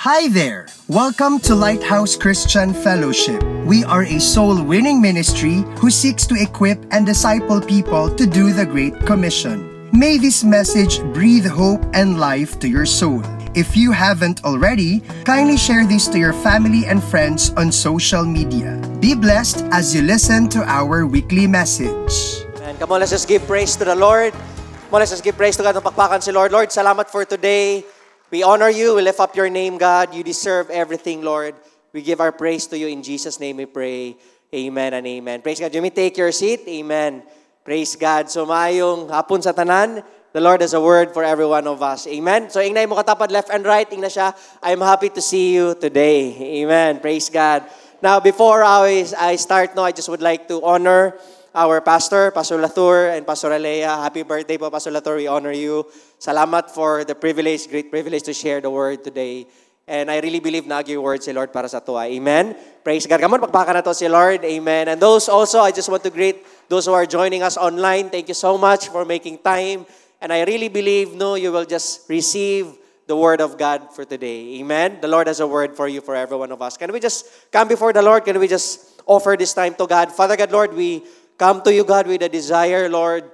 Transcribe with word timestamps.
Hi 0.00 0.32
there! 0.32 0.64
Welcome 0.88 1.44
to 1.44 1.52
Lighthouse 1.52 2.16
Christian 2.16 2.72
Fellowship. 2.72 3.36
We 3.68 3.84
are 3.84 4.08
a 4.08 4.16
soul 4.16 4.56
winning 4.64 4.96
ministry 4.96 5.60
who 5.76 5.92
seeks 5.92 6.24
to 6.32 6.40
equip 6.40 6.80
and 6.88 7.04
disciple 7.04 7.60
people 7.60 8.08
to 8.16 8.24
do 8.24 8.56
the 8.56 8.64
Great 8.64 8.96
Commission. 9.04 9.60
May 9.92 10.16
this 10.16 10.40
message 10.40 11.04
breathe 11.12 11.44
hope 11.44 11.84
and 11.92 12.16
life 12.16 12.56
to 12.64 12.66
your 12.66 12.88
soul. 12.88 13.20
If 13.52 13.76
you 13.76 13.92
haven't 13.92 14.40
already, 14.40 15.04
kindly 15.28 15.60
share 15.60 15.84
this 15.84 16.08
to 16.08 16.18
your 16.18 16.32
family 16.32 16.88
and 16.88 17.04
friends 17.04 17.52
on 17.60 17.68
social 17.68 18.24
media. 18.24 18.80
Be 19.04 19.12
blessed 19.12 19.68
as 19.68 19.92
you 19.92 20.00
listen 20.00 20.48
to 20.56 20.64
our 20.64 21.04
weekly 21.04 21.44
message. 21.44 22.48
And 22.64 22.80
come 22.80 22.88
on, 22.88 23.04
let's 23.04 23.12
just 23.12 23.28
give 23.28 23.44
praise 23.44 23.76
to 23.76 23.84
the 23.84 24.00
Lord. 24.00 24.32
Come 24.32 24.96
on, 24.96 25.04
let's 25.04 25.12
just 25.12 25.28
give 25.28 25.36
praise 25.36 25.60
to 25.60 25.62
God. 25.62 25.76
Napakpakan 25.76 26.24
si 26.24 26.32
Lord. 26.32 26.56
Lord, 26.56 26.72
salamat 26.72 27.12
for 27.12 27.28
today. 27.28 27.84
We 28.30 28.46
honor 28.46 28.70
you. 28.70 28.94
We 28.94 29.02
lift 29.02 29.18
up 29.18 29.34
your 29.34 29.50
name, 29.50 29.76
God. 29.76 30.14
You 30.14 30.22
deserve 30.22 30.70
everything, 30.70 31.22
Lord. 31.22 31.58
We 31.92 32.02
give 32.02 32.22
our 32.22 32.30
praise 32.30 32.66
to 32.70 32.78
you. 32.78 32.86
In 32.86 33.02
Jesus' 33.02 33.40
name 33.40 33.58
we 33.58 33.66
pray. 33.66 34.14
Amen 34.54 34.94
and 34.94 35.06
amen. 35.06 35.42
Praise 35.42 35.58
God. 35.58 35.74
You 35.74 35.82
may 35.82 35.90
take 35.90 36.16
your 36.16 36.30
seat. 36.30 36.62
Amen. 36.66 37.22
Praise 37.64 37.96
God. 37.98 38.30
So 38.30 38.46
maayong 38.46 39.10
hapon 39.10 39.42
sa 39.42 39.50
tanan. 39.50 40.06
The 40.30 40.38
Lord 40.38 40.62
has 40.62 40.74
a 40.74 40.80
word 40.80 41.10
for 41.10 41.26
every 41.26 41.46
one 41.46 41.66
of 41.66 41.82
us. 41.82 42.06
Amen. 42.06 42.54
So 42.54 42.62
ingnay 42.62 42.86
mo 42.86 42.94
katapat 42.94 43.34
left 43.34 43.50
and 43.50 43.66
right. 43.66 43.90
Ingna 43.90 44.06
siya. 44.06 44.30
I'm 44.62 44.78
happy 44.78 45.10
to 45.10 45.18
see 45.18 45.54
you 45.58 45.74
today. 45.74 46.62
Amen. 46.62 47.02
Praise 47.02 47.26
God. 47.26 47.66
Now, 47.98 48.22
before 48.22 48.62
I, 48.62 49.10
I 49.18 49.34
start, 49.36 49.74
no, 49.74 49.82
I 49.82 49.90
just 49.90 50.08
would 50.08 50.22
like 50.22 50.46
to 50.48 50.62
honor 50.62 51.18
our 51.54 51.80
pastor, 51.80 52.30
Pastor 52.30 52.60
Latour 52.60 53.10
and 53.10 53.26
Pastor 53.26 53.52
Alea. 53.52 53.88
Happy 53.88 54.22
birthday 54.22 54.58
po, 54.58 54.70
Pastor 54.70 54.90
Latour. 54.90 55.16
We 55.16 55.26
honor 55.26 55.52
you. 55.52 55.86
Salamat 56.18 56.70
for 56.70 57.04
the 57.04 57.14
privilege, 57.14 57.68
great 57.68 57.90
privilege 57.90 58.22
to 58.24 58.34
share 58.34 58.60
the 58.60 58.70
word 58.70 59.02
today. 59.04 59.46
And 59.86 60.10
I 60.10 60.20
really 60.20 60.40
believe 60.40 60.66
na 60.66 60.82
yung 60.86 61.02
word 61.02 61.22
si 61.22 61.32
Lord 61.32 61.52
para 61.52 61.66
sa 61.66 61.80
tuwa. 61.80 62.06
Amen? 62.06 62.54
Praise 62.84 63.06
God. 63.06 63.18
Come 63.18 63.34
on, 63.34 63.42
pagpaka 63.42 63.74
na 63.74 63.82
to 63.82 63.94
si 63.94 64.06
Lord. 64.06 64.44
Amen. 64.44 64.88
And 64.88 65.02
those 65.02 65.28
also, 65.28 65.58
I 65.58 65.72
just 65.74 65.90
want 65.90 66.06
to 66.06 66.10
greet 66.10 66.46
those 66.70 66.86
who 66.86 66.94
are 66.94 67.06
joining 67.06 67.42
us 67.42 67.58
online. 67.58 68.10
Thank 68.10 68.30
you 68.30 68.38
so 68.38 68.54
much 68.54 68.86
for 68.86 69.04
making 69.04 69.42
time 69.42 69.86
And 70.20 70.32
I 70.32 70.44
really 70.44 70.68
believe, 70.68 71.14
no, 71.14 71.34
you 71.34 71.50
will 71.50 71.64
just 71.64 72.08
receive 72.08 72.76
the 73.06 73.16
word 73.16 73.40
of 73.40 73.56
God 73.56 73.92
for 73.94 74.04
today. 74.04 74.60
Amen. 74.60 75.00
The 75.00 75.08
Lord 75.08 75.26
has 75.26 75.40
a 75.40 75.46
word 75.46 75.74
for 75.74 75.88
you, 75.88 76.00
for 76.00 76.14
every 76.14 76.36
one 76.36 76.52
of 76.52 76.60
us. 76.60 76.76
Can 76.76 76.92
we 76.92 77.00
just 77.00 77.26
come 77.50 77.66
before 77.66 77.92
the 77.92 78.02
Lord? 78.02 78.24
Can 78.24 78.38
we 78.38 78.46
just 78.46 79.00
offer 79.06 79.34
this 79.36 79.54
time 79.54 79.74
to 79.76 79.86
God? 79.86 80.12
Father 80.12 80.36
God, 80.36 80.52
Lord, 80.52 80.74
we 80.74 81.02
come 81.40 81.62
to 81.64 81.72
you, 81.72 81.84
God, 81.84 82.06
with 82.06 82.20
a 82.20 82.28
desire, 82.28 82.86
Lord, 82.92 83.24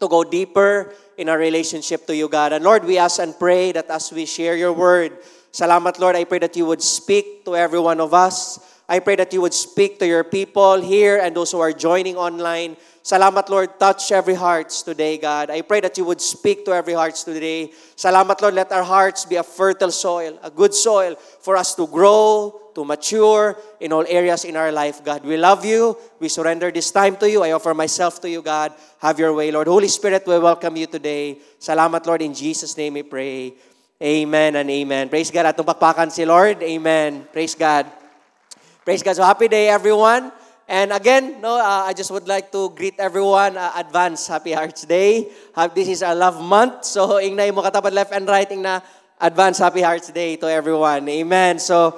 to 0.00 0.08
go 0.08 0.24
deeper 0.24 0.94
in 1.20 1.28
our 1.28 1.36
relationship 1.36 2.06
to 2.06 2.16
you, 2.16 2.32
God. 2.32 2.56
And 2.56 2.64
Lord, 2.64 2.88
we 2.88 2.96
ask 2.96 3.20
and 3.20 3.38
pray 3.38 3.72
that 3.72 3.92
as 3.92 4.10
we 4.10 4.24
share 4.24 4.56
your 4.56 4.72
word, 4.72 5.12
Salamat, 5.52 5.98
Lord, 6.00 6.16
I 6.16 6.24
pray 6.24 6.38
that 6.40 6.56
you 6.56 6.64
would 6.64 6.80
speak 6.80 7.44
to 7.44 7.54
every 7.54 7.78
one 7.78 8.00
of 8.00 8.14
us. 8.14 8.58
I 8.88 9.00
pray 9.00 9.16
that 9.16 9.32
you 9.32 9.40
would 9.42 9.52
speak 9.52 9.98
to 10.00 10.06
your 10.06 10.24
people 10.24 10.80
here 10.80 11.20
and 11.20 11.36
those 11.36 11.52
who 11.52 11.60
are 11.60 11.72
joining 11.72 12.16
online. 12.16 12.76
Salamat, 13.04 13.48
Lord. 13.48 13.78
Touch 13.78 14.12
every 14.12 14.34
hearts 14.34 14.82
today, 14.82 15.16
God. 15.16 15.50
I 15.50 15.60
pray 15.60 15.80
that 15.80 15.96
you 15.96 16.04
would 16.04 16.20
speak 16.20 16.64
to 16.64 16.72
every 16.72 16.92
hearts 16.92 17.24
today. 17.24 17.72
Salamat, 17.96 18.40
Lord. 18.40 18.54
Let 18.54 18.72
our 18.72 18.82
hearts 18.82 19.24
be 19.24 19.36
a 19.36 19.42
fertile 19.42 19.92
soil, 19.92 20.38
a 20.42 20.50
good 20.50 20.74
soil 20.74 21.16
for 21.16 21.56
us 21.56 21.74
to 21.76 21.86
grow, 21.86 22.65
to 22.76 22.84
mature 22.84 23.56
in 23.80 23.90
all 23.96 24.04
areas 24.04 24.44
in 24.44 24.54
our 24.54 24.70
life, 24.70 25.00
God. 25.00 25.24
We 25.24 25.40
love 25.40 25.64
you. 25.64 25.96
We 26.20 26.28
surrender 26.28 26.70
this 26.70 26.92
time 26.92 27.16
to 27.16 27.26
you. 27.26 27.42
I 27.42 27.56
offer 27.56 27.72
myself 27.72 28.20
to 28.20 28.28
you, 28.28 28.44
God. 28.44 28.76
Have 29.00 29.18
your 29.18 29.32
way, 29.32 29.50
Lord. 29.50 29.66
Holy 29.66 29.88
Spirit, 29.88 30.28
we 30.28 30.38
welcome 30.38 30.76
you 30.76 30.86
today. 30.86 31.40
Salamat, 31.56 32.04
Lord. 32.04 32.20
In 32.20 32.36
Jesus' 32.36 32.76
name 32.76 33.00
we 33.00 33.02
pray. 33.02 33.56
Amen 33.96 34.60
and 34.60 34.68
amen. 34.68 35.08
Praise 35.08 35.32
God. 35.32 35.48
Atong 35.48 35.64
pakpakan 35.72 36.12
si 36.12 36.28
Lord. 36.28 36.60
Amen. 36.60 37.24
Praise 37.32 37.56
God. 37.56 37.88
Praise 38.84 39.00
God. 39.00 39.16
So 39.16 39.24
happy 39.24 39.48
day, 39.48 39.72
everyone. 39.72 40.28
And 40.68 40.92
again, 40.92 41.40
no, 41.40 41.56
uh, 41.56 41.88
I 41.88 41.94
just 41.94 42.10
would 42.10 42.28
like 42.28 42.52
to 42.52 42.68
greet 42.76 42.98
everyone 42.98 43.56
uh, 43.56 43.72
advance 43.78 44.26
Happy 44.26 44.52
Hearts 44.52 44.84
Day. 44.84 45.30
Uh, 45.54 45.70
this 45.70 45.88
is 45.88 46.02
our 46.02 46.14
love 46.14 46.42
month. 46.42 46.84
So, 46.84 47.22
ingnay 47.22 47.54
mo 47.54 47.62
katapat 47.62 47.94
left 47.94 48.10
and 48.10 48.26
right 48.26 48.50
na 48.58 48.82
advance 49.22 49.62
Happy 49.62 49.80
Hearts 49.80 50.10
Day 50.10 50.34
to 50.36 50.50
everyone. 50.50 51.06
Amen. 51.08 51.62
So, 51.62 51.94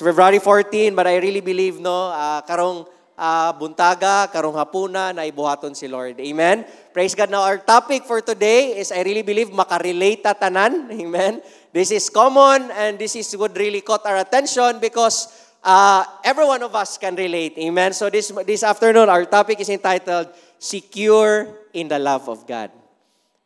February 0.00 0.38
14, 0.38 0.94
but 0.94 1.06
I 1.06 1.16
really 1.18 1.40
believe, 1.40 1.80
no, 1.80 2.08
uh, 2.08 2.40
karong 2.46 2.86
uh, 3.18 3.52
buntaga, 3.52 4.30
karong 4.32 4.56
hapuna, 4.56 5.12
na 5.12 5.26
ibuhaton 5.26 5.76
si 5.76 5.88
Lord. 5.88 6.20
Amen. 6.20 6.64
Praise 6.92 7.14
God. 7.14 7.30
Now, 7.30 7.42
our 7.42 7.58
topic 7.58 8.04
for 8.04 8.20
today 8.20 8.78
is, 8.78 8.92
I 8.92 9.02
really 9.02 9.22
believe, 9.22 9.50
makarelate 9.50 10.22
tanan. 10.22 10.88
Amen. 11.02 11.42
This 11.72 11.90
is 11.90 12.08
common 12.08 12.70
and 12.72 12.98
this 12.98 13.16
is 13.16 13.32
what 13.36 13.56
really 13.56 13.80
caught 13.80 14.04
our 14.04 14.20
attention 14.20 14.78
because 14.78 15.28
uh, 15.64 16.04
every 16.24 16.44
one 16.44 16.62
of 16.62 16.74
us 16.74 16.98
can 16.98 17.16
relate. 17.16 17.56
Amen. 17.56 17.92
So 17.92 18.10
this 18.10 18.28
this 18.44 18.62
afternoon, 18.62 19.08
our 19.08 19.24
topic 19.24 19.56
is 19.60 19.72
entitled 19.72 20.28
"Secure 20.60 21.48
in 21.72 21.88
the 21.88 21.96
Love 21.98 22.28
of 22.28 22.44
God." 22.44 22.68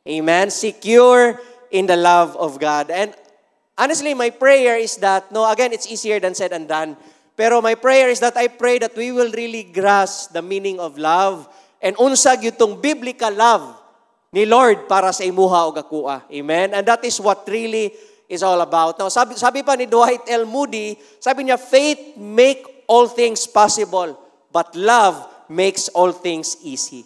Amen. 0.07 0.51
Secure 0.51 1.39
in 1.71 1.87
the 1.87 1.97
love 1.97 2.37
of 2.37 2.59
God. 2.59 2.91
And 2.91 3.15
honestly, 3.79 4.15
my 4.15 4.31
prayer 4.31 4.77
is 4.77 4.97
that 4.99 5.31
no, 5.31 5.49
again, 5.49 5.73
it's 5.73 5.87
easier 5.87 6.19
than 6.21 6.35
said 6.35 6.53
and 6.53 6.69
done. 6.69 6.97
Pero 7.37 7.61
my 7.61 7.77
prayer 7.77 8.09
is 8.09 8.21
that 8.21 8.37
I 8.37 8.49
pray 8.49 8.81
that 8.81 8.97
we 8.97 9.13
will 9.13 9.31
really 9.31 9.63
grasp 9.63 10.33
the 10.33 10.41
meaning 10.41 10.81
of 10.81 10.97
love 10.97 11.45
and 11.85 11.93
unsag 12.01 12.41
yung 12.43 12.81
biblical 12.81 13.31
love 13.31 13.77
ni 14.33 14.49
Lord 14.49 14.89
para 14.89 15.13
sa 15.13 15.23
imuha 15.23 15.69
o 15.69 15.71
gakua. 15.73 16.25
Amen? 16.33 16.73
And 16.73 16.89
that 16.89 17.05
is 17.05 17.21
what 17.21 17.45
really 17.45 17.93
is 18.29 18.43
all 18.43 18.59
about. 18.65 18.99
Now, 18.99 19.13
sabi, 19.13 19.37
sabi 19.37 19.61
pa 19.61 19.77
ni 19.77 19.85
Dwight 19.85 20.25
L. 20.33 20.49
Moody, 20.49 20.97
sabi 21.21 21.45
niya, 21.45 21.61
faith 21.61 22.17
make 22.17 22.65
all 22.89 23.07
things 23.07 23.45
possible, 23.45 24.17
but 24.51 24.73
love 24.75 25.21
makes 25.53 25.93
all 25.93 26.11
things 26.11 26.57
easy. 26.65 27.05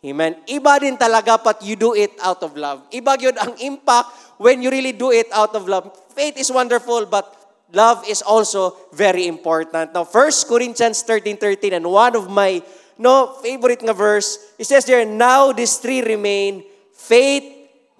Amen. 0.00 0.40
Iba 0.48 0.80
din 0.80 0.96
talaga 0.96 1.36
but 1.36 1.60
you 1.60 1.76
do 1.76 1.92
it 1.92 2.16
out 2.24 2.40
of 2.40 2.56
love. 2.56 2.88
Iba 2.88 3.20
yun 3.20 3.36
ang 3.36 3.52
impact 3.60 4.40
when 4.40 4.64
you 4.64 4.72
really 4.72 4.96
do 4.96 5.12
it 5.12 5.28
out 5.28 5.52
of 5.52 5.68
love. 5.68 5.92
Faith 6.20 6.36
is 6.36 6.52
wonderful, 6.52 7.06
but 7.06 7.32
love 7.72 8.04
is 8.06 8.20
also 8.20 8.76
very 8.92 9.26
important. 9.26 9.94
Now, 9.94 10.04
1 10.04 10.12
Corinthians 10.46 11.02
13.13, 11.02 11.72
and 11.72 11.90
one 11.90 12.14
of 12.14 12.28
my 12.28 12.60
no 12.98 13.32
favorite 13.40 13.80
nga 13.80 13.96
verse, 13.96 14.36
it 14.58 14.66
says 14.68 14.84
there, 14.84 15.06
Now 15.08 15.52
these 15.56 15.78
three 15.78 16.04
remain, 16.04 16.68
faith, 16.92 17.48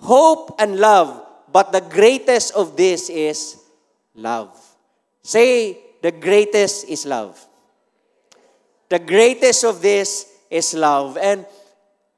hope, 0.05 0.53
and 0.61 0.77
love. 0.77 1.17
But 1.51 1.73
the 1.73 1.81
greatest 1.81 2.53
of 2.53 2.77
this 2.77 3.09
is 3.09 3.57
love. 4.15 4.53
Say, 5.23 5.81
the 6.03 6.13
greatest 6.13 6.93
is 6.93 7.07
love. 7.07 7.41
The 8.91 8.99
greatest 8.99 9.65
of 9.65 9.81
this 9.81 10.29
is 10.51 10.75
love. 10.75 11.17
And 11.17 11.47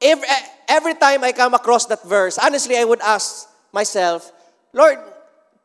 every, 0.03 0.27
every 0.67 0.95
time 0.95 1.23
I 1.23 1.31
come 1.31 1.55
across 1.55 1.87
that 1.87 2.03
verse, 2.03 2.39
honestly, 2.43 2.77
I 2.77 2.83
would 2.83 3.01
ask 3.03 3.47
myself, 3.71 4.33
Lord, 4.73 4.99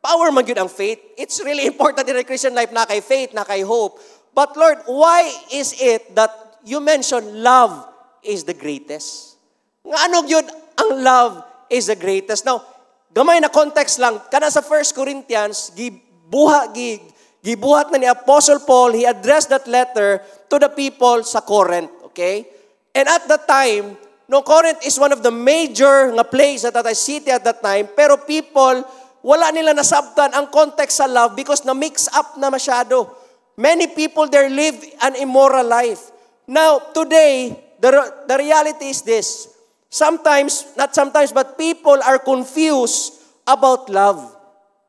power 0.02 0.32
man 0.32 0.46
yun 0.46 0.58
ang 0.58 0.70
faith. 0.70 0.98
It's 1.18 1.40
really 1.42 1.66
important 1.72 2.08
in 2.08 2.16
a 2.16 2.24
Christian 2.24 2.54
life 2.54 2.72
na 2.72 2.86
kay 2.86 3.00
faith, 3.00 3.34
na 3.34 3.44
kay 3.44 3.62
hope. 3.62 3.98
But 4.34 4.56
Lord, 4.56 4.78
why 4.86 5.26
is 5.52 5.74
it 5.78 6.14
that 6.14 6.60
you 6.62 6.78
mention 6.78 7.42
love 7.42 7.86
is 8.22 8.44
the 8.44 8.54
greatest? 8.54 9.38
Nga 9.82 9.98
ano 9.98 10.22
yun 10.26 10.46
ang 10.78 10.90
love 11.02 11.32
is 11.72 11.90
the 11.90 11.98
greatest? 11.98 12.46
Now, 12.46 12.78
Gamay 13.08 13.40
na 13.40 13.48
context 13.48 13.96
lang, 13.98 14.20
kana 14.28 14.52
sa 14.52 14.60
1 14.60 14.92
Corinthians, 14.92 15.72
gibuha, 15.72 16.68
gi, 16.76 17.00
gibuhat 17.40 17.88
na 17.88 17.96
ni 17.96 18.04
Apostle 18.04 18.60
Paul, 18.68 18.92
he 18.92 19.08
addressed 19.08 19.48
that 19.48 19.64
letter 19.64 20.20
to 20.46 20.60
the 20.60 20.68
people 20.68 21.24
sa 21.24 21.40
Corinth, 21.40 21.88
okay? 22.12 22.44
And 22.92 23.08
at 23.08 23.24
that 23.32 23.48
time, 23.48 23.96
no, 24.28 24.44
Corinth 24.44 24.84
is 24.84 25.00
one 25.00 25.16
of 25.16 25.24
the 25.24 25.32
major 25.32 26.12
nga 26.12 26.22
place 26.22 26.68
at 26.68 26.76
that 26.76 26.84
city 26.92 27.32
at 27.32 27.48
that 27.48 27.64
time, 27.64 27.88
pero 27.96 28.20
people, 28.20 28.84
wala 29.22 29.50
nila 29.50 29.74
nasabtan 29.74 30.30
ang 30.32 30.48
context 30.48 31.02
sa 31.02 31.06
love 31.10 31.34
because 31.34 31.66
na-mix 31.66 32.06
up 32.14 32.38
na 32.38 32.50
masyado. 32.50 33.10
Many 33.58 33.90
people 33.90 34.30
there 34.30 34.46
live 34.46 34.78
an 35.02 35.18
immoral 35.18 35.66
life. 35.66 36.14
Now, 36.46 36.78
today, 36.94 37.58
the, 37.82 37.90
the 38.30 38.38
reality 38.38 38.94
is 38.94 39.02
this. 39.02 39.50
Sometimes, 39.90 40.64
not 40.76 40.94
sometimes, 40.94 41.32
but 41.32 41.58
people 41.58 41.98
are 42.04 42.18
confused 42.18 43.18
about 43.46 43.90
love. 43.90 44.20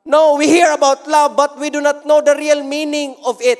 No, 0.06 0.36
we 0.36 0.48
hear 0.48 0.72
about 0.74 1.08
love, 1.08 1.36
but 1.36 1.58
we 1.58 1.70
do 1.70 1.82
not 1.82 2.06
know 2.06 2.22
the 2.22 2.36
real 2.36 2.64
meaning 2.64 3.16
of 3.26 3.42
it. 3.42 3.60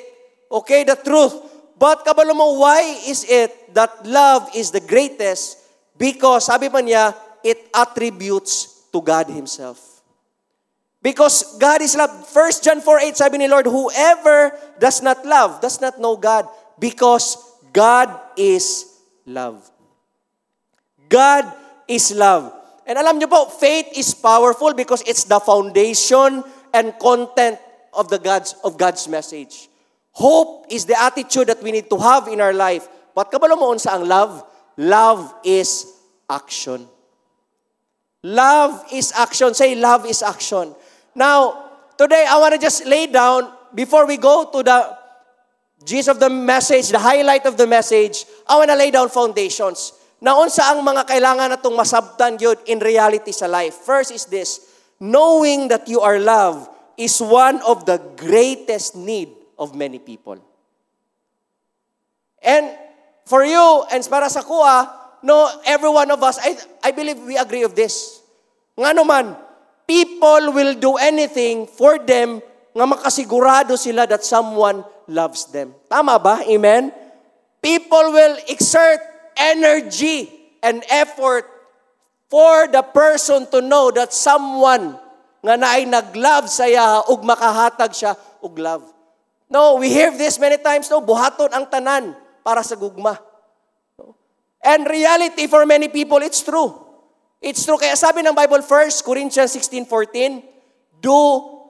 Okay, 0.52 0.84
the 0.84 0.96
truth. 0.96 1.34
But 1.80 2.06
kabalo 2.06 2.36
mo, 2.36 2.60
why 2.60 2.82
is 3.08 3.26
it 3.28 3.74
that 3.74 4.06
love 4.06 4.50
is 4.54 4.72
the 4.72 4.84
greatest? 4.84 5.58
Because, 5.98 6.46
sabi 6.46 6.70
pa 6.70 6.84
niya, 6.84 7.16
it 7.44 7.72
attributes 7.74 8.86
to 8.92 9.02
God 9.02 9.32
Himself. 9.32 9.89
Because 11.02 11.58
God 11.58 11.82
is 11.82 11.96
love. 11.96 12.12
1 12.12 12.52
John 12.62 12.82
4.8, 12.82 13.16
sabi 13.16 13.38
ni 13.40 13.48
Lord, 13.48 13.66
whoever 13.66 14.52
does 14.80 15.02
not 15.02 15.24
love, 15.26 15.62
does 15.62 15.80
not 15.80 16.00
know 16.00 16.18
God. 16.20 16.48
Because 16.78 17.40
God 17.72 18.12
is 18.36 18.86
love. 19.26 19.64
God 21.08 21.48
is 21.88 22.12
love. 22.12 22.52
And 22.86 22.98
alam 22.98 23.22
niyo 23.22 23.30
po, 23.30 23.46
faith 23.48 23.88
is 23.96 24.12
powerful 24.18 24.74
because 24.74 25.06
it's 25.06 25.24
the 25.24 25.40
foundation 25.40 26.44
and 26.74 26.94
content 26.98 27.62
of 27.94 28.10
the 28.10 28.18
God's 28.18 28.58
of 28.66 28.78
God's 28.78 29.08
message. 29.08 29.70
Hope 30.12 30.66
is 30.70 30.86
the 30.86 30.98
attitude 30.98 31.48
that 31.48 31.62
we 31.62 31.72
need 31.72 31.90
to 31.90 31.98
have 31.98 32.28
in 32.28 32.42
our 32.42 32.54
life. 32.54 32.90
But 33.14 33.30
kabalo 33.30 33.56
mo 33.58 33.72
unsa 33.74 33.94
ang 33.94 34.10
love? 34.10 34.42
Love 34.78 35.34
is 35.46 35.86
action. 36.30 36.90
Love 38.26 38.84
is 38.92 39.14
action. 39.14 39.54
Say 39.54 39.76
love 39.78 40.06
is 40.10 40.26
action. 40.26 40.74
Now, 41.20 41.68
today 42.00 42.24
I 42.24 42.40
want 42.40 42.56
to 42.56 42.60
just 42.64 42.88
lay 42.88 43.12
down 43.12 43.52
before 43.76 44.08
we 44.08 44.16
go 44.16 44.48
to 44.48 44.64
the 44.64 44.80
gist 45.84 46.08
of 46.08 46.16
the 46.16 46.32
message, 46.32 46.96
the 46.96 47.04
highlight 47.04 47.44
of 47.44 47.60
the 47.60 47.68
message, 47.68 48.24
I 48.48 48.56
want 48.56 48.72
to 48.72 48.80
lay 48.80 48.88
down 48.88 49.12
foundations. 49.12 49.92
Na 50.24 50.40
unsa 50.40 50.72
ang 50.72 50.80
mga 50.80 51.04
kailangan 51.04 51.52
natong 51.52 51.76
masabtan 51.76 52.40
yun 52.40 52.56
in 52.72 52.80
reality 52.80 53.36
sa 53.36 53.52
life. 53.52 53.84
First 53.84 54.16
is 54.16 54.32
this, 54.32 54.64
knowing 55.04 55.68
that 55.68 55.92
you 55.92 56.00
are 56.00 56.24
loved 56.24 56.72
is 56.96 57.20
one 57.20 57.60
of 57.68 57.84
the 57.84 58.00
greatest 58.16 58.96
need 58.96 59.28
of 59.60 59.76
many 59.76 60.00
people. 60.00 60.40
And 62.40 62.72
for 63.28 63.44
you, 63.44 63.84
and 63.92 64.00
para 64.08 64.32
sa 64.32 64.40
kuha, 64.40 64.88
no, 65.24 65.52
every 65.68 65.92
one 65.92 66.08
of 66.16 66.24
us, 66.24 66.40
I, 66.40 66.56
I 66.80 66.92
believe 66.96 67.20
we 67.20 67.36
agree 67.36 67.68
of 67.68 67.76
this. 67.76 68.24
Nga 68.80 68.96
naman, 68.96 69.36
people 69.90 70.54
will 70.54 70.78
do 70.78 71.02
anything 71.02 71.66
for 71.66 71.98
them 71.98 72.38
nga 72.78 72.86
makasigurado 72.86 73.74
sila 73.74 74.06
that 74.06 74.22
someone 74.22 74.86
loves 75.10 75.50
them. 75.50 75.74
Tama 75.90 76.22
ba? 76.22 76.46
Amen? 76.46 76.94
People 77.58 78.14
will 78.14 78.38
exert 78.46 79.02
energy 79.34 80.30
and 80.62 80.86
effort 80.94 81.50
for 82.30 82.70
the 82.70 82.86
person 82.86 83.50
to 83.50 83.66
know 83.66 83.90
that 83.90 84.14
someone 84.14 84.94
nga 85.42 85.58
naay 85.58 85.90
naglove 85.90 86.46
saya 86.46 87.02
ug 87.10 87.26
makahatag 87.26 87.90
siya 87.90 88.14
og 88.46 88.54
love. 88.62 88.86
No, 89.50 89.82
we 89.82 89.90
hear 89.90 90.14
this 90.14 90.38
many 90.38 90.62
times, 90.62 90.86
no, 90.94 91.02
buhaton 91.02 91.50
ang 91.50 91.66
tanan 91.66 92.14
para 92.46 92.62
sa 92.62 92.78
gugma. 92.78 93.18
And 94.62 94.86
reality 94.86 95.50
for 95.50 95.66
many 95.66 95.90
people, 95.90 96.22
it's 96.22 96.46
true. 96.46 96.89
It's 97.42 97.64
true. 97.64 97.80
Kaya 97.80 97.96
sabi 97.96 98.20
ng 98.22 98.36
Bible, 98.36 98.62
1 98.62 99.04
Corinthians 99.08 99.56
16.14, 99.56 100.44
do 101.00 101.20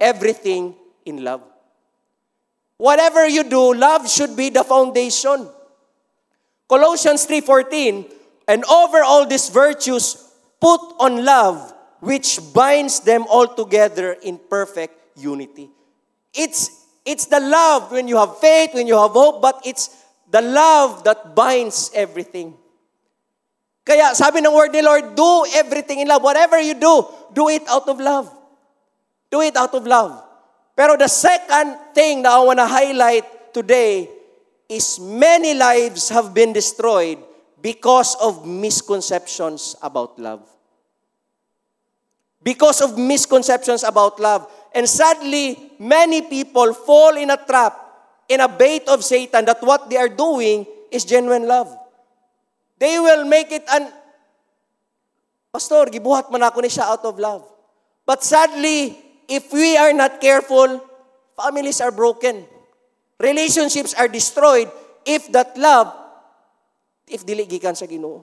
everything 0.01 0.73
in 1.05 1.23
love. 1.23 1.45
Whatever 2.77 3.27
you 3.27 3.43
do, 3.43 3.73
love 3.75 4.09
should 4.09 4.35
be 4.35 4.49
the 4.49 4.63
foundation. 4.63 5.45
Colossians 6.69 7.25
3:14, 7.25 8.05
and 8.47 8.63
over 8.65 9.01
all 9.01 9.25
these 9.25 9.49
virtues 9.49 10.15
put 10.61 10.79
on 11.01 11.25
love 11.25 11.73
which 11.99 12.39
binds 12.53 13.01
them 13.01 13.25
all 13.27 13.47
together 13.47 14.13
in 14.23 14.39
perfect 14.49 14.95
unity. 15.17 15.69
It's 16.33 16.87
it's 17.05 17.25
the 17.25 17.39
love 17.39 17.91
when 17.91 18.07
you 18.07 18.17
have 18.17 18.37
faith, 18.37 18.73
when 18.73 18.87
you 18.87 18.95
have 18.95 19.11
hope, 19.11 19.41
but 19.41 19.59
it's 19.65 19.89
the 20.29 20.41
love 20.41 21.03
that 21.03 21.35
binds 21.35 21.91
everything. 21.93 22.55
Kaya 23.89 24.13
sabi 24.13 24.45
ng 24.45 24.53
word 24.53 24.69
ni 24.69 24.85
Lord, 24.85 25.17
do 25.17 25.49
everything 25.57 26.05
in 26.05 26.05
love. 26.05 26.21
Whatever 26.21 26.61
you 26.61 26.77
do, 26.77 27.09
do 27.33 27.49
it 27.49 27.65
out 27.65 27.89
of 27.89 27.97
love. 27.97 28.29
Do 29.33 29.41
it 29.41 29.57
out 29.57 29.73
of 29.73 29.89
love. 29.89 30.13
Pero 30.77 30.93
the 30.93 31.09
second 31.09 31.73
thing 31.97 32.21
that 32.21 32.29
I 32.29 32.37
want 32.45 32.61
to 32.61 32.69
highlight 32.69 33.49
today 33.49 34.05
is 34.69 35.01
many 35.01 35.57
lives 35.57 36.13
have 36.13 36.37
been 36.37 36.53
destroyed 36.53 37.17
because 37.65 38.13
of 38.21 38.45
misconceptions 38.45 39.73
about 39.81 40.21
love. 40.21 40.45
Because 42.45 42.85
of 42.85 42.93
misconceptions 42.93 43.81
about 43.81 44.21
love. 44.21 44.45
And 44.69 44.85
sadly, 44.85 45.57
many 45.81 46.21
people 46.21 46.77
fall 46.77 47.17
in 47.17 47.33
a 47.33 47.41
trap, 47.41 47.73
in 48.29 48.37
a 48.37 48.47
bait 48.47 48.85
of 48.85 49.01
Satan 49.01 49.49
that 49.49 49.65
what 49.65 49.89
they 49.89 49.97
are 49.97 50.13
doing 50.13 50.69
is 50.93 51.09
genuine 51.09 51.49
love. 51.49 51.78
They 52.79 52.97
will 52.97 53.27
make 53.27 53.51
it 53.51 53.67
an 53.67 53.91
Pastor, 55.49 55.89
gibuhat 55.89 56.29
man 56.29 56.45
ako 56.45 56.61
ni 56.61 56.69
siya 56.69 56.93
out 56.93 57.01
of 57.09 57.17
love. 57.17 57.41
But 58.05 58.21
sadly, 58.21 58.93
if 59.25 59.49
we 59.49 59.77
are 59.81 59.93
not 59.93 60.21
careful, 60.21 60.77
families 61.33 61.81
are 61.81 61.89
broken. 61.89 62.45
Relationships 63.17 63.97
are 63.97 64.07
destroyed 64.07 64.69
if 65.09 65.25
that 65.33 65.57
love, 65.57 65.89
if 67.09 67.25
dili 67.25 67.49
gikan 67.49 67.73
sa 67.73 67.89
Ginoo. 67.89 68.21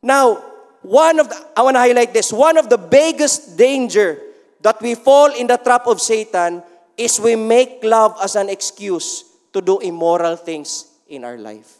Now, 0.00 0.40
one 0.80 1.20
of 1.20 1.28
the, 1.28 1.36
I 1.52 1.60
want 1.60 1.76
to 1.76 1.84
highlight 1.84 2.16
this, 2.16 2.32
one 2.32 2.56
of 2.56 2.72
the 2.72 2.80
biggest 2.80 3.60
danger 3.60 4.16
that 4.64 4.80
we 4.80 4.96
fall 4.96 5.28
in 5.36 5.52
the 5.52 5.60
trap 5.60 5.84
of 5.84 6.00
Satan 6.00 6.64
is 6.96 7.20
we 7.20 7.36
make 7.36 7.84
love 7.84 8.16
as 8.24 8.36
an 8.36 8.48
excuse 8.48 9.24
to 9.52 9.60
do 9.60 9.80
immoral 9.80 10.36
things 10.36 10.88
in 11.08 11.28
our 11.28 11.36
life. 11.36 11.79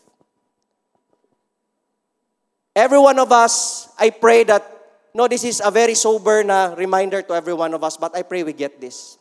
Every 2.81 2.97
one 2.99 3.19
of 3.19 3.31
us, 3.31 3.93
I 3.99 4.09
pray 4.09 4.43
that, 4.45 4.65
no, 5.13 5.29
this 5.29 5.45
is 5.45 5.61
a 5.63 5.71
very 5.71 5.93
sober 5.93 6.43
na 6.43 6.73
reminder 6.73 7.21
to 7.21 7.35
every 7.35 7.53
one 7.53 7.75
of 7.75 7.85
us, 7.85 7.99
but 7.99 8.17
I 8.17 8.23
pray 8.23 8.43
we 8.43 8.55
get 8.55 8.81
this. 8.81 9.19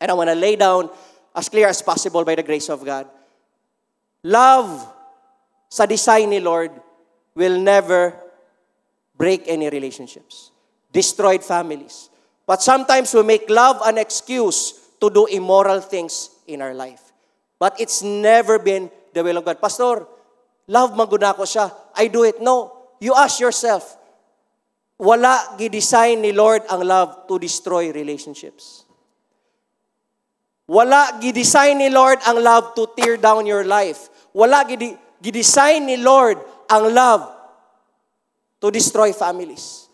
And 0.00 0.10
I 0.10 0.14
want 0.14 0.28
to 0.28 0.34
lay 0.34 0.56
down 0.56 0.90
as 1.36 1.48
clear 1.48 1.68
as 1.68 1.82
possible 1.82 2.24
by 2.24 2.34
the 2.34 2.42
grace 2.42 2.68
of 2.68 2.84
God. 2.84 3.06
Love 4.24 4.90
sa 5.68 5.86
design 5.86 6.30
ni 6.30 6.40
Lord 6.40 6.72
will 7.36 7.62
never 7.62 8.12
break 9.14 9.46
any 9.46 9.70
relationships, 9.70 10.50
destroyed 10.90 11.44
families. 11.44 12.10
But 12.44 12.60
sometimes 12.60 13.14
we 13.14 13.22
make 13.22 13.48
love 13.48 13.78
an 13.86 13.98
excuse 13.98 14.74
to 15.00 15.10
do 15.10 15.26
immoral 15.26 15.78
things 15.78 16.30
in 16.48 16.60
our 16.60 16.74
life. 16.74 17.12
But 17.56 17.78
it's 17.78 18.02
never 18.02 18.58
been 18.58 18.90
the 19.14 19.22
will 19.22 19.36
of 19.36 19.44
God. 19.44 19.62
Pastor, 19.62 20.08
love 20.66 20.90
maguna 20.90 21.36
ko 21.36 21.46
siya. 21.46 21.70
I 21.94 22.08
do 22.08 22.24
it. 22.24 22.42
No. 22.42 22.79
You 23.00 23.16
ask 23.16 23.40
yourself, 23.40 23.96
wala 25.00 25.56
gi-design 25.56 26.20
ni 26.20 26.36
Lord 26.36 26.68
ang 26.68 26.84
love 26.84 27.24
to 27.24 27.40
destroy 27.40 27.88
relationships. 27.88 28.84
Wala 30.68 31.16
gi-design 31.16 31.80
ni 31.80 31.88
Lord 31.88 32.20
ang 32.28 32.44
love 32.44 32.76
to 32.76 32.84
tear 32.92 33.16
down 33.16 33.48
your 33.48 33.64
life. 33.64 34.12
Wala 34.36 34.68
gi-design 34.68 35.88
ni 35.88 35.96
Lord 35.96 36.36
ang 36.68 36.92
love 36.92 37.24
to 38.60 38.68
destroy 38.68 39.16
families. 39.16 39.88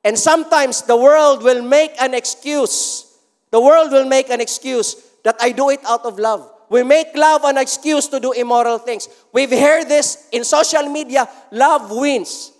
And 0.00 0.16
sometimes 0.16 0.82
the 0.88 0.96
world 0.96 1.44
will 1.44 1.60
make 1.60 1.92
an 2.00 2.16
excuse. 2.16 3.04
The 3.52 3.60
world 3.60 3.92
will 3.92 4.08
make 4.08 4.32
an 4.32 4.40
excuse 4.40 4.96
that 5.22 5.36
I 5.38 5.52
do 5.52 5.68
it 5.68 5.84
out 5.84 6.08
of 6.08 6.18
love. 6.18 6.48
We 6.68 6.82
make 6.82 7.14
love 7.14 7.44
an 7.44 7.58
excuse 7.58 8.08
to 8.08 8.18
do 8.18 8.32
immoral 8.32 8.78
things. 8.78 9.08
We've 9.32 9.50
heard 9.50 9.86
this 9.86 10.26
in 10.32 10.42
social 10.42 10.88
media. 10.88 11.28
Love 11.52 11.90
wins. 11.90 12.55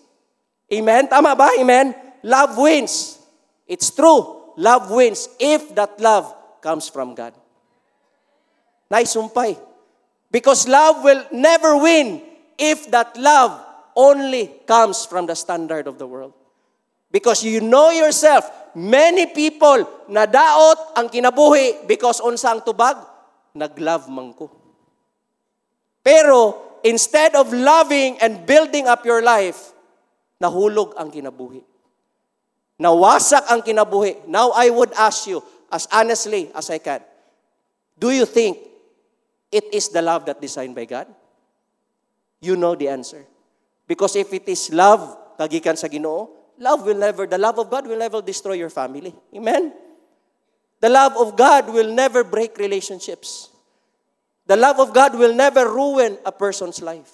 Amen? 0.73 1.07
Tama 1.07 1.39
ba? 1.39 1.55
Amen? 1.59 1.95
Love 2.27 2.59
wins. 2.59 3.23
It's 3.67 3.91
true. 3.91 4.55
Love 4.59 4.91
wins 4.91 5.29
if 5.39 5.75
that 5.75 6.01
love 6.01 6.33
comes 6.63 6.89
from 6.89 7.15
God. 7.15 7.35
Naisumpay. 8.91 9.59
Because 10.31 10.67
love 10.67 11.05
will 11.05 11.23
never 11.31 11.79
win 11.79 12.23
if 12.59 12.91
that 12.91 13.17
love 13.17 13.55
only 13.95 14.51
comes 14.67 15.07
from 15.07 15.27
the 15.27 15.35
standard 15.35 15.87
of 15.87 15.99
the 15.99 16.07
world. 16.07 16.35
Because 17.11 17.45
you 17.45 17.61
know 17.63 17.91
yourself, 17.91 18.51
many 18.75 19.31
people 19.31 19.87
nadaot 20.11 20.99
ang 20.99 21.09
kinabuhi 21.09 21.87
because 21.87 22.21
unsang 22.21 22.61
tubag, 22.61 22.99
naglove 23.55 24.11
man 24.11 24.35
ko. 24.35 24.51
Pero 26.03 26.79
instead 26.83 27.35
of 27.39 27.55
loving 27.55 28.19
and 28.21 28.45
building 28.45 28.91
up 28.91 29.07
your 29.07 29.23
life, 29.23 29.76
nahulog 30.41 30.95
ang 30.97 31.11
kinabuhi. 31.11 31.65
Nawasak 32.81 33.49
ang 33.49 33.65
kinabuhi. 33.65 34.29
Now 34.29 34.53
I 34.53 34.69
would 34.69 34.93
ask 34.95 35.27
you, 35.27 35.41
as 35.73 35.89
honestly 35.91 36.53
as 36.55 36.69
I 36.71 36.79
can, 36.79 37.01
do 37.99 38.13
you 38.13 38.29
think 38.29 38.59
it 39.51 39.65
is 39.73 39.89
the 39.89 40.03
love 40.03 40.27
that 40.27 40.41
designed 40.41 40.75
by 40.75 40.85
God? 40.85 41.09
You 42.41 42.57
know 42.57 42.77
the 42.77 42.89
answer. 42.89 43.25
Because 43.89 44.17
if 44.17 44.33
it 44.33 44.45
is 44.49 44.69
love, 44.73 45.01
kagikan 45.39 45.79
sa 45.79 45.89
Ginoo, 45.89 46.29
love 46.59 46.85
will 46.85 46.99
never, 46.99 47.27
the 47.27 47.39
love 47.39 47.59
of 47.59 47.71
God 47.71 47.87
will 47.87 47.99
never 47.99 48.21
destroy 48.21 48.55
your 48.61 48.71
family. 48.71 49.15
Amen? 49.35 49.73
The 50.81 50.91
love 50.91 51.17
of 51.17 51.37
God 51.37 51.73
will 51.73 51.93
never 51.93 52.25
break 52.25 52.59
relationships. 52.59 53.49
The 54.47 54.57
love 54.57 54.79
of 54.79 54.93
God 54.93 55.17
will 55.17 55.35
never 55.35 55.67
ruin 55.67 56.19
a 56.25 56.31
person's 56.31 56.83
life. 56.83 57.11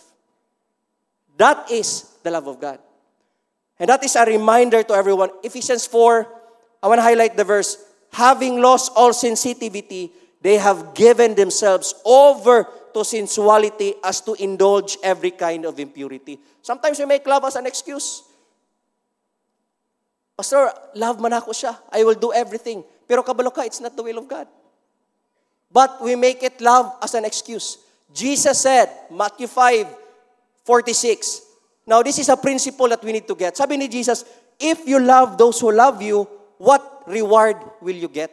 That 1.38 1.70
is 1.70 2.10
the 2.22 2.30
love 2.30 2.46
of 2.46 2.60
God. 2.60 2.78
And 3.82 3.90
that 3.90 4.04
is 4.06 4.14
a 4.14 4.22
reminder 4.22 4.86
to 4.86 4.94
everyone. 4.94 5.34
Ephesians 5.42 5.90
4, 5.90 6.26
I 6.82 6.86
want 6.86 6.98
to 6.98 7.02
highlight 7.02 7.36
the 7.36 7.42
verse. 7.42 7.82
Having 8.14 8.62
lost 8.62 8.92
all 8.94 9.12
sensitivity, 9.12 10.12
they 10.40 10.54
have 10.54 10.94
given 10.94 11.34
themselves 11.34 11.98
over 12.06 12.70
to 12.94 13.02
sensuality 13.02 13.94
as 14.04 14.20
to 14.22 14.34
indulge 14.38 14.98
every 15.02 15.32
kind 15.32 15.66
of 15.66 15.80
impurity. 15.80 16.38
Sometimes 16.62 17.00
we 17.00 17.06
make 17.06 17.26
love 17.26 17.42
as 17.42 17.56
an 17.56 17.66
excuse. 17.66 18.22
Pastor, 20.36 20.70
love 20.94 21.18
man 21.18 21.34
ako 21.34 21.50
siya. 21.50 21.74
I 21.90 22.04
will 22.06 22.14
do 22.14 22.32
everything. 22.32 22.84
Pero 23.08 23.26
kabalo 23.26 23.50
ka, 23.50 23.66
it's 23.66 23.80
not 23.80 23.96
the 23.98 24.02
will 24.06 24.18
of 24.22 24.28
God. 24.28 24.46
but 25.72 26.02
we 26.04 26.14
make 26.14 26.42
it 26.42 26.60
love 26.60 26.92
as 27.02 27.14
an 27.14 27.24
excuse. 27.24 27.78
Jesus 28.12 28.60
said, 28.60 28.90
Matthew 29.10 29.46
5, 29.46 29.86
46. 30.64 31.40
Now, 31.92 32.00
this 32.00 32.16
is 32.16 32.32
a 32.32 32.40
principle 32.40 32.88
that 32.88 33.04
we 33.04 33.12
need 33.12 33.28
to 33.28 33.36
get. 33.36 33.52
Sabi 33.52 33.76
ni 33.76 33.84
Jesus, 33.84 34.24
if 34.56 34.88
you 34.88 34.96
love 34.96 35.36
those 35.36 35.60
who 35.60 35.68
love 35.68 36.00
you, 36.00 36.24
what 36.56 37.04
reward 37.04 37.60
will 37.84 37.92
you 37.92 38.08
get? 38.08 38.32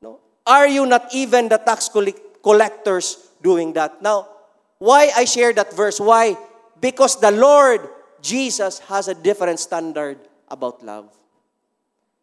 No? 0.00 0.16
Are 0.48 0.64
you 0.64 0.88
not 0.88 1.12
even 1.12 1.52
the 1.52 1.60
tax 1.60 1.92
collectors 2.40 3.28
doing 3.44 3.76
that? 3.76 4.00
Now, 4.00 4.32
why 4.80 5.12
I 5.12 5.28
share 5.28 5.52
that 5.60 5.76
verse? 5.76 6.00
Why? 6.00 6.40
Because 6.80 7.20
the 7.20 7.36
Lord 7.36 7.84
Jesus 8.24 8.80
has 8.88 9.12
a 9.12 9.14
different 9.14 9.60
standard 9.60 10.16
about 10.48 10.80
love. 10.80 11.12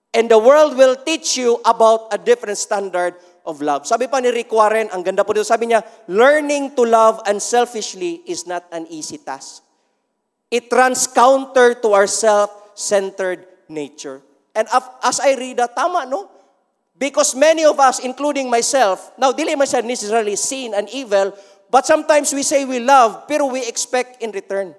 And 0.09 0.25
the 0.25 0.41
world 0.41 0.73
will 0.73 0.97
teach 1.05 1.37
you 1.37 1.61
about 1.69 2.09
a 2.09 2.17
different 2.17 2.57
standard 2.57 3.13
of 3.45 3.61
love. 3.61 3.85
Sabi 3.85 4.09
pa 4.09 4.17
ni 4.17 4.33
Rick 4.33 4.49
Warren, 4.49 4.89
ang 4.89 5.05
ganda 5.05 5.21
po 5.21 5.37
dito, 5.37 5.45
sabi 5.45 5.69
niya, 5.69 5.85
learning 6.09 6.73
to 6.73 6.81
love 6.81 7.21
unselfishly 7.29 8.25
is 8.25 8.49
not 8.49 8.65
an 8.73 8.89
easy 8.89 9.21
task. 9.21 9.68
It 10.49 10.65
runs 10.73 11.05
counter 11.05 11.77
to 11.77 11.93
our 11.93 12.09
self-centered 12.09 13.45
nature. 13.69 14.25
And 14.57 14.65
as 15.05 15.21
I 15.21 15.37
read 15.37 15.57
that, 15.61 15.77
tama, 15.77 16.09
no? 16.09 16.25
Because 16.97 17.37
many 17.37 17.63
of 17.63 17.79
us, 17.79 18.01
including 18.01 18.49
myself, 18.49 19.13
now, 19.15 19.31
dili 19.31 19.55
man 19.55 19.69
siya 19.69 19.85
necessarily 19.85 20.35
sin 20.35 20.73
and 20.73 20.89
evil, 20.89 21.31
but 21.69 21.85
sometimes 21.85 22.33
we 22.33 22.43
say 22.43 22.65
we 22.65 22.81
love, 22.81 23.29
pero 23.29 23.45
we 23.45 23.61
expect 23.69 24.19
in 24.25 24.33
return. 24.33 24.73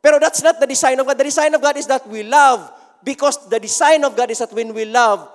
Pero 0.00 0.16
that's 0.22 0.40
not 0.40 0.62
the 0.62 0.64
design 0.70 0.96
of 1.02 1.04
God. 1.04 1.18
The 1.18 1.28
design 1.28 1.52
of 1.52 1.60
God 1.60 1.76
is 1.76 1.90
that 1.90 2.06
we 2.08 2.22
love 2.22 2.70
because 3.02 3.50
the 3.50 3.60
design 3.60 4.06
of 4.06 4.16
God 4.16 4.30
is 4.30 4.38
that 4.38 4.54
when 4.54 4.72
we 4.72 4.86
love, 4.86 5.28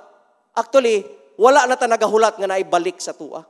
actually, 0.58 1.06
wala 1.38 1.68
na 1.68 1.76
ta 1.76 1.86
nagahulat 1.86 2.40
nga 2.40 2.48
naibalik 2.48 2.98
sa 2.98 3.12
tuwa. 3.12 3.46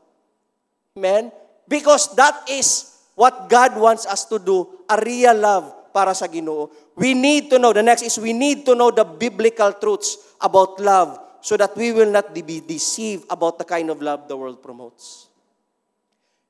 Amen? 0.98 1.32
Because 1.70 2.12
that 2.18 2.50
is 2.50 2.98
what 3.16 3.48
God 3.48 3.78
wants 3.78 4.04
us 4.10 4.26
to 4.28 4.42
do, 4.42 4.68
a 4.90 5.00
real 5.00 5.38
love 5.38 5.75
para 5.96 6.12
sa 6.12 6.28
Ginoo. 6.28 6.68
We 7.00 7.16
need 7.16 7.48
to 7.56 7.56
know, 7.56 7.72
the 7.72 7.80
next 7.80 8.04
is 8.04 8.20
we 8.20 8.36
need 8.36 8.68
to 8.68 8.76
know 8.76 8.92
the 8.92 9.08
biblical 9.08 9.72
truths 9.80 10.20
about 10.44 10.76
love 10.84 11.16
so 11.40 11.56
that 11.56 11.72
we 11.80 11.96
will 11.96 12.12
not 12.12 12.36
be 12.36 12.60
deceived 12.60 13.24
about 13.32 13.56
the 13.56 13.64
kind 13.64 13.88
of 13.88 14.04
love 14.04 14.28
the 14.28 14.36
world 14.36 14.60
promotes. 14.60 15.32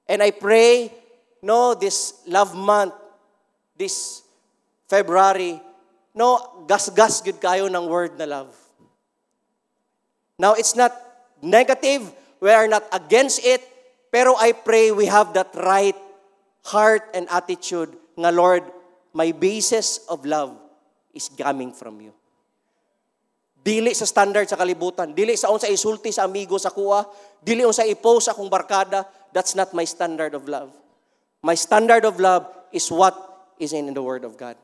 And 0.10 0.26
I 0.26 0.34
pray, 0.34 0.90
no, 1.46 1.78
this 1.78 2.26
love 2.26 2.58
month, 2.58 2.98
this 3.78 4.26
February, 4.90 5.62
no, 6.18 6.66
gas-gas 6.66 7.22
good 7.22 7.38
kayo 7.38 7.70
ng 7.70 7.86
word 7.86 8.18
na 8.18 8.26
love. 8.26 8.50
Now, 10.40 10.54
it's 10.58 10.76
not 10.76 10.96
negative. 11.42 12.02
We 12.42 12.50
are 12.50 12.68
not 12.68 12.90
against 12.92 13.46
it. 13.46 13.62
Pero 14.10 14.34
I 14.40 14.54
pray 14.54 14.90
we 14.92 15.06
have 15.06 15.36
that 15.36 15.54
right 15.54 15.96
heart 16.64 17.04
and 17.14 17.28
attitude 17.30 17.92
nga, 18.16 18.32
Lord, 18.32 18.64
my 19.16 19.32
basis 19.32 20.04
of 20.12 20.28
love 20.28 20.60
is 21.16 21.32
coming 21.32 21.72
from 21.72 22.04
you. 22.04 22.12
Dili 23.66 23.96
sa 23.98 24.06
standard 24.06 24.46
sa 24.46 24.60
kalibutan. 24.60 25.16
Dili 25.16 25.34
sa 25.34 25.50
unsa 25.50 25.66
isulti 25.72 26.14
sa 26.14 26.30
amigo 26.30 26.60
sa 26.62 26.70
kuha. 26.70 27.08
Dili 27.42 27.66
unsa 27.66 27.82
i-post 27.88 28.30
akong 28.30 28.52
barkada. 28.52 29.08
That's 29.34 29.58
not 29.58 29.74
my 29.74 29.88
standard 29.88 30.38
of 30.38 30.46
love. 30.46 30.70
My 31.42 31.58
standard 31.58 32.06
of 32.06 32.22
love 32.22 32.46
is 32.70 32.92
what 32.94 33.18
is 33.58 33.74
in 33.74 33.90
the 33.90 34.04
Word 34.04 34.22
of 34.22 34.38
God. 34.38 34.60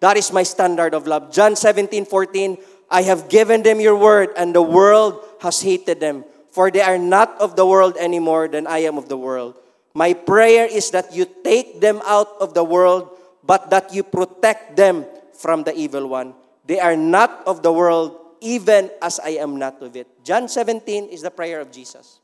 That 0.00 0.20
is 0.20 0.28
my 0.32 0.42
standard 0.42 0.92
of 0.92 1.06
love. 1.06 1.32
John 1.32 1.56
17, 1.56 2.04
14, 2.04 2.58
I 2.90 3.02
have 3.08 3.28
given 3.28 3.62
them 3.62 3.80
your 3.80 3.96
word, 3.96 4.30
and 4.36 4.54
the 4.54 4.62
world 4.62 5.24
has 5.40 5.62
hated 5.62 6.00
them, 6.00 6.24
for 6.52 6.70
they 6.70 6.82
are 6.84 6.98
not 6.98 7.32
of 7.40 7.56
the 7.56 7.64
world 7.64 7.96
anymore 7.96 8.48
than 8.48 8.66
I 8.66 8.84
am 8.84 8.98
of 8.98 9.08
the 9.08 9.16
world. 9.16 9.56
My 9.94 10.12
prayer 10.12 10.68
is 10.68 10.90
that 10.92 11.16
you 11.16 11.24
take 11.24 11.80
them 11.80 12.04
out 12.04 12.28
of 12.40 12.52
the 12.52 12.62
world, 12.62 13.15
but 13.46 13.70
that 13.70 13.94
you 13.94 14.02
protect 14.02 14.76
them 14.76 15.06
from 15.32 15.62
the 15.62 15.74
evil 15.74 16.08
one. 16.08 16.34
They 16.66 16.80
are 16.80 16.96
not 16.96 17.46
of 17.46 17.62
the 17.62 17.72
world, 17.72 18.18
even 18.40 18.90
as 19.00 19.20
I 19.20 19.38
am 19.38 19.56
not 19.56 19.80
of 19.82 19.94
it. 19.94 20.08
John 20.24 20.48
17 20.48 21.08
is 21.08 21.22
the 21.22 21.30
prayer 21.30 21.60
of 21.60 21.70
Jesus. 21.70 22.18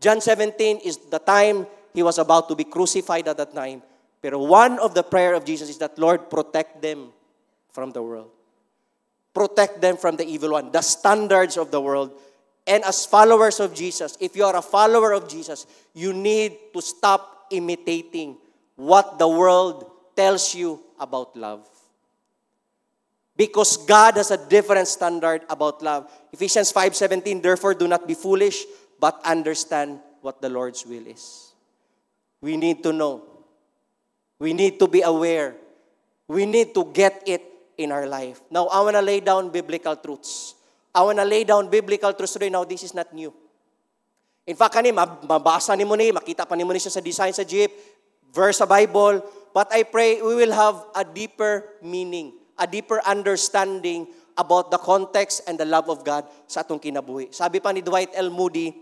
John 0.00 0.20
17 0.20 0.78
is 0.78 0.98
the 1.10 1.18
time 1.18 1.66
he 1.92 2.02
was 2.02 2.18
about 2.18 2.48
to 2.48 2.54
be 2.54 2.64
crucified 2.64 3.26
at 3.26 3.36
that 3.36 3.54
time. 3.54 3.82
Pero 4.22 4.38
one 4.38 4.78
of 4.78 4.94
the 4.94 5.02
prayer 5.02 5.34
of 5.34 5.44
Jesus 5.44 5.68
is 5.68 5.78
that, 5.78 5.98
Lord, 5.98 6.30
protect 6.30 6.80
them 6.80 7.10
from 7.72 7.90
the 7.90 8.02
world. 8.02 8.30
Protect 9.34 9.80
them 9.80 9.96
from 9.96 10.16
the 10.16 10.24
evil 10.24 10.52
one, 10.52 10.70
the 10.70 10.80
standards 10.80 11.56
of 11.56 11.70
the 11.70 11.80
world. 11.80 12.12
And 12.66 12.84
as 12.84 13.04
followers 13.04 13.60
of 13.60 13.74
Jesus, 13.74 14.16
if 14.20 14.36
you 14.36 14.44
are 14.44 14.56
a 14.56 14.62
follower 14.62 15.12
of 15.12 15.28
Jesus, 15.28 15.66
you 15.92 16.12
need 16.12 16.72
to 16.72 16.80
stop 16.80 17.46
imitating 17.50 18.38
what 18.76 19.18
the 19.18 19.28
world 19.28 19.90
tells 20.16 20.54
you 20.54 20.80
about 20.98 21.36
love. 21.36 21.68
Because 23.36 23.76
God 23.76 24.16
has 24.16 24.30
a 24.30 24.38
different 24.38 24.86
standard 24.86 25.42
about 25.50 25.82
love. 25.82 26.06
Ephesians 26.32 26.70
5:17, 26.70 27.42
therefore 27.42 27.74
do 27.74 27.88
not 27.88 28.06
be 28.06 28.14
foolish, 28.14 28.64
but 29.00 29.18
understand 29.26 29.98
what 30.22 30.40
the 30.40 30.48
Lord's 30.48 30.86
will 30.86 31.06
is. 31.06 31.50
We 32.40 32.56
need 32.56 32.82
to 32.86 32.92
know 32.92 33.34
We 34.38 34.52
need 34.52 34.78
to 34.82 34.86
be 34.86 35.02
aware. 35.02 35.54
We 36.26 36.46
need 36.46 36.74
to 36.74 36.84
get 36.90 37.22
it 37.26 37.42
in 37.78 37.92
our 37.92 38.06
life. 38.06 38.40
Now, 38.50 38.66
I 38.68 38.80
want 38.84 38.96
to 38.96 39.04
lay 39.04 39.20
down 39.20 39.50
biblical 39.50 39.96
truths. 39.96 40.54
I 40.94 41.02
want 41.02 41.18
to 41.18 41.24
lay 41.24 41.44
down 41.44 41.68
biblical 41.70 42.12
truths 42.12 42.34
today. 42.34 42.50
Now, 42.50 42.64
this 42.64 42.82
is 42.82 42.94
not 42.94 43.12
new. 43.12 43.32
In 44.44 44.56
fact, 44.56 44.74
kani, 44.76 44.92
mabasa 44.92 45.72
ni 45.72 45.88
mo 45.88 45.96
ni, 45.96 46.12
makita 46.12 46.44
pa 46.44 46.52
ni 46.52 46.64
mo 46.64 46.76
ni 46.76 46.78
siya 46.78 46.92
sa 46.92 47.00
design 47.00 47.32
sa 47.32 47.44
jeep, 47.44 47.72
verse 48.34 48.58
sa 48.58 48.66
Bible, 48.66 49.22
but 49.54 49.70
I 49.70 49.86
pray 49.86 50.18
we 50.18 50.34
will 50.34 50.50
have 50.50 50.82
a 50.98 51.06
deeper 51.06 51.78
meaning, 51.80 52.34
a 52.58 52.66
deeper 52.66 52.98
understanding 53.06 54.10
about 54.34 54.74
the 54.74 54.78
context 54.82 55.46
and 55.46 55.54
the 55.54 55.64
love 55.64 55.86
of 55.86 56.02
God 56.02 56.26
sa 56.50 56.66
atong 56.66 56.82
kinabuhi. 56.82 57.30
Sabi 57.30 57.62
pa 57.62 57.70
ni 57.70 57.80
Dwight 57.80 58.10
L. 58.18 58.34
Moody, 58.34 58.74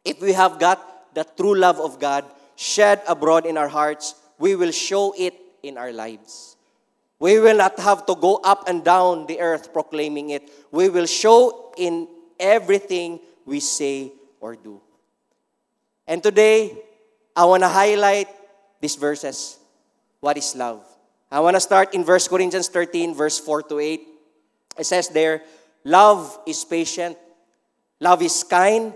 if 0.00 0.16
we 0.24 0.32
have 0.32 0.56
got 0.56 0.80
the 1.12 1.28
true 1.36 1.52
love 1.52 1.76
of 1.76 2.00
God 2.00 2.24
shed 2.56 3.04
abroad 3.04 3.44
in 3.44 3.60
our 3.60 3.68
hearts, 3.68 4.16
we 4.40 4.56
will 4.56 4.72
show 4.72 5.12
it 5.12 5.36
in 5.60 5.76
our 5.76 5.92
lives. 5.92 6.56
We 7.20 7.36
will 7.42 7.58
not 7.58 7.76
have 7.82 8.06
to 8.06 8.14
go 8.14 8.40
up 8.40 8.64
and 8.70 8.80
down 8.80 9.26
the 9.26 9.42
earth 9.42 9.74
proclaiming 9.74 10.30
it. 10.30 10.48
We 10.70 10.88
will 10.88 11.06
show 11.06 11.74
in 11.76 12.08
everything 12.38 13.20
we 13.44 13.60
say 13.60 14.14
or 14.40 14.54
do. 14.54 14.80
And 16.06 16.22
today, 16.22 16.78
I 17.34 17.44
want 17.44 17.62
to 17.66 17.68
highlight 17.68 18.28
these 18.80 18.96
verses. 18.96 19.58
What 20.20 20.36
is 20.36 20.54
love? 20.56 20.84
I 21.30 21.40
want 21.40 21.56
to 21.56 21.60
start 21.60 21.94
in 21.94 22.04
1 22.04 22.20
Corinthians 22.28 22.68
13, 22.68 23.14
verse 23.14 23.38
4 23.38 23.62
to 23.64 23.78
8. 23.78 24.00
It 24.78 24.84
says 24.84 25.08
there, 25.08 25.42
Love 25.84 26.38
is 26.46 26.64
patient. 26.64 27.16
Love 28.00 28.22
is 28.22 28.44
kind. 28.44 28.92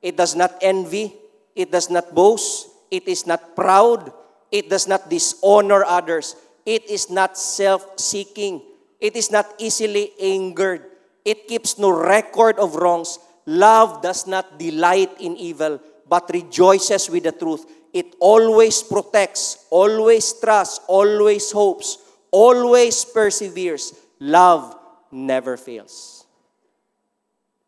It 0.00 0.16
does 0.16 0.34
not 0.34 0.58
envy. 0.60 1.14
It 1.54 1.70
does 1.70 1.90
not 1.90 2.14
boast. 2.14 2.68
It 2.90 3.06
is 3.06 3.26
not 3.26 3.54
proud. 3.54 4.12
It 4.50 4.68
does 4.68 4.88
not 4.88 5.08
dishonor 5.08 5.84
others. 5.84 6.36
It 6.66 6.88
is 6.88 7.10
not 7.10 7.38
self-seeking. 7.38 8.62
It 9.00 9.16
is 9.16 9.30
not 9.30 9.46
easily 9.58 10.12
angered. 10.20 10.82
It 11.24 11.48
keeps 11.48 11.78
no 11.78 11.90
record 11.90 12.58
of 12.58 12.74
wrongs. 12.74 13.18
Love 13.46 14.02
does 14.02 14.26
not 14.26 14.58
delight 14.58 15.10
in 15.20 15.36
evil, 15.36 15.80
but 16.08 16.30
rejoices 16.32 17.10
with 17.10 17.24
the 17.24 17.32
truth. 17.32 17.66
It 17.92 18.16
always 18.20 18.82
protects, 18.82 19.66
always 19.68 20.32
trusts, 20.32 20.80
always 20.88 21.52
hopes, 21.52 21.98
always 22.30 23.04
perseveres. 23.04 23.92
Love 24.18 24.74
never 25.12 25.56
fails. 25.56 26.24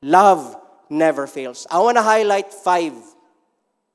Love 0.00 0.56
never 0.88 1.26
fails. 1.26 1.66
I 1.70 1.78
want 1.78 1.96
to 1.96 2.02
highlight 2.02 2.52
five 2.52 2.96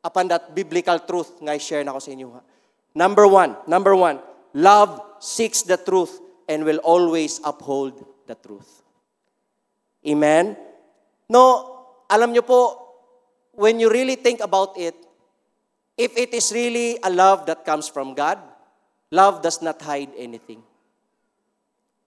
upon 0.04 0.28
that 0.30 0.54
biblical 0.54 1.00
truth 1.00 1.42
nga 1.42 1.58
i-share 1.58 1.84
na 1.84 1.94
ko 1.98 2.00
sa 2.00 2.12
inyo. 2.14 2.30
Ha? 2.38 2.42
Number 2.94 3.26
one, 3.26 3.58
number 3.66 3.96
one, 3.96 4.22
love 4.54 5.02
seeks 5.20 5.66
the 5.66 5.78
truth 5.78 6.22
and 6.50 6.66
will 6.66 6.82
always 6.86 7.42
uphold 7.46 7.94
the 8.26 8.36
truth. 8.38 8.82
Amen? 10.06 10.58
No, 11.30 11.44
alam 12.10 12.34
nyo 12.34 12.42
po, 12.42 12.62
when 13.54 13.78
you 13.80 13.90
really 13.90 14.16
think 14.16 14.42
about 14.42 14.78
it, 14.78 14.96
if 16.00 16.16
it 16.16 16.32
is 16.32 16.56
really 16.56 16.96
a 17.04 17.12
love 17.12 17.44
that 17.52 17.68
comes 17.68 17.92
from 17.92 18.16
God, 18.16 18.40
love 19.12 19.44
does 19.44 19.62
not 19.62 19.84
hide 19.84 20.08
anything. 20.16 20.64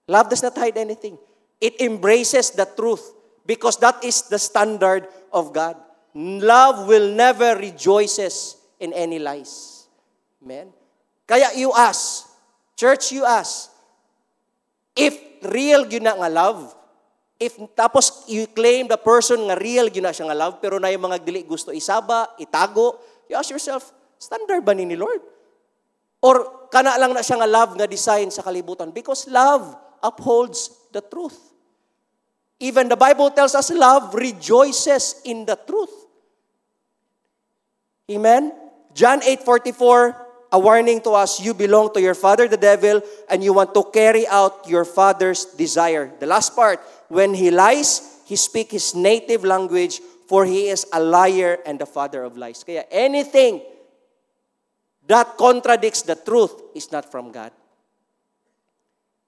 Love 0.09 0.33
does 0.33 0.41
not 0.41 0.57
hide 0.57 0.75
anything. 0.75 1.21
It 1.61 1.79
embraces 1.79 2.49
the 2.57 2.65
truth 2.65 3.13
because 3.45 3.77
that 3.85 4.03
is 4.03 4.25
the 4.33 4.41
standard 4.41 5.05
of 5.31 5.53
God. 5.53 5.77
Love 6.17 6.89
will 6.89 7.13
never 7.13 7.55
rejoices 7.55 8.57
in 8.81 8.91
any 8.97 9.21
lies. 9.21 9.85
Amen? 10.41 10.73
Kaya 11.29 11.53
you 11.55 11.71
ask, 11.71 12.27
church 12.75 13.13
you 13.13 13.23
ask, 13.23 13.69
if 14.97 15.15
real 15.45 15.85
yun 15.85 16.09
nga 16.09 16.29
love, 16.33 16.73
if 17.39 17.55
tapos 17.77 18.25
you 18.25 18.49
claim 18.49 18.89
the 18.89 18.97
person 18.97 19.39
nga 19.47 19.55
real 19.55 19.87
gyud 19.87 20.03
na 20.03 20.13
siya 20.15 20.27
nga 20.29 20.37
love 20.37 20.59
pero 20.59 20.81
na 20.81 20.91
yung 20.91 21.05
mga 21.05 21.21
dili 21.23 21.45
gusto 21.45 21.71
isaba, 21.71 22.35
itago, 22.41 22.99
you 23.29 23.35
ask 23.35 23.49
yourself, 23.49 23.91
standard 24.19 24.63
ba 24.65 24.73
ni 24.73 24.85
ni 24.85 24.95
Lord? 24.95 25.21
Or 26.23 26.67
kana 26.71 26.95
lang 26.95 27.11
na 27.11 27.19
siya 27.19 27.39
nga 27.43 27.49
love 27.49 27.75
nga 27.75 27.87
design 27.87 28.31
sa 28.31 28.41
kalibutan 28.41 28.95
because 28.95 29.27
love 29.27 29.75
upholds 29.99 30.71
the 30.95 31.03
truth. 31.03 31.35
Even 32.63 32.87
the 32.87 32.95
Bible 32.95 33.27
tells 33.31 33.55
us 33.55 33.71
love 33.75 34.15
rejoices 34.15 35.19
in 35.27 35.43
the 35.43 35.59
truth. 35.59 35.91
Amen? 38.07 38.55
John 38.95 39.19
8:44 39.19 40.23
a 40.53 40.59
warning 40.59 41.01
to 41.01 41.17
us, 41.17 41.41
you 41.41 41.57
belong 41.57 41.91
to 41.97 41.99
your 41.99 42.13
father 42.13 42.47
the 42.47 42.61
devil 42.61 43.01
and 43.27 43.43
you 43.43 43.51
want 43.51 43.73
to 43.73 43.83
carry 43.89 44.27
out 44.29 44.69
your 44.69 44.85
father's 44.85 45.45
desire. 45.45 46.13
The 46.21 46.29
last 46.29 46.55
part, 46.55 46.79
when 47.09 47.33
he 47.33 47.49
lies, 47.49 48.21
he 48.29 48.35
speaks 48.35 48.71
his 48.71 48.93
native 48.93 49.43
language 49.43 49.99
for 50.33 50.49
he 50.49 50.65
is 50.73 50.89
a 50.91 50.97
liar 50.97 51.61
and 51.63 51.77
the 51.77 51.85
father 51.85 52.23
of 52.25 52.33
lies. 52.41 52.65
Kaya 52.65 52.89
anything 52.89 53.61
that 55.05 55.37
contradicts 55.37 56.01
the 56.01 56.17
truth 56.17 56.73
is 56.73 56.89
not 56.91 57.05
from 57.05 57.29
God. 57.29 57.53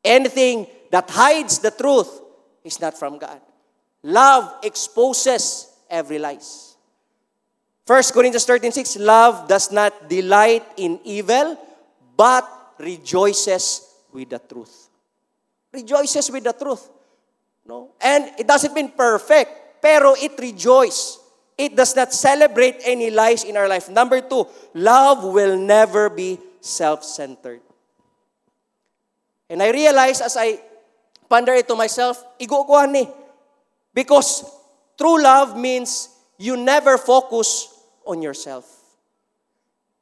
Anything 0.01 0.65
that 0.89 1.05
hides 1.05 1.61
the 1.61 1.69
truth 1.69 2.09
is 2.63 2.81
not 2.81 2.97
from 2.97 3.19
God. 3.21 3.37
Love 4.01 4.65
exposes 4.65 5.69
every 5.91 6.17
lies. 6.17 6.73
1 7.85 8.09
Corinthians 8.09 8.49
13:6 8.49 8.97
Love 8.97 9.45
does 9.47 9.69
not 9.69 10.09
delight 10.09 10.65
in 10.81 10.97
evil 11.05 11.53
but 12.17 12.49
rejoices 12.81 13.93
with 14.09 14.33
the 14.33 14.41
truth. 14.41 14.89
Rejoices 15.69 16.33
with 16.33 16.49
the 16.49 16.53
truth. 16.57 16.89
No? 17.61 17.93
And 18.01 18.33
it 18.41 18.47
doesn't 18.49 18.73
mean 18.73 18.89
perfect, 18.89 19.64
pero 19.85 20.17
it 20.17 20.33
rejoices. 20.41 21.21
It 21.53 21.77
does 21.77 21.93
not 21.93 22.09
celebrate 22.09 22.81
any 22.81 23.13
lies 23.13 23.45
in 23.45 23.53
our 23.53 23.69
life. 23.69 23.85
Number 23.85 24.19
two, 24.19 24.49
love 24.73 25.21
will 25.21 25.61
never 25.61 26.09
be 26.09 26.41
self-centered. 26.57 27.61
And 29.47 29.61
I 29.61 29.69
realize 29.69 30.25
as 30.25 30.35
I 30.35 30.57
ponder 31.29 31.53
it 31.53 31.69
to 31.69 31.77
myself, 31.77 32.17
iguguhan 32.41 32.97
ni. 32.97 33.05
Because 33.93 34.43
true 34.97 35.21
love 35.21 35.53
means 35.55 36.09
you 36.41 36.57
never 36.57 36.97
focus 36.97 37.69
on 38.09 38.25
yourself. 38.25 38.65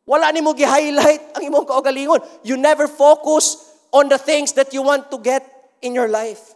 Wala 0.08 0.32
ni 0.32 0.40
mo 0.40 0.56
gi-highlight 0.56 1.36
ang 1.36 1.44
imong 1.44 1.68
kaugalingon. 1.68 2.24
You 2.48 2.56
never 2.56 2.88
focus 2.88 3.60
on 3.92 4.08
the 4.08 4.18
things 4.18 4.56
that 4.56 4.72
you 4.72 4.82
want 4.82 5.12
to 5.12 5.20
get 5.20 5.44
in 5.84 5.92
your 5.92 6.08
life. 6.08 6.56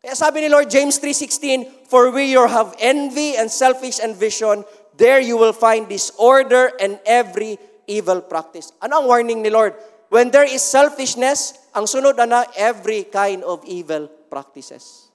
Kaya 0.00 0.16
sabi 0.16 0.40
ni 0.40 0.48
Lord 0.48 0.72
James 0.72 0.96
3.16, 0.96 1.88
For 1.92 2.08
where 2.08 2.24
you 2.24 2.40
have 2.40 2.72
envy 2.80 3.36
and 3.36 3.52
selfish 3.52 4.00
ambition, 4.00 4.64
there 4.96 5.20
you 5.20 5.36
will 5.36 5.52
find 5.52 5.84
disorder 5.84 6.72
and 6.80 6.96
every 7.04 7.60
evil 7.84 8.24
practice. 8.24 8.72
Ano 8.80 9.04
ang 9.04 9.06
warning 9.06 9.44
ni 9.44 9.52
Lord? 9.52 9.76
When 10.08 10.32
there 10.32 10.48
is 10.48 10.64
selfishness, 10.64 11.52
ang 11.76 11.84
sunod 11.84 12.16
na 12.16 12.48
every 12.56 13.04
kind 13.12 13.44
of 13.44 13.60
evil 13.68 14.08
practices. 14.32 15.12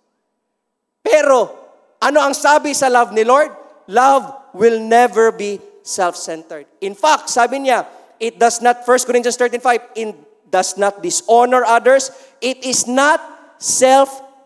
Pero, 1.01 1.49
ano 1.97 2.21
ang 2.21 2.37
sabi 2.37 2.77
sa 2.77 2.85
love 2.85 3.09
ni 3.09 3.25
Lord? 3.25 3.49
Love 3.89 4.53
will 4.53 4.77
never 4.77 5.33
be 5.33 5.57
self-centered. 5.81 6.69
In 6.85 6.93
fact, 6.93 7.33
sabi 7.33 7.65
niya, 7.65 7.89
it 8.21 8.37
does 8.37 8.61
not, 8.61 8.85
1 8.85 9.09
Corinthians 9.09 9.37
13.5, 9.37 9.97
it 9.97 10.13
does 10.49 10.77
not 10.77 11.01
dishonor 11.01 11.65
others. 11.65 12.13
It 12.37 12.61
is 12.61 12.85
not 12.85 13.21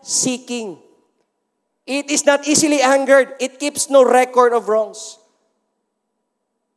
self-seeking. 0.02 0.78
It 1.86 2.10
is 2.10 2.24
not 2.24 2.46
easily 2.46 2.80
angered. 2.80 3.34
It 3.40 3.58
keeps 3.58 3.90
no 3.90 4.04
record 4.04 4.52
of 4.52 4.68
wrongs. 4.68 5.18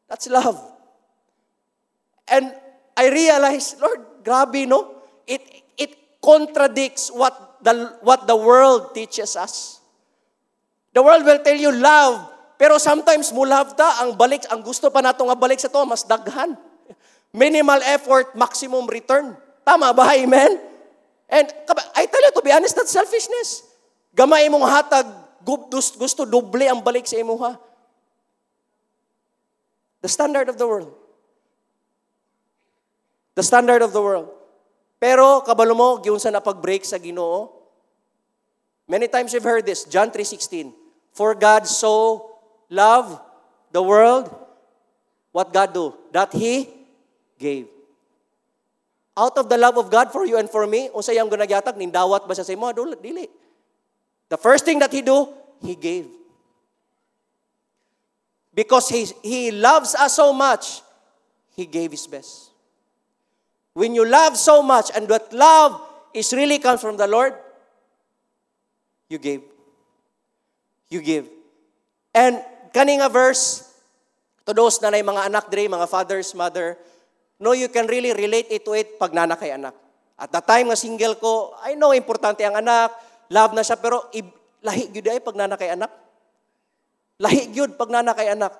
That's 0.09 0.27
love. 0.27 0.59
And 2.27 2.53
I 2.97 3.09
realize, 3.09 3.75
Lord, 3.79 4.23
grabe, 4.23 4.67
no? 4.67 5.01
It, 5.27 5.41
it 5.77 5.97
contradicts 6.21 7.11
what 7.13 7.63
the, 7.63 7.97
what 8.01 8.27
the 8.27 8.35
world 8.35 8.95
teaches 8.95 9.35
us. 9.35 9.79
The 10.93 11.03
world 11.03 11.25
will 11.25 11.43
tell 11.43 11.57
you 11.57 11.71
love 11.71 12.33
pero 12.63 12.79
sometimes 12.79 13.33
mulab 13.35 13.75
ta 13.75 13.99
ang 13.99 14.15
balik 14.15 14.47
ang 14.47 14.63
gusto 14.63 14.87
pa 14.87 15.03
nato 15.03 15.27
nga 15.27 15.35
balik 15.35 15.59
sa 15.59 15.67
to 15.67 15.83
mas 15.83 16.07
daghan. 16.07 16.55
Minimal 17.35 17.83
effort, 17.91 18.31
maximum 18.39 18.87
return. 18.87 19.35
Tama 19.67 19.91
ba? 19.91 20.15
Amen? 20.15 20.72
And 21.33 21.49
I 21.97 22.05
tell 22.05 22.21
you 22.21 22.33
to 22.37 22.43
be 22.45 22.53
honest, 22.53 22.77
that's 22.77 22.93
selfishness. 22.93 23.65
Gamay 24.13 24.45
mong 24.53 24.69
hatag, 24.69 25.09
gusto 25.97 26.29
doble 26.29 26.69
ang 26.69 26.85
balik 26.85 27.09
sa 27.09 27.17
imuha. 27.17 27.57
The 30.05 30.11
standard 30.13 30.45
of 30.53 30.61
the 30.61 30.69
world. 30.69 30.93
The 33.33 33.41
standard 33.41 33.81
of 33.81 33.97
the 33.97 34.03
world. 34.03 34.29
Pero 35.01 35.41
kabalo 35.41 35.73
mo, 35.73 35.97
giunsa 36.05 36.29
na 36.29 36.37
pag-break 36.37 36.85
sa 36.85 37.01
Ginoo. 37.01 37.49
Many 38.85 39.09
times 39.09 39.33
you've 39.33 39.47
heard 39.47 39.65
this, 39.65 39.89
John 39.89 40.13
3:16. 40.13 40.69
For 41.17 41.33
God 41.33 41.65
so 41.65 42.29
love 42.69 43.17
the 43.73 43.81
world, 43.81 44.29
what 45.33 45.49
God 45.49 45.73
do? 45.73 45.97
That 46.13 46.29
He 46.29 46.69
gave. 47.41 47.72
Out 49.13 49.37
of 49.37 49.47
the 49.47 49.57
love 49.57 49.77
of 49.77 49.91
God 49.91 50.11
for 50.11 50.25
you 50.25 50.37
and 50.37 50.49
for 50.49 50.65
me, 50.65 50.89
unsa 50.89 51.13
yang 51.13 51.29
gunagyatag 51.29 51.77
nindawat 51.77 52.25
ba 52.25 52.33
sa 52.33 52.41
imo? 52.49 52.73
Dili. 52.73 53.29
The 54.29 54.37
first 54.37 54.65
thing 54.65 54.79
that 54.81 54.89
He 54.89 55.05
do, 55.05 55.29
He 55.61 55.77
gave. 55.77 56.09
Because 58.53 58.89
he, 58.89 59.05
he 59.21 59.51
loves 59.51 59.93
us 59.93 60.15
so 60.15 60.33
much, 60.33 60.81
He 61.53 61.65
gave 61.65 61.91
His 61.91 62.05
best. 62.05 62.49
When 63.73 63.93
you 63.93 64.05
love 64.05 64.37
so 64.37 64.61
much 64.61 64.89
and 64.95 65.07
that 65.09 65.33
love 65.33 65.81
is 66.13 66.33
really 66.33 66.57
comes 66.57 66.81
from 66.81 66.97
the 66.97 67.07
Lord, 67.07 67.33
you 69.09 69.17
give. 69.17 69.41
You 70.89 71.01
give. 71.01 71.29
And 72.13 72.41
kani 72.73 73.01
nga 73.01 73.09
verse, 73.09 73.73
to 74.45 74.53
those 74.53 74.81
na 74.81 74.89
nay 74.89 75.01
mga 75.01 75.25
anak 75.25 75.49
dre, 75.49 75.65
mga 75.65 75.89
fathers, 75.89 76.33
mother, 76.33 76.77
no, 77.43 77.51
you 77.51 77.67
can 77.67 77.85
really 77.91 78.15
relate 78.15 78.47
it 78.47 78.63
to 78.63 78.71
it 78.71 78.95
pag 78.95 79.11
nanak 79.11 79.43
kay 79.43 79.51
anak. 79.51 79.75
At 80.15 80.31
the 80.31 80.39
time 80.39 80.71
nga 80.71 80.79
single 80.79 81.19
ko, 81.19 81.51
I 81.59 81.75
know 81.75 81.91
importante 81.91 82.47
ang 82.47 82.55
anak, 82.55 82.95
love 83.27 83.51
na 83.51 83.67
siya, 83.67 83.75
pero 83.75 84.07
lahi 84.63 84.87
gyud 84.95 85.11
ay 85.11 85.19
pag 85.19 85.35
nanak 85.35 85.59
kay 85.59 85.75
anak. 85.75 85.91
Lahi 87.19 87.51
gyud 87.51 87.75
pag 87.75 87.91
nanak 87.91 88.15
kay 88.15 88.31
anak. 88.31 88.55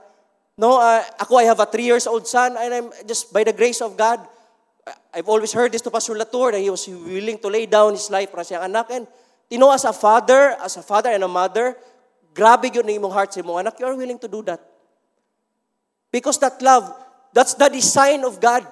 No, 0.59 0.77
uh, 0.77 0.99
ako 1.17 1.39
I 1.39 1.47
have 1.47 1.63
a 1.63 1.65
three 1.65 1.87
years 1.87 2.05
old 2.05 2.27
son 2.27 2.59
and 2.59 2.69
I'm 2.75 2.87
just 3.07 3.31
by 3.31 3.47
the 3.47 3.55
grace 3.55 3.79
of 3.79 3.95
God, 3.95 4.19
I've 5.15 5.31
always 5.31 5.55
heard 5.55 5.71
this 5.71 5.81
to 5.87 5.89
Pastor 5.89 6.13
Latour 6.13 6.51
that 6.51 6.61
he 6.61 6.69
was 6.69 6.85
willing 6.85 7.39
to 7.39 7.47
lay 7.47 7.65
down 7.65 7.95
his 7.95 8.11
life 8.11 8.29
para 8.29 8.43
siyang 8.43 8.67
anak. 8.67 8.91
And 8.91 9.07
you 9.47 9.57
know, 9.57 9.71
as 9.71 9.87
a 9.87 9.95
father, 9.95 10.59
as 10.59 10.75
a 10.77 10.83
father 10.83 11.09
and 11.09 11.23
a 11.23 11.31
mother, 11.31 11.79
Grabe 12.33 12.73
yun 12.73 12.81
na 12.81 12.97
imong 12.97 13.13
heart 13.13 13.29
sa 13.29 13.45
imong 13.45 13.61
anak, 13.61 13.77
you 13.77 13.85
are 13.85 13.93
willing 13.93 14.17
to 14.17 14.25
do 14.25 14.41
that. 14.41 14.57
Because 16.09 16.41
that 16.41 16.57
love, 16.65 16.89
that's 17.29 17.53
the 17.53 17.69
design 17.69 18.25
of 18.25 18.41
God. 18.41 18.65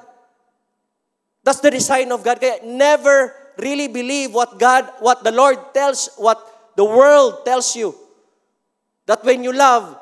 That's 1.43 1.59
the 1.59 1.71
design 1.73 2.11
of 2.11 2.23
God. 2.23 2.39
Kaya 2.39 2.61
never 2.63 3.33
really 3.57 3.89
believe 3.89 4.33
what 4.33 4.57
God, 4.57 4.89
what 5.01 5.23
the 5.23 5.33
Lord 5.33 5.57
tells, 5.73 6.09
what 6.17 6.37
the 6.77 6.85
world 6.85 7.45
tells 7.45 7.75
you. 7.75 7.95
That 9.05 9.25
when 9.25 9.43
you 9.43 9.51
love, 9.51 9.97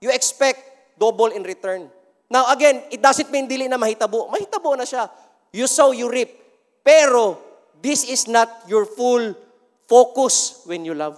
you 0.00 0.12
expect 0.12 0.60
double 1.00 1.32
in 1.32 1.42
return. 1.42 1.88
Now 2.30 2.52
again, 2.52 2.82
it 2.90 3.00
doesn't 3.00 3.30
mean 3.32 3.48
dili 3.48 3.68
na 3.68 3.78
mahitabo. 3.80 4.28
Mahitabo 4.28 4.76
na 4.76 4.84
siya. 4.84 5.08
You 5.52 5.66
sow, 5.66 5.92
you 5.92 6.10
reap. 6.10 6.28
Pero, 6.84 7.40
this 7.80 8.04
is 8.04 8.28
not 8.28 8.48
your 8.68 8.84
full 8.84 9.34
focus 9.88 10.62
when 10.66 10.84
you 10.84 10.94
love. 10.94 11.16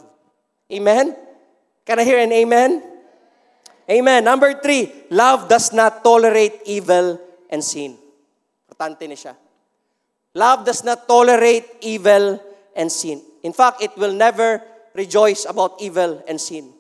Amen? 0.71 1.17
Can 1.85 1.99
I 1.99 2.05
hear 2.05 2.21
an 2.21 2.33
amen? 2.33 2.85
Amen. 3.89 4.21
Number 4.23 4.53
three, 4.61 4.93
love 5.11 5.49
does 5.49 5.73
not 5.73 6.05
tolerate 6.05 6.61
evil 6.69 7.17
and 7.49 7.65
sin. 7.65 7.97
Importante 8.69 9.09
ni 9.09 9.17
siya. 9.17 9.33
Love 10.35 10.65
does 10.65 10.85
not 10.85 11.09
tolerate 11.09 11.65
evil 11.81 12.41
and 12.77 12.93
sin. 12.93 13.23
In 13.43 13.53
fact, 13.53 13.83
it 13.83 13.97
will 13.97 14.13
never 14.13 14.63
rejoice 14.95 15.47
about 15.49 15.81
evil 15.81 16.23
and 16.29 16.41
sin. 16.41 16.73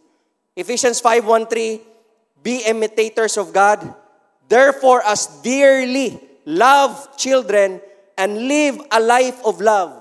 Ephesians 0.56 1.00
5.1.3, 1.00 1.80
Be 2.42 2.62
imitators 2.66 3.36
of 3.36 3.52
God, 3.52 3.78
therefore 4.48 5.02
as 5.06 5.26
dearly 5.42 6.18
love 6.44 7.16
children 7.16 7.80
and 8.18 8.48
live 8.48 8.82
a 8.90 9.00
life 9.00 9.38
of 9.46 9.60
love. 9.60 9.94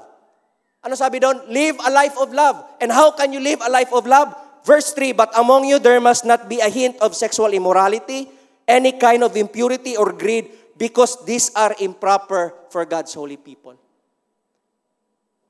Ano 0.81 0.95
sabi 0.95 1.21
doon? 1.21 1.45
Live 1.51 1.77
a 1.83 1.91
life 1.91 2.17
of 2.17 2.33
love. 2.33 2.57
And 2.81 2.89
how 2.89 3.11
can 3.13 3.33
you 3.33 3.43
live 3.43 3.61
a 3.61 3.69
life 3.69 3.93
of 3.93 4.07
love? 4.07 4.33
Verse 4.65 4.91
3, 4.95 5.13
But 5.13 5.31
among 5.37 5.65
you 5.69 5.79
there 5.79 6.01
must 6.01 6.25
not 6.25 6.49
be 6.49 6.59
a 6.59 6.71
hint 6.71 6.97
of 6.99 7.13
sexual 7.15 7.53
immorality, 7.53 8.27
any 8.67 8.97
kind 8.97 9.23
of 9.23 9.37
impurity 9.37 9.95
or 9.95 10.11
greed, 10.11 10.49
because 10.77 11.25
these 11.25 11.51
are 11.55 11.75
improper 11.79 12.53
for 12.69 12.85
God's 12.85 13.13
holy 13.13 13.37
people. 13.37 13.75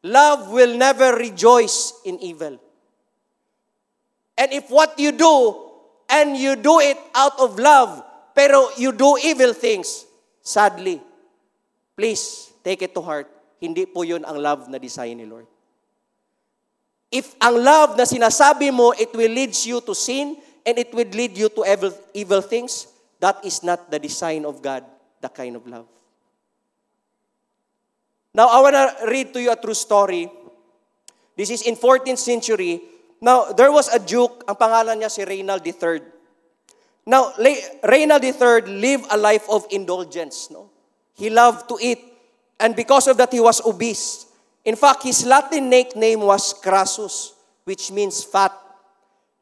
Love 0.03 0.51
will 0.51 0.77
never 0.77 1.15
rejoice 1.15 1.93
in 2.05 2.19
evil. 2.19 2.59
And 4.37 4.53
if 4.53 4.69
what 4.69 4.97
you 4.99 5.11
do, 5.11 5.67
and 6.09 6.37
you 6.37 6.55
do 6.55 6.79
it 6.79 6.97
out 7.13 7.39
of 7.39 7.59
love, 7.59 8.03
pero 8.33 8.71
you 8.77 8.91
do 8.91 9.17
evil 9.23 9.53
things, 9.53 10.05
sadly, 10.41 11.01
please 11.95 12.51
take 12.63 12.81
it 12.81 12.95
to 12.95 13.01
heart, 13.01 13.27
hindi 13.59 13.85
po 13.85 14.03
yun 14.03 14.23
ang 14.23 14.39
love 14.39 14.69
na 14.71 14.77
design 14.77 15.19
ni 15.19 15.27
Lord. 15.27 15.47
If 17.11 17.35
ang 17.39 17.59
love 17.59 17.95
na 17.95 18.03
sinasabi 18.03 18.71
mo, 18.71 18.91
it 18.95 19.11
will 19.15 19.31
lead 19.31 19.55
you 19.55 19.79
to 19.83 19.95
sin 19.95 20.37
and 20.67 20.75
it 20.75 20.91
will 20.91 21.07
lead 21.07 21.35
you 21.35 21.47
to 21.47 21.63
evil, 21.63 21.91
evil 22.13 22.43
things, 22.43 22.87
that 23.19 23.39
is 23.43 23.63
not 23.63 23.89
the 23.89 23.99
design 23.99 24.45
of 24.45 24.61
God, 24.61 24.83
the 25.21 25.30
kind 25.30 25.56
of 25.56 25.65
love. 25.67 25.88
Now, 28.34 28.47
I 28.49 28.62
want 28.62 28.75
to 28.75 29.08
read 29.10 29.34
to 29.34 29.41
you 29.41 29.51
a 29.51 29.56
true 29.56 29.73
story. 29.73 30.30
This 31.36 31.49
is 31.49 31.62
in 31.63 31.75
14th 31.75 32.17
century. 32.17 32.82
Now, 33.21 33.51
there 33.53 33.71
was 33.71 33.89
a 33.89 33.97
Duke, 33.97 34.45
ang 34.47 34.56
pangalan 34.56 35.01
niya 35.01 35.10
si 35.10 35.25
Reynald 35.25 35.65
III. 35.65 36.01
Now, 37.08 37.34
Reynald 37.82 38.21
III 38.21 38.69
lived 38.77 39.06
a 39.10 39.17
life 39.17 39.49
of 39.49 39.65
indulgence. 39.71 40.51
No? 40.51 40.69
He 41.15 41.30
loved 41.30 41.69
to 41.69 41.77
eat. 41.82 42.03
And 42.60 42.75
because 42.75 43.08
of 43.08 43.17
that, 43.17 43.34
he 43.34 43.39
was 43.39 43.62
obese. 43.65 44.27
In 44.65 44.75
fact, 44.75 45.03
his 45.03 45.25
Latin 45.25 45.69
nickname 45.69 46.21
was 46.21 46.53
Crassus, 46.53 47.34
which 47.63 47.89
means 47.91 48.23
fat. 48.23 48.53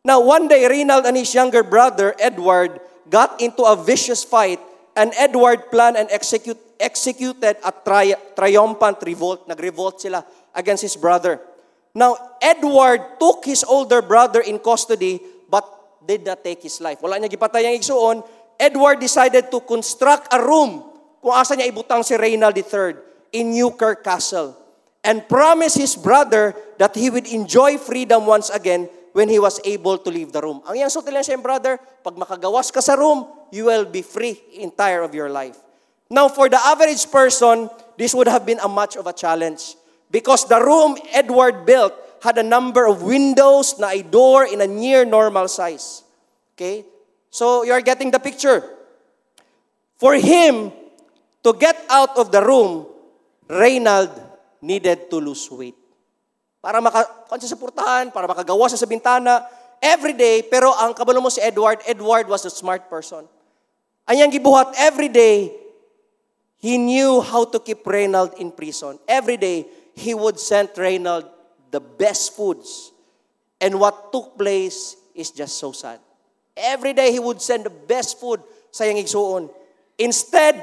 Now, 0.06 0.22
one 0.22 0.48
day, 0.48 0.70
Reynald 0.70 1.04
and 1.04 1.18
his 1.18 1.34
younger 1.34 1.64
brother, 1.64 2.14
Edward, 2.20 2.80
got 3.10 3.42
into 3.42 3.64
a 3.64 3.76
vicious 3.76 4.24
fight, 4.24 4.60
and 4.96 5.12
Edward 5.20 5.70
planned 5.70 6.00
and 6.00 6.08
execute, 6.10 6.58
executed 6.80 7.60
a 7.62 7.72
tri- 7.72 8.16
triumphant 8.36 9.04
revolt. 9.04 9.48
Nag-revolt 9.48 10.02
sila 10.02 10.26
against 10.56 10.82
his 10.82 10.96
brother. 10.96 11.40
Now, 11.96 12.16
Edward 12.42 13.20
took 13.20 13.46
his 13.46 13.64
older 13.64 14.02
brother 14.02 14.42
in 14.42 14.60
custody 14.60 15.20
but 15.52 15.64
did 16.04 16.26
not 16.26 16.44
take 16.44 16.64
his 16.64 16.80
life. 16.80 17.00
Wala 17.04 17.20
niya 17.20 17.32
gipatay 17.32 17.68
ang 17.68 17.76
igsuon. 17.76 18.24
Edward 18.56 19.04
decided 19.04 19.52
to 19.52 19.60
construct 19.64 20.32
a 20.32 20.40
room 20.40 20.84
kung 21.20 21.36
asa 21.36 21.56
niya 21.56 21.72
ibutang 21.72 22.04
si 22.04 22.16
Reynald 22.16 22.56
III 22.56 22.96
in 23.36 23.52
Newkirk 23.52 24.04
Castle 24.04 24.56
and 25.04 25.28
promised 25.28 25.78
his 25.78 25.96
brother 25.96 26.56
that 26.80 26.96
he 26.96 27.12
would 27.12 27.28
enjoy 27.28 27.78
freedom 27.78 28.26
once 28.26 28.50
again 28.50 28.88
when 29.16 29.32
he 29.32 29.40
was 29.40 29.64
able 29.64 29.96
to 29.96 30.12
leave 30.12 30.36
the 30.36 30.44
room. 30.44 30.60
Ang 30.68 30.76
iyang 30.76 30.92
sutil 30.92 31.16
siya, 31.24 31.40
brother, 31.40 31.80
pag 32.04 32.20
makagawas 32.20 32.68
ka 32.68 32.84
sa 32.84 33.00
room, 33.00 33.24
you 33.48 33.72
will 33.72 33.88
be 33.88 34.04
free 34.04 34.36
entire 34.60 35.08
of 35.08 35.16
your 35.16 35.32
life. 35.32 35.56
Now, 36.12 36.28
for 36.28 36.52
the 36.52 36.60
average 36.60 37.08
person, 37.08 37.72
this 37.96 38.12
would 38.12 38.28
have 38.28 38.44
been 38.44 38.60
a 38.60 38.68
much 38.68 39.00
of 39.00 39.08
a 39.08 39.16
challenge. 39.16 39.80
Because 40.12 40.44
the 40.52 40.60
room 40.60 41.00
Edward 41.16 41.64
built 41.64 41.96
had 42.20 42.36
a 42.38 42.44
number 42.44 42.84
of 42.84 43.08
windows 43.08 43.80
na 43.80 43.96
a 43.96 44.04
door 44.04 44.52
in 44.52 44.60
a 44.60 44.68
near 44.68 45.08
normal 45.08 45.48
size. 45.48 46.04
Okay? 46.60 46.84
So 47.32 47.64
you're 47.64 47.88
getting 47.88 48.12
the 48.12 48.20
picture. 48.20 48.68
For 49.96 50.20
him 50.20 50.76
to 51.40 51.56
get 51.56 51.80
out 51.88 52.20
of 52.20 52.36
the 52.36 52.44
room, 52.44 52.92
Reynald 53.48 54.12
needed 54.60 55.08
to 55.08 55.24
lose 55.24 55.48
weight. 55.48 55.85
Para 56.66 56.82
maka 56.82 57.06
sa 57.30 57.54
purtahan, 57.62 58.10
para 58.10 58.26
makagawa 58.26 58.66
sa 58.66 58.90
bintana, 58.90 59.46
every 59.78 60.18
day, 60.18 60.42
pero 60.42 60.74
ang 60.74 60.98
kabalo 60.98 61.22
mo 61.22 61.30
si 61.30 61.38
Edward, 61.38 61.78
Edward 61.86 62.26
was 62.26 62.42
a 62.42 62.50
smart 62.50 62.90
person. 62.90 63.30
Anyang 64.10 64.34
gibuhat 64.34 64.74
every 64.82 65.06
day, 65.06 65.54
he 66.58 66.82
knew 66.82 67.22
how 67.22 67.46
to 67.46 67.62
keep 67.62 67.86
Reynald 67.86 68.42
in 68.42 68.50
prison. 68.50 68.98
Every 69.06 69.38
day, 69.38 69.70
he 69.94 70.18
would 70.18 70.42
send 70.42 70.74
Reynald 70.74 71.30
the 71.70 71.78
best 71.78 72.34
foods. 72.34 72.90
And 73.62 73.78
what 73.78 74.10
took 74.10 74.34
place 74.34 74.98
is 75.14 75.30
just 75.30 75.62
so 75.62 75.70
sad. 75.70 76.02
Every 76.58 76.98
day 76.98 77.14
he 77.14 77.22
would 77.22 77.46
send 77.46 77.70
the 77.70 77.76
best 77.86 78.18
food 78.18 78.42
sa 78.74 78.90
iyang 78.90 78.98
igsuon. 78.98 79.54
Instead 80.02 80.58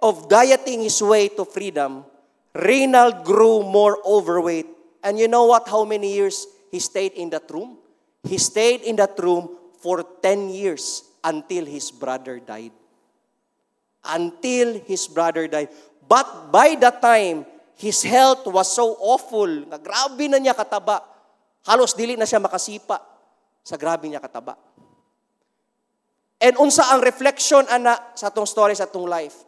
of 0.00 0.32
dieting 0.32 0.80
his 0.80 0.96
way 1.04 1.28
to 1.28 1.44
freedom, 1.44 2.08
Reynald 2.56 3.20
grew 3.28 3.60
more 3.60 4.00
overweight. 4.00 4.71
And 5.02 5.18
you 5.18 5.26
know 5.26 5.44
what? 5.44 5.68
How 5.68 5.84
many 5.84 6.14
years 6.14 6.46
he 6.70 6.78
stayed 6.78 7.12
in 7.12 7.30
that 7.30 7.50
room? 7.50 7.78
He 8.22 8.38
stayed 8.38 8.82
in 8.82 8.96
that 8.96 9.18
room 9.18 9.50
for 9.82 10.06
10 10.22 10.50
years 10.50 11.02
until 11.24 11.66
his 11.66 11.90
brother 11.90 12.38
died. 12.38 12.70
Until 14.06 14.78
his 14.78 15.06
brother 15.08 15.46
died. 15.48 15.68
But 16.06 16.50
by 16.50 16.76
that 16.78 17.02
time, 17.02 17.46
his 17.74 18.02
health 18.02 18.46
was 18.46 18.70
so 18.70 18.94
awful, 19.02 19.66
na 19.66 19.78
grabe 19.78 20.30
na 20.30 20.38
niya 20.38 20.54
kataba. 20.54 21.02
Halos 21.66 21.94
dili 21.94 22.14
na 22.14 22.26
siya 22.26 22.38
makasipa 22.42 22.98
sa 23.62 23.74
grabe 23.74 24.06
niya 24.06 24.22
kataba. 24.22 24.54
And 26.42 26.58
unsa 26.58 26.90
ang 26.90 27.02
reflection 27.02 27.66
ana 27.70 27.98
sa 28.18 28.30
atong 28.30 28.50
story 28.50 28.74
sa 28.74 28.86
atong 28.86 29.06
life? 29.06 29.46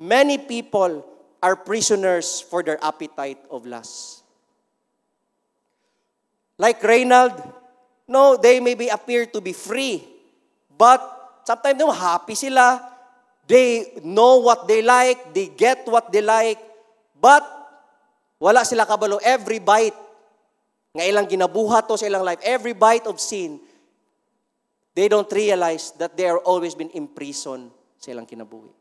Many 0.00 0.40
people 0.48 1.04
are 1.44 1.56
prisoners 1.56 2.40
for 2.40 2.64
their 2.64 2.80
appetite 2.80 3.40
of 3.52 3.68
lust. 3.68 4.15
Like 6.58 6.80
Reynald, 6.80 7.36
no, 8.08 8.36
they 8.36 8.60
maybe 8.60 8.88
appear 8.88 9.26
to 9.26 9.40
be 9.40 9.52
free, 9.52 10.04
but 10.76 11.00
sometimes 11.44 11.78
no, 11.78 11.90
happy 11.90 12.34
sila. 12.34 12.92
They 13.46 14.00
know 14.02 14.38
what 14.38 14.66
they 14.66 14.82
like, 14.82 15.32
they 15.32 15.48
get 15.48 15.86
what 15.86 16.10
they 16.10 16.22
like, 16.22 16.58
But, 17.20 17.44
wala 18.38 18.64
sila 18.64 18.84
kabalo. 18.84 19.18
Every 19.24 19.58
bite, 19.58 19.96
nga 20.92 21.04
ilang 21.04 21.28
ginabuhat 21.28 21.88
to 21.88 21.96
sa 21.96 22.06
ilang 22.06 22.24
life, 22.24 22.40
every 22.44 22.72
bite 22.76 23.08
of 23.08 23.20
sin, 23.20 23.60
they 24.94 25.08
don't 25.08 25.28
realize 25.32 25.92
that 26.00 26.16
they 26.16 26.28
are 26.28 26.40
always 26.44 26.76
been 26.76 26.92
imprisoned 26.92 27.72
sa 28.00 28.12
ilang 28.12 28.28
kinabuhi. 28.28 28.72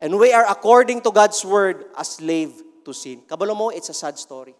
And 0.00 0.18
we 0.18 0.32
are, 0.32 0.44
according 0.48 1.00
to 1.08 1.10
God's 1.10 1.40
word, 1.44 1.88
a 1.96 2.04
slave 2.04 2.52
to 2.84 2.92
sin. 2.92 3.22
Kabalo 3.24 3.56
mo, 3.56 3.68
it's 3.70 3.88
a 3.88 3.96
sad 3.96 4.18
story. 4.18 4.54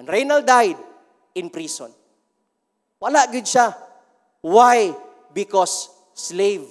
And 0.00 0.08
Reynald 0.08 0.48
died 0.48 0.80
in 1.36 1.52
prison. 1.52 1.92
Wala 2.96 3.28
good 3.28 3.44
siya. 3.44 3.76
Why? 4.40 4.96
Because 5.28 5.92
slave 6.16 6.64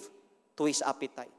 to 0.57 0.65
his 0.65 0.81
appetite. 0.81 1.29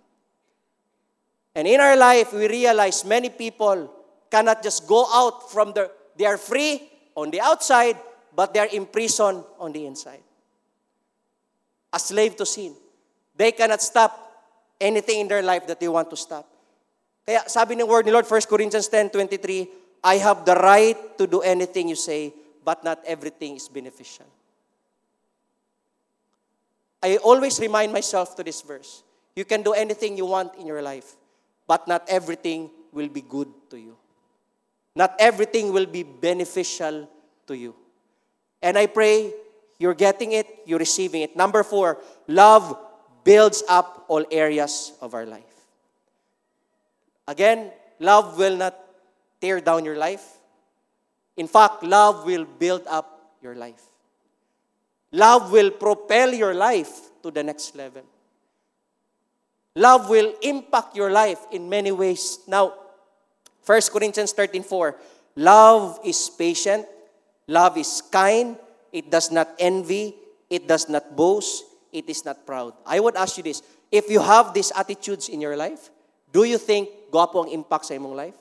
And 1.50 1.66
in 1.66 1.82
our 1.82 1.98
life, 1.98 2.30
we 2.32 2.46
realize 2.46 3.02
many 3.02 3.28
people 3.28 3.90
cannot 4.30 4.62
just 4.62 4.86
go 4.86 5.02
out 5.10 5.50
from 5.50 5.74
the, 5.74 5.90
they 6.14 6.26
are 6.26 6.38
free 6.38 6.78
on 7.16 7.34
the 7.34 7.40
outside, 7.40 7.98
but 8.36 8.54
they 8.54 8.60
are 8.60 8.70
imprisoned 8.70 9.42
on 9.58 9.72
the 9.72 9.84
inside. 9.84 10.22
A 11.92 11.98
slave 11.98 12.36
to 12.36 12.46
sin. 12.46 12.76
They 13.34 13.50
cannot 13.50 13.82
stop 13.82 14.14
anything 14.80 15.26
in 15.26 15.26
their 15.26 15.42
life 15.42 15.66
that 15.66 15.80
they 15.80 15.88
want 15.88 16.08
to 16.10 16.16
stop. 16.16 16.46
Kaya 17.26 17.50
sabi 17.50 17.74
ng 17.74 17.90
word 17.90 18.06
ni 18.06 18.14
Lord, 18.14 18.30
1 18.30 18.46
Corinthians 18.46 18.86
10:23, 18.86 19.66
I 20.02 20.16
have 20.16 20.44
the 20.44 20.54
right 20.54 20.96
to 21.18 21.26
do 21.26 21.40
anything 21.40 21.88
you 21.88 21.96
say, 21.96 22.32
but 22.64 22.84
not 22.84 23.00
everything 23.06 23.56
is 23.56 23.68
beneficial. 23.68 24.26
I 27.02 27.16
always 27.16 27.58
remind 27.60 27.92
myself 27.92 28.36
to 28.36 28.44
this 28.44 28.60
verse. 28.62 29.02
You 29.34 29.44
can 29.44 29.62
do 29.62 29.72
anything 29.72 30.16
you 30.16 30.26
want 30.26 30.54
in 30.56 30.66
your 30.66 30.82
life, 30.82 31.16
but 31.66 31.88
not 31.88 32.04
everything 32.08 32.70
will 32.92 33.08
be 33.08 33.22
good 33.22 33.48
to 33.70 33.78
you. 33.78 33.96
Not 34.94 35.14
everything 35.18 35.72
will 35.72 35.86
be 35.86 36.02
beneficial 36.02 37.08
to 37.46 37.56
you. 37.56 37.74
And 38.60 38.76
I 38.76 38.86
pray 38.86 39.32
you're 39.78 39.94
getting 39.94 40.32
it, 40.32 40.46
you're 40.66 40.78
receiving 40.78 41.22
it. 41.22 41.36
Number 41.36 41.62
four, 41.62 41.98
love 42.28 42.76
builds 43.24 43.62
up 43.68 44.04
all 44.08 44.24
areas 44.30 44.92
of 45.00 45.14
our 45.14 45.24
life. 45.24 45.44
Again, 47.26 47.70
love 47.98 48.36
will 48.36 48.56
not 48.56 48.76
tear 49.40 49.60
down 49.60 49.84
your 49.84 49.96
life. 49.96 50.38
In 51.36 51.48
fact, 51.48 51.82
love 51.82 52.24
will 52.24 52.44
build 52.44 52.82
up 52.86 53.36
your 53.42 53.54
life. 53.54 53.82
Love 55.12 55.50
will 55.50 55.70
propel 55.70 56.32
your 56.34 56.54
life 56.54 57.10
to 57.22 57.30
the 57.30 57.42
next 57.42 57.74
level. 57.74 58.02
Love 59.74 60.10
will 60.10 60.34
impact 60.42 60.96
your 60.96 61.10
life 61.10 61.38
in 61.52 61.68
many 61.68 61.92
ways. 61.92 62.40
Now, 62.46 62.74
1 63.64 63.92
Corinthians 63.92 64.32
13:4, 64.32 64.94
love 65.36 66.00
is 66.04 66.30
patient, 66.30 66.86
love 67.46 67.78
is 67.78 68.02
kind, 68.10 68.58
it 68.92 69.10
does 69.10 69.30
not 69.30 69.54
envy, 69.58 70.14
it 70.48 70.66
does 70.66 70.88
not 70.88 71.14
boast, 71.14 71.64
it 71.92 72.08
is 72.08 72.24
not 72.24 72.46
proud. 72.46 72.74
I 72.86 72.98
would 72.98 73.14
ask 73.14 73.38
you 73.38 73.44
this, 73.46 73.62
if 73.90 74.10
you 74.10 74.20
have 74.20 74.54
these 74.54 74.72
attitudes 74.74 75.28
in 75.28 75.40
your 75.40 75.56
life, 75.56 75.90
do 76.32 76.42
you 76.42 76.58
think 76.58 76.88
gwapo 77.10 77.46
ang 77.46 77.50
impact 77.50 77.86
sa 77.90 77.94
imong 77.94 78.14
life? 78.14 78.39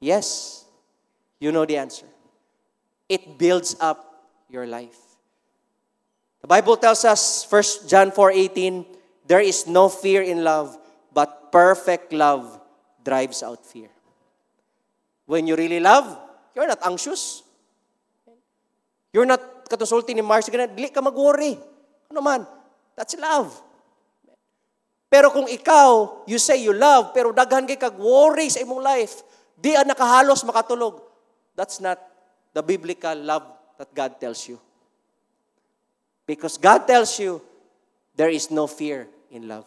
Yes. 0.00 0.64
You 1.40 1.52
know 1.52 1.64
the 1.64 1.76
answer. 1.76 2.06
It 3.08 3.38
builds 3.38 3.76
up 3.80 4.28
your 4.48 4.66
life. 4.66 4.98
The 6.40 6.48
Bible 6.48 6.76
tells 6.76 7.04
us, 7.04 7.44
1 7.48 7.88
John 7.88 8.10
4:18, 8.10 8.86
There 9.26 9.42
is 9.42 9.66
no 9.66 9.90
fear 9.90 10.22
in 10.22 10.46
love, 10.46 10.78
but 11.10 11.50
perfect 11.50 12.14
love 12.14 12.46
drives 13.02 13.42
out 13.42 13.66
fear. 13.66 13.90
When 15.26 15.50
you 15.50 15.58
really 15.58 15.82
love, 15.82 16.06
you're 16.54 16.70
not 16.70 16.78
anxious. 16.86 17.42
You're 19.10 19.26
not 19.26 19.66
katusulti 19.66 20.14
ni 20.14 20.22
Mars, 20.22 20.46
dili 20.46 20.94
ka 20.94 21.02
mag-worry. 21.02 21.58
Ano 22.06 22.22
man, 22.22 22.46
that's 22.94 23.18
love. 23.18 23.50
Pero 25.10 25.34
kung 25.34 25.50
ikaw, 25.50 26.22
you 26.30 26.38
say 26.38 26.62
you 26.62 26.74
love, 26.74 27.10
pero 27.10 27.34
daghan 27.34 27.66
kay 27.66 27.78
kag 27.78 27.98
worry 27.98 28.46
sa 28.46 28.62
imong 28.62 28.82
life, 28.82 29.26
di 29.60 29.74
nakahalos 29.74 30.44
makatulog, 30.44 31.00
that's 31.56 31.80
not 31.80 31.98
the 32.52 32.62
biblical 32.62 33.16
love 33.16 33.44
that 33.78 33.92
God 33.94 34.20
tells 34.20 34.48
you. 34.48 34.60
Because 36.26 36.58
God 36.58 36.86
tells 36.86 37.18
you, 37.18 37.40
there 38.16 38.30
is 38.30 38.50
no 38.50 38.66
fear 38.66 39.08
in 39.30 39.48
love. 39.48 39.66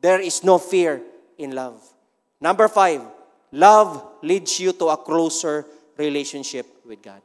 There 0.00 0.20
is 0.20 0.44
no 0.44 0.58
fear 0.58 1.00
in 1.38 1.52
love. 1.52 1.80
Number 2.40 2.68
five, 2.68 3.00
love 3.52 4.04
leads 4.22 4.60
you 4.60 4.72
to 4.72 4.86
a 4.88 4.96
closer 4.96 5.64
relationship 5.96 6.66
with 6.84 7.02
God. 7.02 7.22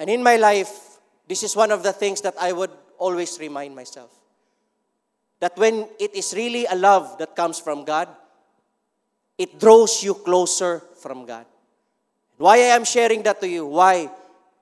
And 0.00 0.08
in 0.08 0.22
my 0.22 0.36
life, 0.36 0.98
this 1.26 1.42
is 1.42 1.54
one 1.54 1.70
of 1.70 1.82
the 1.82 1.92
things 1.92 2.20
that 2.22 2.34
I 2.40 2.52
would 2.52 2.70
always 2.96 3.38
remind 3.38 3.74
myself. 3.74 4.10
That 5.40 5.56
when 5.56 5.86
it 5.98 6.14
is 6.14 6.34
really 6.34 6.66
a 6.66 6.74
love 6.74 7.18
that 7.18 7.36
comes 7.36 7.58
from 7.58 7.84
God, 7.84 8.08
it 9.36 9.58
draws 9.58 10.02
you 10.02 10.14
closer 10.14 10.82
from 11.00 11.26
God. 11.26 11.46
Why 12.38 12.56
I 12.56 12.74
am 12.74 12.84
sharing 12.84 13.22
that 13.22 13.40
to 13.40 13.48
you? 13.48 13.66
Why? 13.66 14.10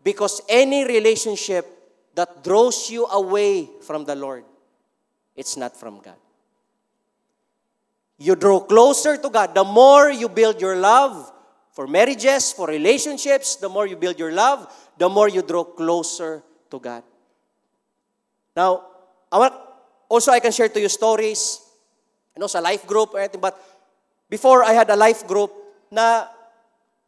Because 0.02 0.42
any 0.48 0.84
relationship 0.84 1.66
that 2.14 2.44
draws 2.44 2.90
you 2.90 3.06
away 3.06 3.68
from 3.82 4.04
the 4.04 4.14
Lord 4.14 4.44
it's 5.36 5.56
not 5.56 5.76
from 5.76 6.00
God. 6.00 6.16
You 8.18 8.34
draw 8.34 8.60
closer 8.60 9.18
to 9.18 9.28
God. 9.28 9.54
The 9.54 9.64
more 9.64 10.10
you 10.10 10.28
build 10.28 10.60
your 10.60 10.76
love 10.76 11.30
for 11.72 11.86
marriages, 11.86 12.52
for 12.52 12.66
relationships, 12.66 13.56
the 13.56 13.68
more 13.68 13.86
you 13.86 13.96
build 13.96 14.18
your 14.18 14.32
love, 14.32 14.72
the 14.96 15.08
more 15.08 15.28
you 15.28 15.42
draw 15.42 15.64
closer 15.64 16.42
to 16.70 16.80
God. 16.80 17.02
Now, 18.56 18.86
I 19.30 19.38
want, 19.38 19.54
also 20.08 20.32
I 20.32 20.40
can 20.40 20.52
share 20.52 20.68
to 20.68 20.80
you 20.80 20.88
stories, 20.88 21.60
you 22.34 22.40
know, 22.40 22.46
sa 22.46 22.60
life 22.60 22.86
group 22.86 23.14
or 23.14 23.20
anything, 23.20 23.40
but 23.40 23.56
before 24.28 24.62
I 24.62 24.72
had 24.72 24.90
a 24.90 24.96
life 24.96 25.26
group 25.26 25.52
na 25.90 26.26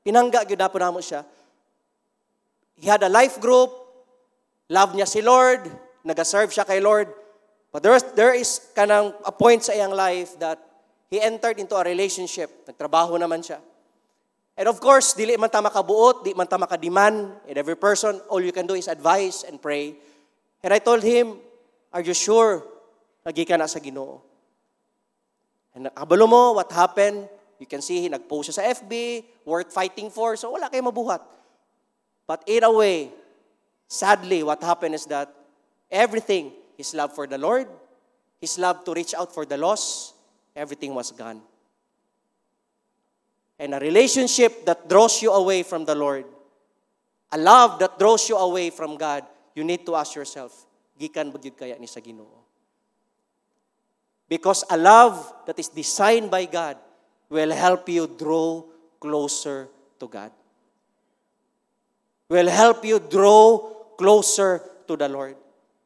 pinangga 0.06 0.46
gyud 0.46 0.58
na 0.58 0.68
po 0.68 0.78
namo 0.78 1.02
siya. 1.02 1.24
He 2.78 2.86
had 2.86 3.02
a 3.02 3.10
life 3.10 3.40
group, 3.42 3.74
love 4.70 4.94
niya 4.94 5.06
si 5.06 5.22
Lord, 5.22 5.66
nag-serve 6.06 6.54
siya 6.54 6.62
kay 6.62 6.78
Lord, 6.78 7.10
But 7.68 7.82
there 7.84 8.00
there 8.16 8.34
is 8.34 8.64
kanang 8.72 9.12
a 9.24 9.32
point 9.32 9.60
sa 9.60 9.76
iyang 9.76 9.92
life 9.92 10.40
that 10.40 10.56
he 11.12 11.20
entered 11.20 11.60
into 11.60 11.76
a 11.76 11.84
relationship. 11.84 12.64
Nagtrabaho 12.64 13.20
naman 13.20 13.44
siya. 13.44 13.60
And 14.58 14.66
of 14.66 14.80
course, 14.80 15.14
dili 15.14 15.38
man 15.38 15.52
ta 15.52 15.60
makabuot, 15.60 16.24
di 16.24 16.32
man 16.32 16.48
ta 16.48 16.56
makadiman. 16.56 17.44
And 17.44 17.56
every 17.56 17.76
person, 17.76 18.18
all 18.32 18.40
you 18.40 18.52
can 18.56 18.66
do 18.66 18.74
is 18.74 18.88
advise 18.88 19.44
and 19.44 19.60
pray. 19.60 19.94
And 20.64 20.74
I 20.74 20.80
told 20.80 21.04
him, 21.04 21.38
are 21.92 22.02
you 22.02 22.16
sure? 22.16 22.64
Nagi 23.28 23.44
ka 23.44 23.60
na 23.60 23.68
sa 23.68 23.76
ginoo. 23.76 24.24
And 25.76 25.92
nakabalo 25.92 26.24
mo, 26.24 26.56
what 26.56 26.72
happened? 26.72 27.28
You 27.60 27.68
can 27.68 27.84
see, 27.84 28.08
nag-post 28.08 28.48
siya 28.48 28.56
sa 28.56 28.64
FB, 28.64 29.20
worth 29.44 29.68
fighting 29.68 30.08
for, 30.08 30.32
so 30.40 30.56
wala 30.56 30.72
kayo 30.72 30.88
mabuhat. 30.88 31.20
But 32.24 32.40
in 32.48 32.64
a 32.64 32.72
way, 32.72 33.12
sadly, 33.84 34.40
what 34.40 34.64
happened 34.64 34.96
is 34.96 35.04
that 35.12 35.28
everything 35.92 36.56
his 36.80 36.94
love 36.96 37.12
for 37.12 37.28
the 37.28 37.36
Lord, 37.36 37.68
his 38.40 38.56
love 38.56 38.80
to 38.88 38.96
reach 38.96 39.12
out 39.12 39.34
for 39.34 39.44
the 39.44 39.60
lost, 39.60 40.14
everything 40.56 40.94
was 40.94 41.12
gone. 41.12 41.42
And 43.58 43.74
a 43.74 43.80
relationship 43.82 44.64
that 44.64 44.88
draws 44.88 45.20
you 45.20 45.34
away 45.34 45.64
from 45.64 45.84
the 45.84 45.94
Lord, 45.94 46.24
a 47.32 47.36
love 47.36 47.78
that 47.80 47.98
draws 47.98 48.28
you 48.28 48.38
away 48.38 48.70
from 48.70 48.96
God, 48.96 49.26
you 49.54 49.64
need 49.64 49.84
to 49.84 49.96
ask 49.96 50.14
yourself, 50.14 50.64
gikan 50.94 51.34
ba 51.34 51.42
kaya 51.50 51.76
ni 51.76 51.90
sa 51.90 52.00
Ginoo? 52.00 52.37
Because 54.28 54.64
a 54.68 54.76
love 54.76 55.32
that 55.46 55.58
is 55.58 55.68
designed 55.68 56.30
by 56.30 56.44
God 56.44 56.76
will 57.30 57.50
help 57.50 57.88
you 57.88 58.06
draw 58.06 58.64
closer 59.00 59.68
to 59.98 60.06
God. 60.06 60.30
Will 62.28 62.48
help 62.48 62.84
you 62.84 63.00
draw 63.00 63.58
closer 63.96 64.60
to 64.86 64.96
the 64.96 65.08
Lord. 65.08 65.36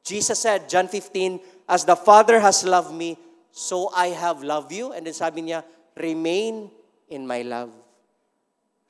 Jesus 0.03 0.39
said, 0.41 0.69
John 0.69 0.89
15, 0.89 1.41
As 1.69 1.85
the 1.85 1.95
Father 1.95 2.41
has 2.41 2.65
loved 2.65 2.93
me, 2.93 3.17
so 3.53 3.91
I 3.95 4.09
have 4.09 4.43
loved 4.43 4.73
you. 4.73 4.93
And 4.93 5.07
then 5.07 5.15
sabi 5.15 5.43
niya, 5.43 5.63
remain 5.95 6.71
in 7.09 7.27
my 7.27 7.43
love. 7.43 7.71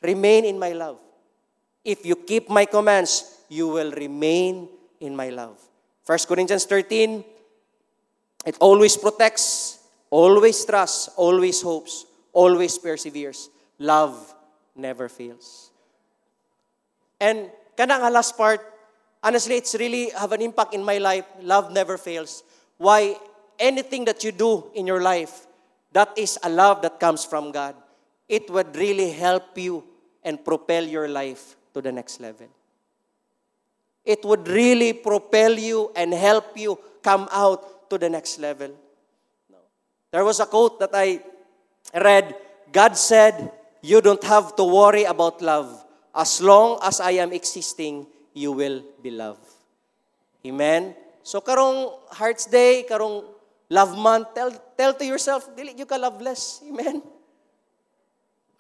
Remain 0.00 0.46
in 0.46 0.58
my 0.58 0.72
love. 0.72 0.98
If 1.84 2.06
you 2.06 2.16
keep 2.16 2.48
my 2.48 2.64
commands, 2.64 3.44
you 3.48 3.68
will 3.68 3.92
remain 3.92 4.68
in 5.00 5.14
my 5.14 5.28
love. 5.28 5.58
1 6.06 6.18
Corinthians 6.26 6.64
13, 6.64 7.22
it 8.44 8.56
always 8.60 8.96
protects, 8.96 9.78
always 10.10 10.64
trusts, 10.64 11.08
always 11.16 11.62
hopes, 11.62 12.06
always 12.32 12.78
perseveres. 12.78 13.48
Love 13.78 14.34
never 14.74 15.08
fails. 15.08 15.70
And 17.20 17.50
kanang 17.78 18.02
last 18.10 18.36
part, 18.36 18.60
honestly, 19.22 19.56
it's 19.56 19.74
really 19.74 20.10
have 20.10 20.32
an 20.32 20.42
impact 20.42 20.74
in 20.74 20.82
my 20.82 20.98
life. 20.98 21.24
Love 21.40 21.70
never 21.72 21.96
fails. 21.96 22.42
Why? 22.78 23.16
Anything 23.58 24.04
that 24.06 24.24
you 24.24 24.32
do 24.32 24.72
in 24.74 24.86
your 24.86 25.00
life, 25.00 25.46
that 25.92 26.10
is 26.16 26.38
a 26.42 26.50
love 26.50 26.82
that 26.82 26.98
comes 26.98 27.24
from 27.24 27.52
God. 27.52 27.76
It 28.28 28.50
would 28.50 28.74
really 28.74 29.12
help 29.12 29.56
you 29.56 29.84
and 30.24 30.42
propel 30.42 30.82
your 30.82 31.06
life 31.06 31.54
to 31.74 31.80
the 31.80 31.92
next 31.92 32.20
level. 32.20 32.48
It 34.04 34.24
would 34.24 34.48
really 34.48 34.92
propel 34.94 35.58
you 35.58 35.92
and 35.94 36.12
help 36.12 36.56
you 36.58 36.78
come 37.02 37.28
out 37.30 37.64
to 37.92 38.00
the 38.00 38.08
next 38.08 38.40
level. 38.40 38.72
There 40.08 40.24
was 40.24 40.40
a 40.40 40.48
quote 40.48 40.80
that 40.80 40.96
I 40.96 41.20
read 41.92 42.32
God 42.72 42.96
said, 42.96 43.52
You 43.84 44.00
don't 44.00 44.24
have 44.24 44.56
to 44.56 44.64
worry 44.64 45.04
about 45.04 45.44
love. 45.44 45.68
As 46.16 46.40
long 46.40 46.80
as 46.80 47.00
I 47.00 47.20
am 47.20 47.32
existing, 47.32 48.06
you 48.32 48.52
will 48.52 48.84
be 49.02 49.10
loved. 49.12 49.44
Amen? 50.44 50.96
So 51.22 51.40
karong 51.40 51.92
Hearts 52.16 52.48
Day, 52.48 52.84
karong 52.88 53.24
Love 53.68 53.96
Month, 53.96 54.34
tell, 54.34 54.52
tell 54.76 54.92
to 54.92 55.04
yourself, 55.04 55.48
dili 55.56 55.76
you 55.76 55.88
ka 55.88 55.96
loveless. 55.96 56.60
Amen? 56.68 57.00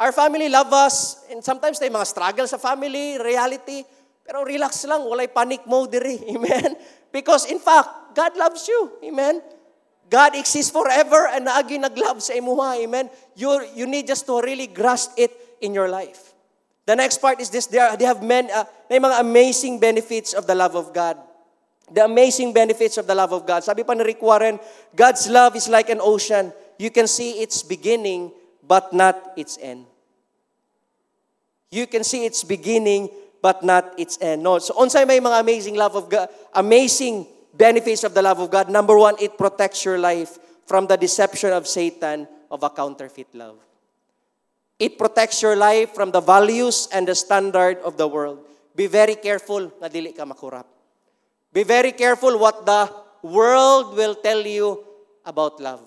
Our 0.00 0.12
family 0.12 0.48
love 0.48 0.72
us, 0.72 1.24
and 1.28 1.44
sometimes 1.44 1.76
tayo 1.76 1.92
mga 1.92 2.08
struggle 2.08 2.48
sa 2.48 2.56
family, 2.56 3.20
reality, 3.20 3.84
pero 4.24 4.40
relax 4.40 4.88
lang, 4.88 5.04
walay 5.04 5.28
panic 5.28 5.68
mode 5.68 5.92
diri. 5.92 6.16
Amen? 6.34 6.74
Because 7.12 7.44
in 7.44 7.60
fact, 7.60 8.01
God 8.14 8.36
loves 8.36 8.66
you. 8.68 8.92
Amen? 9.04 9.42
God 10.12 10.36
exists 10.36 10.70
forever 10.70 11.28
and 11.32 11.48
naagi 11.48 11.80
naglove 11.80 12.20
sa 12.20 12.36
imuha. 12.36 12.76
Amen? 12.84 13.08
You, 13.34 13.64
you 13.74 13.86
need 13.86 14.06
just 14.06 14.26
to 14.26 14.40
really 14.40 14.66
grasp 14.66 15.16
it 15.16 15.32
in 15.60 15.72
your 15.72 15.88
life. 15.88 16.34
The 16.84 16.96
next 16.96 17.18
part 17.18 17.40
is 17.40 17.48
this, 17.48 17.66
they, 17.66 17.78
are, 17.78 17.96
they 17.96 18.04
have 18.04 18.22
men, 18.22 18.50
uh, 18.52 18.64
may 18.90 18.98
mga 18.98 19.20
amazing 19.20 19.78
benefits 19.78 20.34
of 20.34 20.46
the 20.46 20.54
love 20.54 20.74
of 20.74 20.92
God. 20.92 21.16
The 21.90 22.04
amazing 22.04 22.52
benefits 22.52 22.98
of 22.98 23.06
the 23.06 23.14
love 23.14 23.32
of 23.32 23.46
God. 23.46 23.64
Sabi 23.64 23.84
pa 23.84 23.94
ni 23.94 24.04
Rick 24.04 24.20
Warren, 24.20 24.58
God's 24.94 25.28
love 25.28 25.56
is 25.56 25.68
like 25.68 25.88
an 25.88 26.00
ocean. 26.00 26.52
You 26.78 26.90
can 26.90 27.06
see 27.06 27.40
its 27.40 27.62
beginning, 27.62 28.32
but 28.66 28.92
not 28.92 29.16
its 29.36 29.58
end. 29.60 29.86
You 31.70 31.86
can 31.86 32.04
see 32.04 32.26
its 32.26 32.44
beginning, 32.44 33.08
but 33.40 33.62
not 33.62 33.96
its 33.98 34.18
end. 34.20 34.42
No. 34.42 34.58
So, 34.58 34.74
unsay 34.76 35.04
may 35.04 35.20
mga 35.20 35.40
amazing 35.40 35.74
love 35.74 35.96
of 35.96 36.08
God, 36.08 36.28
amazing 36.54 37.26
benefits 37.52 38.04
of 38.04 38.14
the 38.14 38.22
love 38.22 38.40
of 38.40 38.50
God. 38.50 38.68
Number 38.68 38.98
one, 38.98 39.16
it 39.20 39.36
protects 39.36 39.84
your 39.84 39.98
life 39.98 40.38
from 40.66 40.86
the 40.86 40.96
deception 40.96 41.52
of 41.52 41.68
Satan 41.68 42.26
of 42.50 42.62
a 42.62 42.70
counterfeit 42.70 43.34
love. 43.34 43.56
It 44.78 44.98
protects 44.98 45.42
your 45.42 45.54
life 45.54 45.94
from 45.94 46.10
the 46.10 46.20
values 46.20 46.88
and 46.92 47.06
the 47.06 47.14
standard 47.14 47.78
of 47.86 47.96
the 47.96 48.08
world. 48.08 48.40
Be 48.74 48.88
very 48.88 49.14
careful 49.14 49.70
na 49.80 49.86
dili 49.86 50.16
ka 50.16 50.24
makurap. 50.24 50.66
Be 51.52 51.62
very 51.62 51.92
careful 51.92 52.40
what 52.40 52.64
the 52.64 52.88
world 53.22 53.94
will 53.94 54.16
tell 54.16 54.40
you 54.40 54.80
about 55.24 55.60
love. 55.60 55.84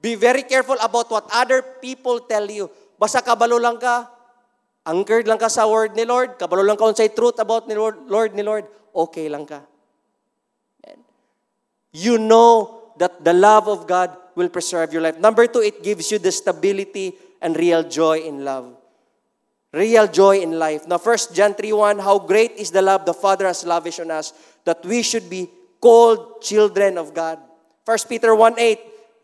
Be 0.00 0.14
very 0.14 0.42
careful 0.42 0.78
about 0.80 1.10
what 1.10 1.28
other 1.30 1.60
people 1.60 2.18
tell 2.24 2.48
you. 2.48 2.70
Basta 2.98 3.22
kabalo 3.22 3.60
lang 3.60 3.78
ka, 3.78 4.08
anchored 4.86 5.28
lang 5.28 5.38
ka 5.38 5.46
sa 5.46 5.68
word 5.68 5.94
ni 5.94 6.02
Lord, 6.08 6.38
kabalo 6.40 6.64
lang 6.64 6.74
ka 6.74 6.88
on 6.88 6.96
say 6.96 7.12
truth 7.12 7.38
about 7.38 7.68
ni 7.68 7.76
Lord, 7.76 8.10
Lord 8.10 8.34
ni 8.34 8.42
Lord, 8.42 8.66
okay 8.90 9.28
lang 9.28 9.46
ka. 9.46 9.62
You 11.92 12.18
know 12.18 12.92
that 12.98 13.24
the 13.24 13.32
love 13.32 13.68
of 13.68 13.86
God 13.86 14.16
will 14.34 14.48
preserve 14.48 14.92
your 14.92 15.02
life. 15.02 15.18
Number 15.18 15.46
two, 15.46 15.60
it 15.60 15.82
gives 15.82 16.10
you 16.10 16.18
the 16.18 16.32
stability 16.32 17.14
and 17.40 17.56
real 17.56 17.82
joy 17.82 18.20
in 18.20 18.44
love. 18.44 18.76
Real 19.72 20.06
joy 20.06 20.40
in 20.40 20.58
life. 20.58 20.86
Now, 20.86 20.98
1 20.98 21.18
John 21.34 21.54
3 21.54 21.72
1, 21.72 21.98
how 21.98 22.18
great 22.18 22.52
is 22.52 22.70
the 22.70 22.82
love 22.82 23.04
the 23.04 23.14
Father 23.14 23.46
has 23.46 23.64
lavished 23.64 24.00
on 24.00 24.10
us 24.10 24.32
that 24.64 24.84
we 24.84 25.02
should 25.02 25.28
be 25.28 25.48
called 25.80 26.40
children 26.40 26.96
of 26.96 27.14
God. 27.14 27.38
1 27.84 27.98
Peter 28.08 28.34
1 28.34 28.58
8, 28.58 28.78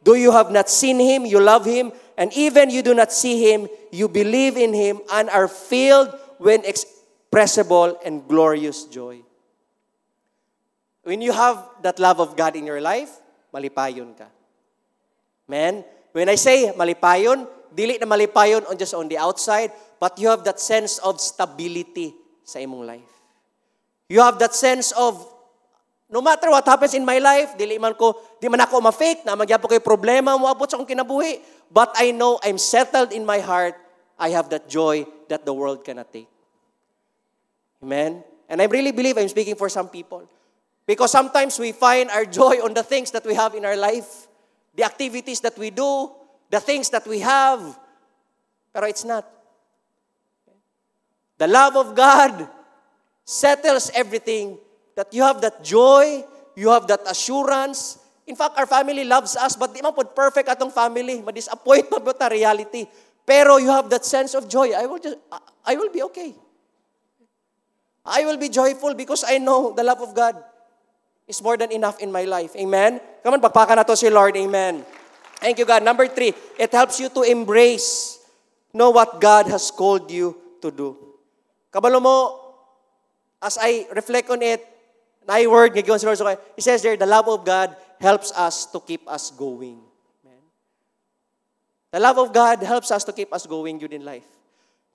do 0.05 0.14
you 0.16 0.33
have 0.33 0.50
not 0.50 0.68
seen 0.68 1.00
him? 1.00 1.24
You 1.24 1.40
love 1.40 1.64
him. 1.64 1.92
And 2.16 2.33
even 2.35 2.70
you 2.70 2.83
do 2.83 2.94
not 2.94 3.12
see 3.12 3.42
him, 3.42 3.68
you 3.90 4.09
believe 4.09 4.57
in 4.57 4.72
him 4.72 5.00
and 5.12 5.29
are 5.31 5.48
filled 5.48 6.14
with 6.38 6.64
expressible 6.64 7.98
and 8.05 8.27
glorious 8.29 8.85
joy. 8.85 9.20
When 11.05 11.21
you 11.21 11.33
have 11.33 11.61
that 11.85 12.01
love 12.01 12.19
of 12.19 12.37
God 12.37 12.57
in 12.57 12.64
your 12.64 12.81
life, 12.81 13.12
malipayon 13.53 14.17
ka. 14.17 14.29
Man, 15.47 15.85
when 16.17 16.33
I 16.33 16.40
say 16.40 16.73
malipayon, 16.73 17.45
dili 17.69 18.01
na 18.01 18.09
malipayon 18.09 18.64
on 18.64 18.81
just 18.81 18.97
on 18.97 19.07
the 19.07 19.21
outside, 19.21 19.69
but 20.01 20.17
you 20.17 20.33
have 20.33 20.43
that 20.49 20.59
sense 20.59 20.97
of 21.05 21.21
stability 21.21 22.17
sa 22.40 22.59
imong 22.59 22.88
life. 22.88 23.12
You 24.09 24.25
have 24.25 24.40
that 24.40 24.57
sense 24.57 24.93
of 24.97 25.21
no 26.09 26.25
matter 26.25 26.49
what 26.49 26.64
happens 26.64 26.97
in 26.97 27.05
my 27.05 27.21
life, 27.21 27.53
dili 27.57 27.81
man 27.81 27.93
ko, 27.95 28.17
di 28.40 28.49
man 28.49 28.64
ako 28.64 28.81
ma-fake 28.81 29.29
na 29.29 29.37
magyapo 29.37 29.69
ko'y 29.69 29.85
problema 29.85 30.37
mo 30.40 30.49
abot 30.49 30.69
sa 30.69 30.81
akong 30.81 30.88
kinabuhi, 30.88 31.40
but 31.69 31.93
I 32.01 32.12
know 32.12 32.40
I'm 32.40 32.57
settled 32.57 33.12
in 33.12 33.29
my 33.29 33.45
heart. 33.45 33.77
I 34.14 34.31
have 34.31 34.49
that 34.55 34.71
joy 34.71 35.05
that 35.29 35.43
the 35.43 35.53
world 35.53 35.83
cannot 35.83 36.14
take. 36.14 36.31
Amen? 37.83 38.23
And 38.49 38.62
I 38.62 38.71
really 38.71 38.93
believe 38.93 39.19
I'm 39.19 39.29
speaking 39.29 39.59
for 39.59 39.69
some 39.69 39.88
people. 39.90 40.25
Because 40.87 41.11
sometimes 41.11 41.59
we 41.59 41.73
find 41.73 42.11
our 42.11 42.25
joy 42.25 42.61
on 42.61 42.75
the 42.75 42.83
things 42.83 43.11
that 43.12 43.25
we 43.25 43.35
have 43.35 43.55
in 43.55 43.64
our 43.64 43.77
life, 43.77 44.29
the 44.75 44.85
activities 44.85 45.40
that 45.40 45.57
we 45.57 45.70
do, 45.70 46.11
the 46.51 46.61
things 46.61 46.90
that 46.90 47.07
we 47.07 47.20
have. 47.20 47.79
Pero 48.73 48.87
it's 48.87 49.05
not. 49.05 49.25
The 51.38 51.49
love 51.49 51.77
of 51.77 51.94
God 51.94 52.49
settles 53.25 53.90
everything. 53.94 54.59
That 54.94 55.12
you 55.12 55.23
have 55.23 55.40
that 55.40 55.64
joy, 55.64 56.23
you 56.55 56.68
have 56.68 56.87
that 56.87 57.01
assurance. 57.11 57.99
In 58.27 58.37
fact, 58.37 58.57
our 58.59 58.66
family 58.66 59.05
loves 59.05 59.37
us, 59.37 59.57
but 59.57 59.75
di 59.75 59.83
man 59.83 59.92
po 59.92 60.05
perfect 60.05 60.49
atong 60.49 60.70
family. 60.70 61.20
Ma-disappoint 61.20 61.90
pa 61.90 62.12
ta 62.12 62.29
reality. 62.29 62.87
Pero 63.27 63.57
you 63.57 63.73
have 63.73 63.88
that 63.88 64.05
sense 64.05 64.35
of 64.35 64.47
joy. 64.49 64.70
I 64.77 64.87
will 64.87 65.01
just, 65.01 65.16
I 65.64 65.75
will 65.75 65.90
be 65.90 66.03
okay. 66.12 66.35
I 68.05 68.25
will 68.29 68.37
be 68.37 68.53
joyful 68.53 68.94
because 68.94 69.25
I 69.27 69.38
know 69.38 69.73
the 69.73 69.83
love 69.83 70.05
of 70.05 70.14
God 70.14 70.37
is 71.26 71.40
more 71.42 71.56
than 71.56 71.72
enough 71.72 72.00
in 72.00 72.12
my 72.12 72.24
life. 72.24 72.54
Amen? 72.56 73.00
Come 73.22 73.34
on, 73.34 73.40
pagpaka 73.40 73.76
na 73.76 73.82
to 73.82 73.96
si 73.96 74.10
Lord. 74.10 74.37
Amen. 74.37 74.84
Thank 75.40 75.58
you, 75.58 75.64
God. 75.64 75.82
Number 75.84 76.08
three, 76.08 76.32
it 76.58 76.72
helps 76.72 77.00
you 77.00 77.08
to 77.08 77.22
embrace, 77.22 78.20
know 78.72 78.90
what 78.90 79.20
God 79.20 79.46
has 79.48 79.70
called 79.70 80.10
you 80.10 80.37
to 80.60 80.70
do. 80.70 80.96
Kabalo 81.72 82.00
mo, 82.00 82.16
as 83.42 83.58
I 83.60 83.88
reflect 83.92 84.30
on 84.30 84.40
it, 84.40 84.64
na 85.24 85.40
word, 85.48 85.72
ngayon 85.72 86.00
si 86.00 86.06
Lord, 86.06 86.20
so 86.20 86.28
he 86.56 86.62
says 86.62 86.84
there, 86.84 86.96
the 86.96 87.08
love 87.08 87.28
of 87.28 87.44
God 87.44 87.76
helps 88.00 88.32
us 88.37 88.68
to 88.68 88.80
keep 88.80 89.08
us 89.08 89.32
going. 89.32 89.80
Amen. 90.20 90.44
The 91.92 92.00
love 92.00 92.18
of 92.20 92.28
God 92.32 92.60
helps 92.62 92.92
us 92.92 93.04
to 93.04 93.12
keep 93.12 93.32
us 93.32 93.48
going 93.48 93.80
good 93.80 93.92
in 93.92 94.04
life. 94.04 94.28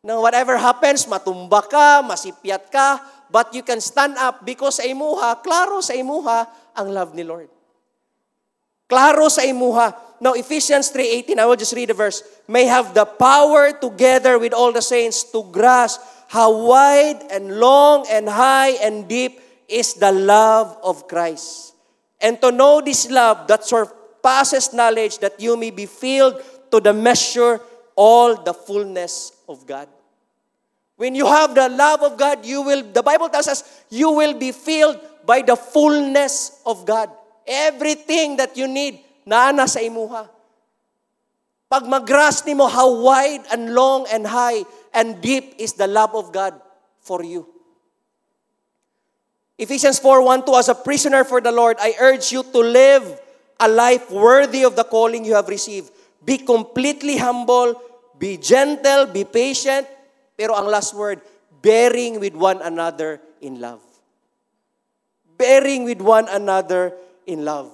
Now, 0.05 0.21
whatever 0.21 0.55
happens, 0.55 1.05
matumba 1.05 1.65
ka, 1.67 2.05
masipyat 2.05 2.71
ka, 2.71 3.01
but 3.31 3.53
you 3.53 3.63
can 3.63 3.81
stand 3.81 4.17
up 4.17 4.45
because 4.45 4.81
sa 4.81 4.85
imuha, 4.85 5.41
klaro 5.41 5.81
sa 5.81 5.93
imuha 5.93 6.49
ang 6.75 6.89
love 6.89 7.13
ni 7.13 7.23
Lord. 7.23 7.49
Klaro 8.89 9.29
sa 9.29 9.45
imuha. 9.45 9.93
Now, 10.19 10.33
Ephesians 10.33 10.89
3.18, 10.91 11.37
I 11.37 11.45
will 11.45 11.55
just 11.55 11.77
read 11.77 11.89
the 11.89 11.97
verse. 11.97 12.25
May 12.49 12.65
have 12.65 12.97
the 12.97 13.05
power 13.05 13.71
together 13.71 14.41
with 14.41 14.51
all 14.51 14.73
the 14.73 14.81
saints 14.81 15.23
to 15.31 15.45
grasp 15.53 16.01
how 16.27 16.65
wide 16.65 17.21
and 17.31 17.61
long 17.61 18.05
and 18.09 18.27
high 18.27 18.81
and 18.81 19.07
deep 19.07 19.39
is 19.69 19.93
the 19.93 20.11
love 20.11 20.75
of 20.83 21.07
Christ. 21.07 21.77
And 22.19 22.41
to 22.41 22.51
know 22.51 22.81
this 22.81 23.09
love 23.09 23.47
that 23.47 23.63
surpasses 23.63 24.73
knowledge 24.73 25.19
that 25.19 25.39
you 25.39 25.55
may 25.55 25.71
be 25.71 25.85
filled 25.85 26.41
to 26.71 26.81
the 26.81 26.91
measure 26.91 27.61
all 27.95 28.41
the 28.41 28.53
fullness 28.53 29.31
of 29.47 29.65
God. 29.65 29.87
When 30.99 31.15
you 31.15 31.25
have 31.25 31.55
the 31.55 31.71
love 31.71 32.03
of 32.03 32.19
God, 32.19 32.45
you 32.45 32.61
will, 32.61 32.83
the 32.83 33.01
Bible 33.01 33.29
tells 33.29 33.47
us, 33.47 33.63
you 33.87 34.11
will 34.11 34.35
be 34.35 34.51
filled 34.51 34.99
by 35.25 35.41
the 35.41 35.55
fullness 35.55 36.59
of 36.65 36.85
God. 36.85 37.09
Everything 37.47 38.35
that 38.35 38.57
you 38.59 38.67
need, 38.67 38.99
naana 39.25 39.63
sa 39.63 39.79
imuha. 39.79 40.27
Pag 41.71 41.87
magras 41.87 42.43
ni 42.43 42.51
mo 42.53 42.67
how 42.67 42.99
wide 42.99 43.47
and 43.47 43.71
long 43.73 44.11
and 44.11 44.27
high 44.27 44.67
and 44.93 45.21
deep 45.23 45.55
is 45.55 45.71
the 45.79 45.87
love 45.87 46.11
of 46.11 46.33
God 46.33 46.59
for 46.99 47.23
you. 47.23 47.47
Ephesians 49.57 49.99
4, 49.99 50.21
1, 50.21 50.45
2, 50.47 50.55
as 50.55 50.67
a 50.67 50.75
prisoner 50.75 51.23
for 51.23 51.39
the 51.39 51.51
Lord, 51.51 51.77
I 51.79 51.95
urge 52.01 52.33
you 52.33 52.43
to 52.43 52.59
live 52.59 53.07
a 53.57 53.69
life 53.69 54.11
worthy 54.11 54.63
of 54.63 54.75
the 54.75 54.83
calling 54.83 55.23
you 55.23 55.35
have 55.35 55.47
received. 55.47 55.91
Be 56.25 56.39
completely 56.39 57.15
humble, 57.15 57.81
be 58.17 58.35
gentle, 58.35 59.05
be 59.05 59.23
patient, 59.23 59.87
pero 60.39 60.55
ang 60.55 60.71
last 60.71 60.95
word, 60.95 61.19
bearing 61.59 62.15
with 62.23 62.31
one 62.31 62.63
another 62.63 63.19
in 63.43 63.59
love. 63.59 63.83
Bearing 65.35 65.83
with 65.83 65.99
one 65.99 66.31
another 66.31 66.95
in 67.27 67.43
love. 67.43 67.67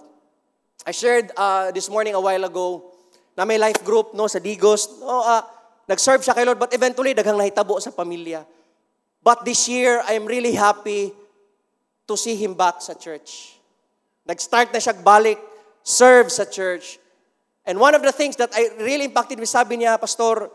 I 0.82 0.90
shared 0.90 1.30
uh, 1.38 1.70
this 1.70 1.94
morning 1.94 2.18
a 2.18 2.22
while 2.22 2.42
ago 2.42 2.90
na 3.38 3.46
may 3.46 3.62
life 3.62 3.86
group 3.86 4.18
no 4.18 4.26
sa 4.26 4.42
Digos. 4.42 4.98
No, 4.98 5.22
uh, 5.22 5.46
nag-serve 5.86 6.26
siya 6.26 6.34
kay 6.34 6.42
Lord 6.42 6.58
but 6.58 6.74
eventually 6.74 7.14
daghang 7.14 7.38
nahitabo 7.38 7.78
sa 7.78 7.94
pamilya. 7.94 8.42
But 9.22 9.46
this 9.46 9.70
year, 9.70 10.02
I'm 10.10 10.26
really 10.26 10.58
happy 10.58 11.14
to 12.10 12.18
see 12.18 12.34
him 12.34 12.58
back 12.58 12.82
sa 12.82 12.98
church. 12.98 13.62
Nag-start 14.26 14.74
na 14.74 14.82
siya 14.82 14.98
balik, 14.98 15.38
serve 15.86 16.34
sa 16.34 16.50
church. 16.50 16.98
And 17.66 17.78
one 17.78 17.94
of 17.94 18.02
the 18.02 18.14
things 18.14 18.38
that 18.42 18.50
I 18.58 18.74
really 18.82 19.06
impacted 19.06 19.38
me, 19.38 19.46
sabi 19.46 19.86
niya, 19.86 20.02
Pastor, 20.02 20.50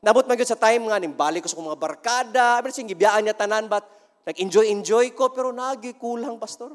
Nabot 0.00 0.24
man 0.24 0.40
sa 0.40 0.56
time 0.56 0.88
nga, 0.88 0.96
nimbalik 0.96 1.44
ko 1.44 1.48
sa 1.52 1.60
mga 1.60 1.76
barkada, 1.76 2.46
everything, 2.56 2.88
gibiyaan 2.88 3.20
niya 3.20 3.36
tanan, 3.36 3.68
but 3.68 3.84
nag-enjoy-enjoy 4.24 5.12
ko, 5.12 5.28
pero 5.28 5.52
nagi 5.52 5.92
kulang, 6.00 6.40
pastor. 6.40 6.72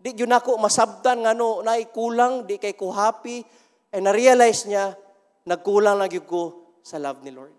Di 0.00 0.16
yun 0.16 0.32
ako 0.32 0.56
masabtan 0.56 1.20
nga 1.20 1.36
no, 1.36 1.60
na 1.60 1.76
kulang, 1.92 2.48
di 2.48 2.56
kay 2.56 2.72
ko 2.72 2.88
happy. 2.88 3.44
And 3.92 4.08
na-realize 4.08 4.64
niya, 4.64 4.96
nagkulang 5.44 6.00
lagi 6.00 6.24
ko 6.24 6.72
sa 6.80 6.96
love 6.96 7.20
ni 7.20 7.28
Lord. 7.28 7.52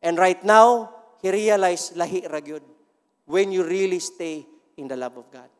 And 0.00 0.16
right 0.16 0.40
now, 0.40 0.88
he 1.20 1.28
realized 1.28 2.00
lahi 2.00 2.24
ragyod 2.24 2.64
when 3.28 3.52
you 3.52 3.60
really 3.60 4.00
stay 4.00 4.48
in 4.80 4.88
the 4.88 4.96
love 4.96 5.20
of 5.20 5.28
God. 5.28 5.59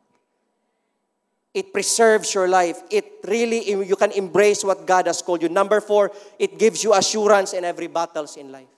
It 1.50 1.74
preserves 1.74 2.30
your 2.30 2.46
life. 2.46 2.78
It 2.90 3.26
really, 3.26 3.66
you 3.66 3.96
can 3.98 4.12
embrace 4.12 4.62
what 4.62 4.86
God 4.86 5.10
has 5.10 5.18
called 5.20 5.42
you. 5.42 5.48
Number 5.50 5.80
four, 5.80 6.14
it 6.38 6.58
gives 6.58 6.84
you 6.84 6.94
assurance 6.94 7.52
in 7.52 7.66
every 7.66 7.88
battles 7.88 8.36
in 8.36 8.52
life. 8.54 8.70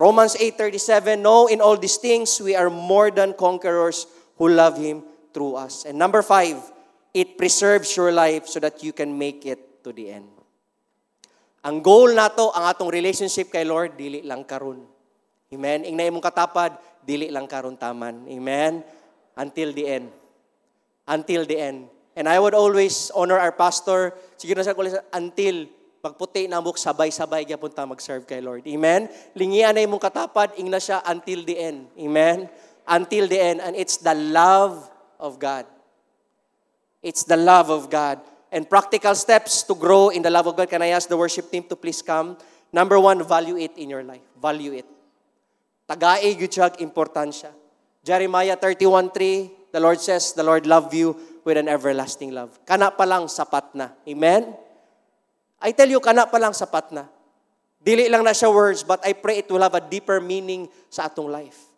Romans 0.00 0.34
8.37, 0.36 1.20
No, 1.20 1.46
in 1.48 1.60
all 1.60 1.76
these 1.76 1.96
things, 1.96 2.40
we 2.40 2.56
are 2.56 2.70
more 2.70 3.10
than 3.10 3.34
conquerors 3.34 4.06
who 4.38 4.48
love 4.48 4.78
Him 4.78 5.04
through 5.34 5.56
us. 5.56 5.84
And 5.84 5.98
number 5.98 6.22
five, 6.22 6.56
it 7.12 7.36
preserves 7.36 7.94
your 7.96 8.12
life 8.12 8.48
so 8.48 8.60
that 8.60 8.82
you 8.82 8.94
can 8.94 9.18
make 9.18 9.44
it 9.44 9.84
to 9.84 9.92
the 9.92 10.08
end. 10.08 10.30
Ang 11.66 11.82
goal 11.82 12.14
nato, 12.14 12.48
ang 12.54 12.72
atong 12.72 12.88
relationship 12.88 13.52
kay 13.52 13.66
Lord, 13.66 13.98
dili 13.98 14.24
lang 14.24 14.46
karon. 14.48 14.86
Amen. 15.52 15.84
Ing 15.84 15.98
na 15.98 16.08
imong 16.08 16.24
katapad, 16.24 16.78
dili 17.04 17.28
lang 17.28 17.44
karon 17.44 17.76
taman. 17.76 18.24
Amen. 18.24 18.80
Until 19.36 19.74
the 19.76 19.84
end 19.84 20.08
until 21.08 21.48
the 21.48 21.56
end. 21.56 21.88
And 22.12 22.28
I 22.28 22.36
would 22.36 22.54
always 22.54 23.10
honor 23.16 23.40
our 23.40 23.54
pastor, 23.54 24.12
sige 24.36 24.52
na 24.52 24.62
sa 24.62 24.76
until 25.16 25.66
pagputi 25.98 26.46
na 26.46 26.62
muk 26.62 26.78
sabay-sabay 26.78 27.48
gyapon 27.48 27.72
ta 27.74 27.82
mag-serve 27.88 28.22
kay 28.28 28.38
Lord. 28.38 28.62
Amen. 28.68 29.10
Lingian 29.34 29.74
na 29.74 29.82
imong 29.82 30.02
katapad 30.02 30.54
ing 30.60 30.70
na 30.70 30.78
siya 30.78 31.02
until 31.06 31.42
the 31.42 31.56
end. 31.58 31.90
Amen. 31.98 32.46
Until 32.86 33.26
the 33.26 33.38
end 33.38 33.58
and 33.64 33.74
it's 33.74 33.98
the 33.98 34.14
love 34.14 34.86
of 35.18 35.42
God. 35.42 35.66
It's 37.02 37.22
the 37.22 37.38
love 37.38 37.70
of 37.70 37.90
God. 37.90 38.22
And 38.50 38.64
practical 38.64 39.14
steps 39.14 39.62
to 39.68 39.74
grow 39.74 40.08
in 40.08 40.22
the 40.22 40.32
love 40.32 40.48
of 40.48 40.56
God. 40.56 40.70
Can 40.70 40.82
I 40.82 40.94
ask 40.96 41.06
the 41.06 41.18
worship 41.18 41.50
team 41.50 41.68
to 41.68 41.76
please 41.76 42.00
come? 42.00 42.38
Number 42.72 42.98
one, 42.98 43.20
value 43.22 43.58
it 43.58 43.76
in 43.76 43.90
your 43.90 44.02
life. 44.02 44.24
Value 44.40 44.82
it. 44.82 44.88
Tagaay 45.88 46.36
gyud 46.36 46.80
importansya. 46.80 47.52
Jeremiah 48.04 48.56
31:3 48.56 49.57
the 49.72 49.80
Lord 49.80 50.00
says, 50.00 50.32
the 50.32 50.44
Lord 50.44 50.66
love 50.66 50.92
you 50.94 51.16
with 51.44 51.56
an 51.56 51.68
everlasting 51.68 52.32
love. 52.32 52.58
Kana 52.68 52.92
pa 52.92 53.04
lang 53.04 53.28
sapat 53.28 53.72
na. 53.72 53.92
Amen? 54.04 54.52
I 55.58 55.72
tell 55.72 55.88
you, 55.88 55.98
kana 55.98 56.28
pa 56.28 56.36
lang 56.36 56.52
sapat 56.52 56.92
na. 56.92 57.08
Dili 57.78 58.10
lang 58.10 58.26
na 58.26 58.34
siya 58.34 58.52
words, 58.52 58.82
but 58.82 59.00
I 59.06 59.14
pray 59.14 59.40
it 59.40 59.48
will 59.48 59.62
have 59.62 59.74
a 59.74 59.82
deeper 59.82 60.20
meaning 60.20 60.68
sa 60.90 61.06
atong 61.06 61.30
life. 61.30 61.70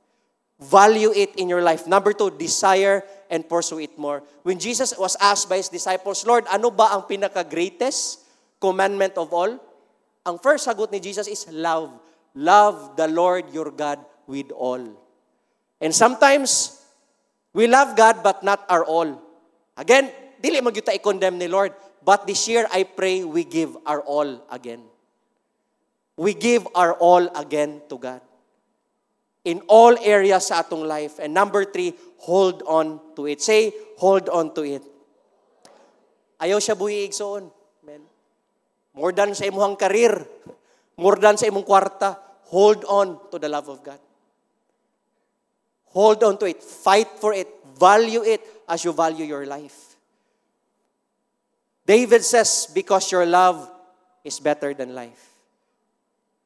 Value 0.60 1.12
it 1.12 1.36
in 1.40 1.48
your 1.48 1.64
life. 1.64 1.86
Number 1.88 2.12
two, 2.12 2.28
desire 2.32 3.04
and 3.32 3.46
pursue 3.48 3.80
it 3.80 3.96
more. 3.96 4.20
When 4.42 4.58
Jesus 4.58 4.92
was 4.96 5.16
asked 5.20 5.48
by 5.48 5.56
His 5.56 5.72
disciples, 5.72 6.26
Lord, 6.26 6.44
ano 6.52 6.68
ba 6.68 6.92
ang 6.92 7.08
pinaka-greatest 7.08 8.24
commandment 8.60 9.16
of 9.16 9.32
all? 9.32 9.56
Ang 10.26 10.36
first 10.40 10.68
sagot 10.68 10.92
ni 10.92 11.00
Jesus 11.00 11.28
is 11.28 11.48
love. 11.48 11.94
Love 12.36 12.96
the 12.96 13.08
Lord 13.08 13.48
your 13.56 13.72
God 13.72 14.00
with 14.28 14.52
all. 14.52 14.82
And 15.80 15.96
sometimes, 15.96 16.79
We 17.54 17.66
love 17.66 17.96
God 17.98 18.22
but 18.22 18.42
not 18.42 18.62
our 18.70 18.84
all. 18.84 19.18
Again, 19.76 20.10
dili 20.38 20.62
kita 20.62 20.94
i-condemn 20.94 21.38
ni 21.38 21.48
Lord. 21.48 21.74
But 22.00 22.24
this 22.24 22.48
year, 22.48 22.64
I 22.72 22.88
pray 22.88 23.24
we 23.24 23.44
give 23.44 23.76
our 23.84 24.00
all 24.00 24.40
again. 24.48 24.80
We 26.16 26.32
give 26.32 26.64
our 26.74 26.96
all 26.96 27.28
again 27.36 27.84
to 27.92 27.96
God. 28.00 28.22
in 29.44 29.64
all 29.68 29.96
areas 30.04 30.52
sa 30.52 30.60
atong 30.60 30.84
life. 30.84 31.16
And 31.18 31.32
number 31.32 31.64
three, 31.64 31.96
hold 32.28 32.62
on 32.68 33.00
to 33.16 33.24
it. 33.26 33.40
Say, 33.40 33.72
hold 33.96 34.28
on 34.28 34.52
to 34.56 34.62
it. 34.64 34.84
Ayaw 36.40 36.60
siya 36.60 36.76
buhi 36.76 37.08
igsoon. 37.08 37.48
Amen. 37.84 38.02
More 38.96 39.12
than 39.12 39.32
sa 39.36 39.44
imong 39.48 39.76
karir, 39.76 40.24
more 40.96 41.16
than 41.16 41.36
sa 41.36 41.48
imong 41.48 41.64
kwarta, 41.64 42.16
hold 42.52 42.84
on 42.88 43.28
to 43.32 43.36
the 43.36 43.48
love 43.48 43.68
of 43.68 43.80
God. 43.84 44.00
Hold 45.90 46.22
on 46.24 46.38
to 46.38 46.46
it. 46.46 46.62
Fight 46.62 47.08
for 47.20 47.32
it. 47.32 47.48
Value 47.78 48.22
it 48.22 48.40
as 48.68 48.84
you 48.84 48.92
value 48.92 49.24
your 49.24 49.46
life. 49.46 49.96
David 51.86 52.22
says, 52.22 52.70
because 52.72 53.10
your 53.10 53.26
love 53.26 53.68
is 54.24 54.38
better 54.38 54.74
than 54.74 54.94
life. 54.94 55.30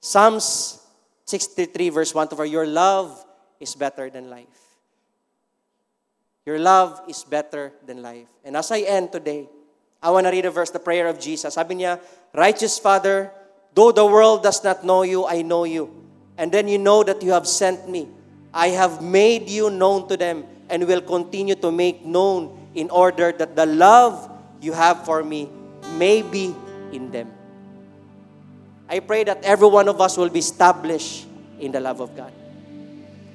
Psalms 0.00 0.80
63 1.26 1.88
verse 1.90 2.14
1 2.14 2.28
to 2.28 2.36
4, 2.36 2.46
your 2.46 2.66
love 2.66 3.24
is 3.60 3.74
better 3.74 4.08
than 4.10 4.30
life. 4.30 4.46
Your 6.46 6.58
love 6.58 7.00
is 7.08 7.24
better 7.24 7.72
than 7.86 8.02
life. 8.02 8.28
And 8.44 8.56
as 8.56 8.70
I 8.70 8.80
end 8.80 9.12
today, 9.12 9.48
I 10.02 10.10
want 10.10 10.26
to 10.26 10.30
read 10.30 10.44
a 10.44 10.50
verse, 10.50 10.70
the 10.70 10.78
prayer 10.78 11.08
of 11.08 11.18
Jesus. 11.18 11.54
Sabi 11.54 11.76
niya, 11.76 11.98
Righteous 12.34 12.78
Father, 12.78 13.32
though 13.72 13.92
the 13.92 14.04
world 14.04 14.42
does 14.42 14.62
not 14.62 14.84
know 14.84 15.02
you, 15.02 15.24
I 15.24 15.40
know 15.40 15.64
you. 15.64 15.88
And 16.36 16.52
then 16.52 16.68
you 16.68 16.76
know 16.76 17.02
that 17.02 17.22
you 17.22 17.32
have 17.32 17.48
sent 17.48 17.88
me. 17.88 18.08
I 18.54 18.68
have 18.68 19.02
made 19.02 19.50
you 19.50 19.68
known 19.68 20.06
to 20.08 20.16
them 20.16 20.44
and 20.70 20.86
will 20.86 21.02
continue 21.02 21.56
to 21.56 21.72
make 21.72 22.06
known 22.06 22.70
in 22.74 22.88
order 22.88 23.32
that 23.32 23.56
the 23.56 23.66
love 23.66 24.30
you 24.60 24.72
have 24.72 25.04
for 25.04 25.22
me 25.22 25.50
may 25.98 26.22
be 26.22 26.54
in 26.92 27.10
them. 27.10 27.30
I 28.88 29.00
pray 29.00 29.24
that 29.24 29.42
every 29.42 29.66
one 29.66 29.88
of 29.88 30.00
us 30.00 30.16
will 30.16 30.30
be 30.30 30.38
established 30.38 31.26
in 31.58 31.72
the 31.72 31.80
love 31.80 32.00
of 32.00 32.16
God. 32.16 32.32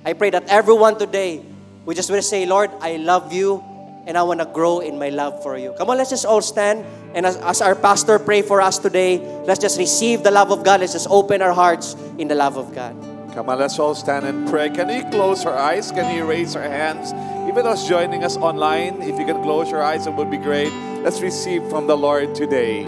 I 0.06 0.14
pray 0.14 0.30
that 0.30 0.48
everyone 0.48 0.98
today 0.98 1.44
we 1.86 1.96
just 1.96 2.10
will 2.10 2.22
say, 2.22 2.46
Lord, 2.46 2.72
I 2.80 2.96
love 2.96 3.34
you 3.34 3.64
and 4.08 4.18
I 4.18 4.24
want 4.24 4.40
to 4.40 4.46
grow 4.46 4.80
in 4.80 4.98
my 4.98 5.10
love 5.10 5.44
for 5.44 5.58
you. 5.58 5.74
Come 5.74 5.90
on, 5.90 5.98
let's 5.98 6.12
just 6.12 6.26
all 6.26 6.42
stand. 6.42 6.86
And 7.14 7.26
as, 7.26 7.36
as 7.38 7.62
our 7.62 7.76
pastor 7.76 8.20
pray 8.20 8.42
for 8.42 8.62
us 8.62 8.80
today, 8.80 9.18
let's 9.46 9.60
just 9.60 9.78
receive 9.78 10.24
the 10.24 10.32
love 10.32 10.52
of 10.52 10.64
God. 10.64 10.80
Let's 10.80 10.94
just 10.94 11.08
open 11.10 11.42
our 11.42 11.54
hearts 11.54 11.96
in 12.18 12.28
the 12.28 12.36
love 12.36 12.58
of 12.58 12.74
God. 12.74 12.96
Come 13.34 13.50
on, 13.50 13.60
let's 13.60 13.78
all 13.78 13.94
stand 13.94 14.26
and 14.26 14.50
pray. 14.50 14.70
Can 14.70 14.90
you 14.90 15.06
close 15.14 15.46
our 15.46 15.54
eyes? 15.54 15.92
Can 15.92 16.10
you 16.16 16.26
raise 16.26 16.56
our 16.56 16.66
hands? 16.66 17.14
Even 17.48 17.64
those 17.64 17.88
joining 17.88 18.24
us 18.24 18.38
online, 18.38 19.02
if 19.02 19.18
you 19.22 19.26
can 19.26 19.42
close 19.46 19.70
your 19.70 19.82
eyes, 19.82 20.08
it 20.08 20.14
would 20.14 20.32
be 20.32 20.42
great. 20.42 20.74
Let's 21.06 21.22
receive 21.22 21.62
from 21.70 21.86
the 21.86 21.96
Lord 21.96 22.34
today. 22.34 22.86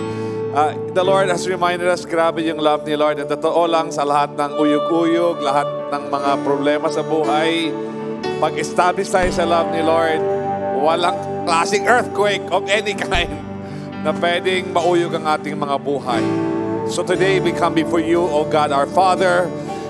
Uh, 0.52 0.76
the 0.98 1.04
Lord 1.04 1.30
has 1.30 1.48
reminded 1.48 1.88
us, 1.88 2.06
grabe 2.06 2.44
yung 2.44 2.58
love 2.58 2.84
ni 2.90 2.98
Lord. 2.98 3.22
At 3.22 3.30
totoo 3.30 3.70
lang 3.70 3.94
sa 3.94 4.02
lahat 4.04 4.36
ng 4.36 4.58
uyog-uyog, 4.58 5.40
lahat 5.40 5.70
ng 5.94 6.04
mga 6.10 6.32
problema 6.44 6.92
sa 6.92 7.06
buhay, 7.06 7.72
pag-establish 8.42 9.14
tayo 9.14 9.30
sa 9.32 9.46
love 9.46 9.70
ni 9.72 9.80
Lord, 9.86 10.20
walang 10.82 11.16
klaseng 11.46 11.86
earthquake 11.86 12.44
of 12.50 12.66
any 12.68 12.98
kind 12.98 13.32
na 14.02 14.10
pwedeng 14.18 14.74
mauyog 14.74 15.14
ang 15.16 15.38
ating 15.38 15.54
mga 15.54 15.78
buhay. 15.80 16.26
So 16.90 17.06
today 17.06 17.40
we 17.40 17.54
come 17.54 17.78
before 17.78 18.02
you, 18.02 18.26
O 18.26 18.44
God, 18.44 18.74
our 18.74 18.90
Father, 18.90 19.48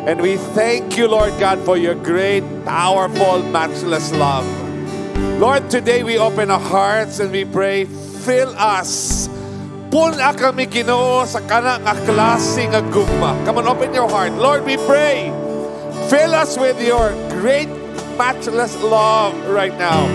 and 0.07 0.21
we 0.21 0.37
thank 0.57 0.97
you, 0.97 1.07
Lord 1.07 1.37
God, 1.39 1.59
for 1.61 1.77
your 1.77 1.93
great, 1.93 2.43
powerful, 2.65 3.43
matchless 3.53 4.11
love. 4.13 4.45
Lord, 5.37 5.69
today 5.69 6.03
we 6.03 6.17
open 6.17 6.49
our 6.49 6.59
hearts 6.59 7.19
and 7.19 7.31
we 7.31 7.45
pray, 7.45 7.85
fill 8.25 8.49
us. 8.57 9.29
Puna 9.91 10.33
kami 10.33 10.65
ginoo 10.71 11.27
sa 11.27 11.43
kanang 11.45 11.83
nga 11.83 11.93
klase 12.07 12.63
nga 12.71 12.79
gugma. 12.79 13.35
Come 13.45 13.59
on, 13.59 13.67
open 13.67 13.93
your 13.93 14.07
heart. 14.07 14.33
Lord, 14.39 14.65
we 14.65 14.79
pray, 14.87 15.29
fill 16.09 16.33
us 16.33 16.57
with 16.57 16.79
your 16.81 17.13
great, 17.37 17.69
matchless 18.17 18.73
love 18.81 19.35
right 19.51 19.75
now. 19.77 20.07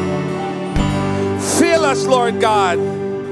Fill 1.60 1.84
us, 1.84 2.06
Lord 2.08 2.40
God, 2.40 2.80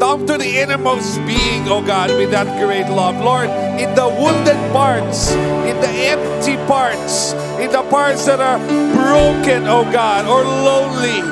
down 0.05 0.27
to 0.27 0.37
the 0.37 0.61
innermost 0.61 1.17
being, 1.25 1.67
oh 1.67 1.81
God, 1.81 2.11
with 2.11 2.31
that 2.31 2.49
great 2.61 2.89
love. 2.93 3.17
Lord, 3.25 3.49
in 3.81 3.89
the 3.95 4.07
wounded 4.21 4.61
parts, 4.71 5.33
in 5.33 5.77
the 5.81 5.93
empty 6.13 6.57
parts, 6.69 7.33
in 7.57 7.73
the 7.73 7.83
parts 7.89 8.27
that 8.27 8.39
are 8.39 8.61
broken, 8.93 9.65
oh 9.67 9.85
God, 9.91 10.27
or 10.29 10.45
lonely, 10.45 11.25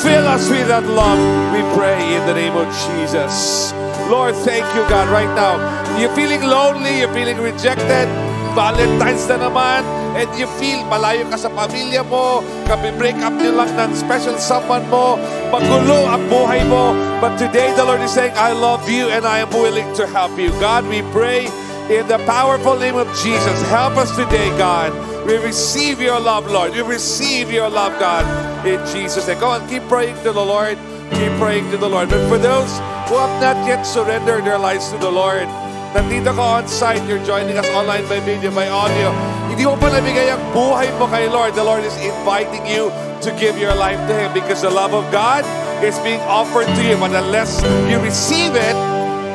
fill 0.00 0.26
us 0.26 0.48
with 0.48 0.68
that 0.68 0.84
love, 0.84 1.20
we 1.52 1.60
pray 1.76 2.00
in 2.16 2.24
the 2.26 2.32
name 2.32 2.56
of 2.56 2.68
Jesus. 2.88 3.72
Lord, 4.08 4.34
thank 4.48 4.64
you, 4.74 4.82
God, 4.88 5.06
right 5.12 5.32
now. 5.36 5.60
You're 6.00 6.14
feeling 6.16 6.40
lonely, 6.40 7.00
you're 7.00 7.12
feeling 7.12 7.36
rejected, 7.36 8.08
Valentine's 8.52 9.26
na 9.30 9.36
naman, 9.38 9.80
and 10.18 10.28
you 10.34 10.46
feel 10.58 10.82
malayo 10.90 11.22
ka 11.30 11.38
sa 11.38 11.48
pamilya 11.54 12.02
mo, 12.06 12.42
kapi-break 12.66 13.16
up 13.22 13.34
nyo 13.38 13.54
lang 13.54 13.70
ng 13.78 13.90
special 13.94 14.34
someone 14.36 14.82
mo, 14.90 15.14
magulo 15.54 16.10
ang 16.10 16.26
buhay 16.26 16.62
mo. 16.66 16.92
But 17.22 17.38
today, 17.38 17.70
the 17.78 17.86
Lord 17.86 18.02
is 18.02 18.10
saying, 18.10 18.34
I 18.34 18.52
love 18.52 18.86
you 18.90 19.08
and 19.08 19.22
I 19.22 19.42
am 19.42 19.50
willing 19.54 19.88
to 19.96 20.06
help 20.10 20.34
you. 20.34 20.50
God, 20.58 20.86
we 20.90 21.06
pray 21.14 21.46
in 21.90 22.06
the 22.06 22.18
powerful 22.26 22.78
name 22.78 22.98
of 22.98 23.06
Jesus. 23.18 23.58
Help 23.70 23.98
us 23.98 24.14
today, 24.14 24.50
God. 24.58 24.90
We 25.26 25.38
receive 25.38 26.00
your 26.00 26.18
love, 26.18 26.50
Lord. 26.50 26.72
We 26.72 26.82
receive 26.82 27.50
your 27.52 27.68
love, 27.68 27.94
God, 27.98 28.26
in 28.66 28.80
Jesus' 28.90 29.28
name. 29.28 29.38
Go 29.38 29.54
on, 29.54 29.62
keep 29.68 29.84
praying 29.86 30.16
to 30.26 30.32
the 30.32 30.42
Lord. 30.42 30.78
Keep 31.10 31.32
praying 31.42 31.70
to 31.70 31.76
the 31.76 31.90
Lord. 31.90 32.08
But 32.08 32.22
for 32.30 32.38
those 32.38 32.70
who 33.10 33.18
have 33.18 33.34
not 33.42 33.58
yet 33.66 33.82
surrendered 33.82 34.46
their 34.46 34.58
lives 34.58 34.88
to 34.94 34.98
the 34.98 35.10
Lord, 35.10 35.46
Nandito 35.90 36.30
ka 36.30 36.62
on 36.62 36.70
site, 36.70 37.02
you're 37.10 37.22
joining 37.26 37.58
us 37.58 37.66
online 37.74 38.06
by 38.06 38.22
video, 38.22 38.54
by 38.54 38.70
audio. 38.70 39.10
Hindi 39.50 39.66
mo 39.66 39.74
pa 39.74 39.90
nabigay 39.90 40.30
ang 40.30 40.38
buhay 40.54 40.86
mo 41.02 41.10
kay 41.10 41.26
Lord. 41.26 41.58
The 41.58 41.66
Lord 41.66 41.82
is 41.82 41.98
inviting 41.98 42.62
you 42.62 42.94
to 43.26 43.34
give 43.34 43.58
your 43.58 43.74
life 43.74 43.98
to 44.06 44.14
Him 44.14 44.30
because 44.30 44.62
the 44.62 44.70
love 44.70 44.94
of 44.94 45.02
God 45.10 45.42
is 45.82 45.98
being 46.06 46.22
offered 46.30 46.70
to 46.78 46.82
you. 46.86 46.94
But 46.94 47.10
unless 47.18 47.58
you 47.90 47.98
receive 47.98 48.54
it, 48.54 48.78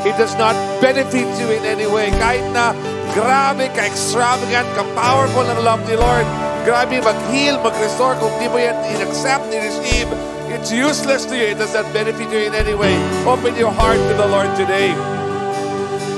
it 0.07 0.15
does 0.15 0.31
not 0.39 0.55
benefit 0.79 1.27
you 1.35 1.51
in 1.51 1.67
any 1.67 1.91
way. 1.91 2.07
Kahit 2.23 2.47
na 2.55 2.71
grabe, 3.11 3.67
ka-extravagant, 3.75 4.63
ka-powerful 4.79 5.43
ang 5.43 5.59
love 5.59 5.83
ni 5.91 5.99
Lord, 5.99 6.23
grabe 6.63 7.03
mag-heal, 7.03 7.59
mag-restore, 7.59 8.15
kung 8.23 8.31
di 8.39 8.47
mo 8.47 8.63
yan 8.63 8.79
in-accept, 8.95 9.51
in-receive, 9.51 10.07
it's 10.55 10.71
useless 10.71 11.27
to 11.27 11.35
you. 11.35 11.51
It 11.51 11.59
does 11.59 11.75
not 11.75 11.83
benefit 11.91 12.31
you 12.31 12.47
in 12.47 12.55
any 12.55 12.79
way. 12.79 12.95
Open 13.27 13.59
your 13.59 13.75
heart 13.75 13.99
to 13.99 14.13
the 14.15 14.27
Lord 14.31 14.55
today 14.55 14.95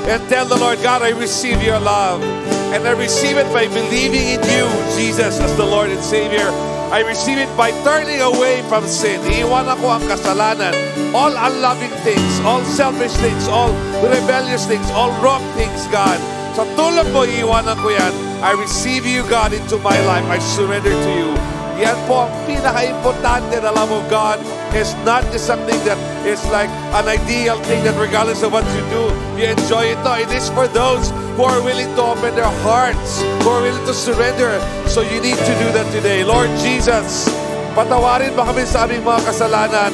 and 0.07 0.23
tell 0.29 0.47
the 0.47 0.55
Lord, 0.55 0.79
God, 0.81 1.03
I 1.03 1.11
receive 1.11 1.61
your 1.61 1.79
love. 1.79 2.23
And 2.71 2.87
I 2.87 2.91
receive 2.91 3.37
it 3.37 3.47
by 3.51 3.67
believing 3.67 4.39
in 4.39 4.41
you, 4.43 4.67
Jesus, 4.95 5.39
as 5.39 5.55
the 5.55 5.65
Lord 5.65 5.89
and 5.89 6.03
Savior. 6.03 6.47
I 6.87 7.03
receive 7.03 7.37
it 7.37 7.51
by 7.59 7.71
turning 7.83 8.23
away 8.23 8.63
from 8.71 8.87
sin. 8.87 9.19
Iiwan 9.27 9.67
ako 9.67 9.99
ang 9.99 10.03
kasalanan. 10.07 10.71
All 11.11 11.35
unloving 11.35 11.91
things, 12.07 12.39
all 12.47 12.63
selfish 12.63 13.11
things, 13.19 13.51
all 13.51 13.71
rebellious 13.99 14.63
things, 14.63 14.87
all 14.95 15.11
wrong 15.19 15.43
things, 15.59 15.83
God. 15.91 16.15
Sa 16.55 16.63
tulong 16.79 17.11
mo, 17.11 17.27
iiwanan 17.27 17.75
ko 17.83 17.91
yan. 17.91 18.15
I 18.39 18.55
receive 18.55 19.03
you, 19.03 19.27
God, 19.27 19.51
into 19.51 19.75
my 19.83 19.95
life. 20.07 20.23
I 20.31 20.39
surrender 20.39 20.95
to 20.95 21.11
you. 21.11 21.35
Yan 21.77 21.99
po 22.07 22.25
ang 22.25 22.31
pinaka-importante 22.47 23.59
na 23.59 23.75
love 23.75 23.91
of 23.91 24.07
God 24.07 24.39
is 24.75 24.93
not 25.05 25.23
just 25.31 25.45
something 25.45 25.77
that 25.85 25.97
is 26.25 26.43
like 26.51 26.69
an 26.97 27.07
ideal 27.07 27.59
thing 27.63 27.83
that 27.83 27.95
regardless 27.99 28.43
of 28.43 28.51
what 28.51 28.65
you 28.75 28.83
do, 28.89 29.03
you 29.39 29.47
enjoy 29.47 29.93
it. 29.93 29.99
No, 30.03 30.15
it 30.15 30.31
is 30.31 30.49
for 30.49 30.67
those 30.67 31.11
who 31.35 31.43
are 31.43 31.61
willing 31.61 31.89
to 31.95 32.01
open 32.01 32.35
their 32.35 32.51
hearts, 32.65 33.21
who 33.43 33.49
are 33.49 33.61
willing 33.61 33.85
to 33.85 33.93
surrender. 33.93 34.59
So 34.87 35.01
you 35.01 35.21
need 35.21 35.37
to 35.37 35.53
do 35.61 35.67
that 35.77 35.87
today. 35.93 36.23
Lord 36.23 36.49
Jesus, 36.59 37.29
patawarin 37.77 38.33
mo 38.33 38.43
kami 38.47 38.65
sa 38.65 38.89
aming 38.89 39.05
mga 39.05 39.21
kasalanan. 39.29 39.91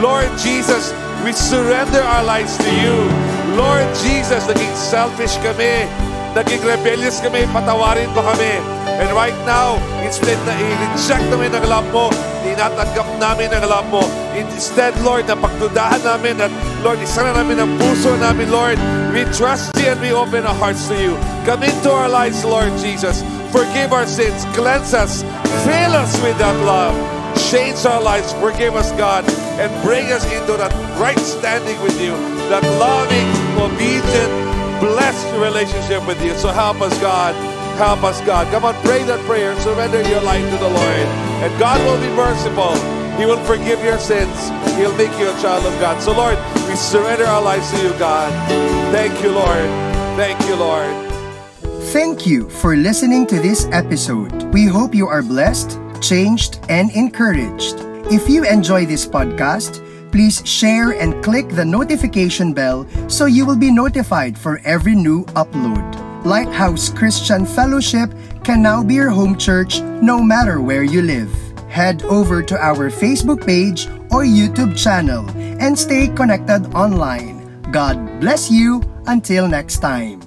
Lord 0.00 0.32
Jesus, 0.40 0.96
we 1.24 1.32
surrender 1.36 2.00
our 2.00 2.24
lives 2.24 2.56
to 2.58 2.70
you. 2.80 2.96
Lord 3.56 3.88
Jesus, 4.04 4.44
naging 4.48 4.76
selfish 4.76 5.36
kami, 5.40 5.88
naging 6.36 6.60
rebellious 6.60 7.24
kami, 7.24 7.48
patawarin 7.48 8.12
mo 8.12 8.20
kami. 8.20 8.60
And 9.00 9.08
right 9.16 9.36
now, 9.48 9.80
instead 10.04 10.36
na 10.44 10.52
i-reject 10.52 11.32
namin 11.32 11.56
ang 11.56 11.64
love 11.64 11.88
mo, 11.96 12.12
tinatanggap 12.44 13.08
namin 13.16 13.48
ang 13.56 13.64
love 13.64 13.88
mo. 13.88 14.04
Instead, 14.36 14.92
Lord, 15.00 15.24
na 15.32 15.36
pagdudahan 15.36 16.04
namin 16.04 16.36
at 16.44 16.52
Lord, 16.84 17.00
isa 17.00 17.24
na 17.24 17.40
namin 17.40 17.56
ang 17.56 17.72
puso 17.80 18.12
namin, 18.20 18.52
Lord. 18.52 18.76
We 19.16 19.24
trust 19.32 19.72
you 19.80 19.96
and 19.96 20.00
we 20.04 20.12
open 20.12 20.44
our 20.44 20.56
hearts 20.60 20.92
to 20.92 20.96
you. 20.96 21.16
Come 21.48 21.64
into 21.64 21.88
our 21.88 22.08
lives, 22.08 22.44
Lord 22.44 22.72
Jesus. 22.84 23.24
Forgive 23.48 23.96
our 23.96 24.04
sins, 24.04 24.44
cleanse 24.52 24.92
us, 24.92 25.24
fill 25.64 25.92
us 25.96 26.12
with 26.20 26.36
that 26.36 26.56
love. 26.68 26.92
Change 27.48 27.80
our 27.84 28.00
lives, 28.00 28.32
forgive 28.40 28.76
us, 28.76 28.92
God, 28.96 29.24
and 29.60 29.68
bring 29.84 30.08
us 30.12 30.24
into 30.32 30.56
that 30.56 30.72
right 31.00 31.20
standing 31.20 31.76
with 31.84 31.96
you, 32.00 32.16
that 32.48 32.64
loving, 32.80 33.28
obedient, 33.60 34.45
blessed 34.80 35.26
relationship 35.36 36.06
with 36.06 36.22
you. 36.24 36.34
So 36.34 36.48
help 36.48 36.80
us, 36.80 36.98
God. 37.00 37.34
Help 37.76 38.02
us, 38.04 38.20
God. 38.22 38.50
Come 38.52 38.64
on, 38.64 38.74
pray 38.82 39.02
that 39.04 39.20
prayer. 39.26 39.58
Surrender 39.60 40.02
your 40.08 40.22
life 40.22 40.44
to 40.50 40.56
the 40.56 40.68
Lord. 40.68 41.06
And 41.44 41.52
God 41.58 41.78
will 41.84 42.00
be 42.00 42.08
merciful. 42.16 42.74
He 43.18 43.24
will 43.24 43.42
forgive 43.44 43.82
your 43.84 43.98
sins. 43.98 44.48
He'll 44.76 44.96
make 44.96 45.12
you 45.18 45.28
a 45.28 45.36
child 45.40 45.64
of 45.64 45.78
God. 45.80 46.02
So, 46.02 46.12
Lord, 46.12 46.38
we 46.68 46.76
surrender 46.76 47.24
our 47.24 47.42
lives 47.42 47.70
to 47.72 47.82
you, 47.82 47.90
God. 47.98 48.32
Thank 48.92 49.22
you, 49.22 49.30
Lord. 49.32 49.68
Thank 50.16 50.40
you, 50.48 50.56
Lord. 50.56 50.90
Thank 51.92 52.26
you 52.26 52.48
for 52.48 52.76
listening 52.76 53.26
to 53.28 53.40
this 53.40 53.68
episode. 53.72 54.52
We 54.52 54.66
hope 54.66 54.94
you 54.94 55.08
are 55.08 55.22
blessed, 55.22 55.78
changed, 56.02 56.60
and 56.68 56.90
encouraged. 56.92 57.76
If 58.12 58.28
you 58.28 58.44
enjoy 58.44 58.86
this 58.86 59.06
podcast, 59.06 59.82
please 60.10 60.42
share 60.44 60.92
and 60.92 61.22
click 61.22 61.48
the 61.48 61.64
notification 61.64 62.52
bell 62.52 62.86
so 63.08 63.26
you 63.26 63.46
will 63.46 63.56
be 63.56 63.70
notified 63.70 64.38
for 64.38 64.60
every 64.64 64.94
new 64.94 65.24
upload. 65.36 65.84
Lighthouse 66.24 66.90
Christian 66.90 67.46
Fellowship 67.46 68.12
can 68.42 68.62
now 68.62 68.82
be 68.82 68.94
your 68.94 69.10
home 69.10 69.36
church 69.38 69.80
no 70.02 70.22
matter 70.22 70.60
where 70.60 70.82
you 70.82 71.02
live. 71.02 71.32
Head 71.68 72.02
over 72.04 72.42
to 72.42 72.58
our 72.58 72.90
Facebook 72.90 73.46
page 73.46 73.86
or 74.10 74.24
YouTube 74.24 74.76
channel 74.76 75.28
and 75.60 75.78
stay 75.78 76.08
connected 76.08 76.66
online. 76.74 77.62
God 77.70 78.20
bless 78.20 78.50
you 78.50 78.82
until 79.06 79.46
next 79.46 79.78
time. 79.78 80.25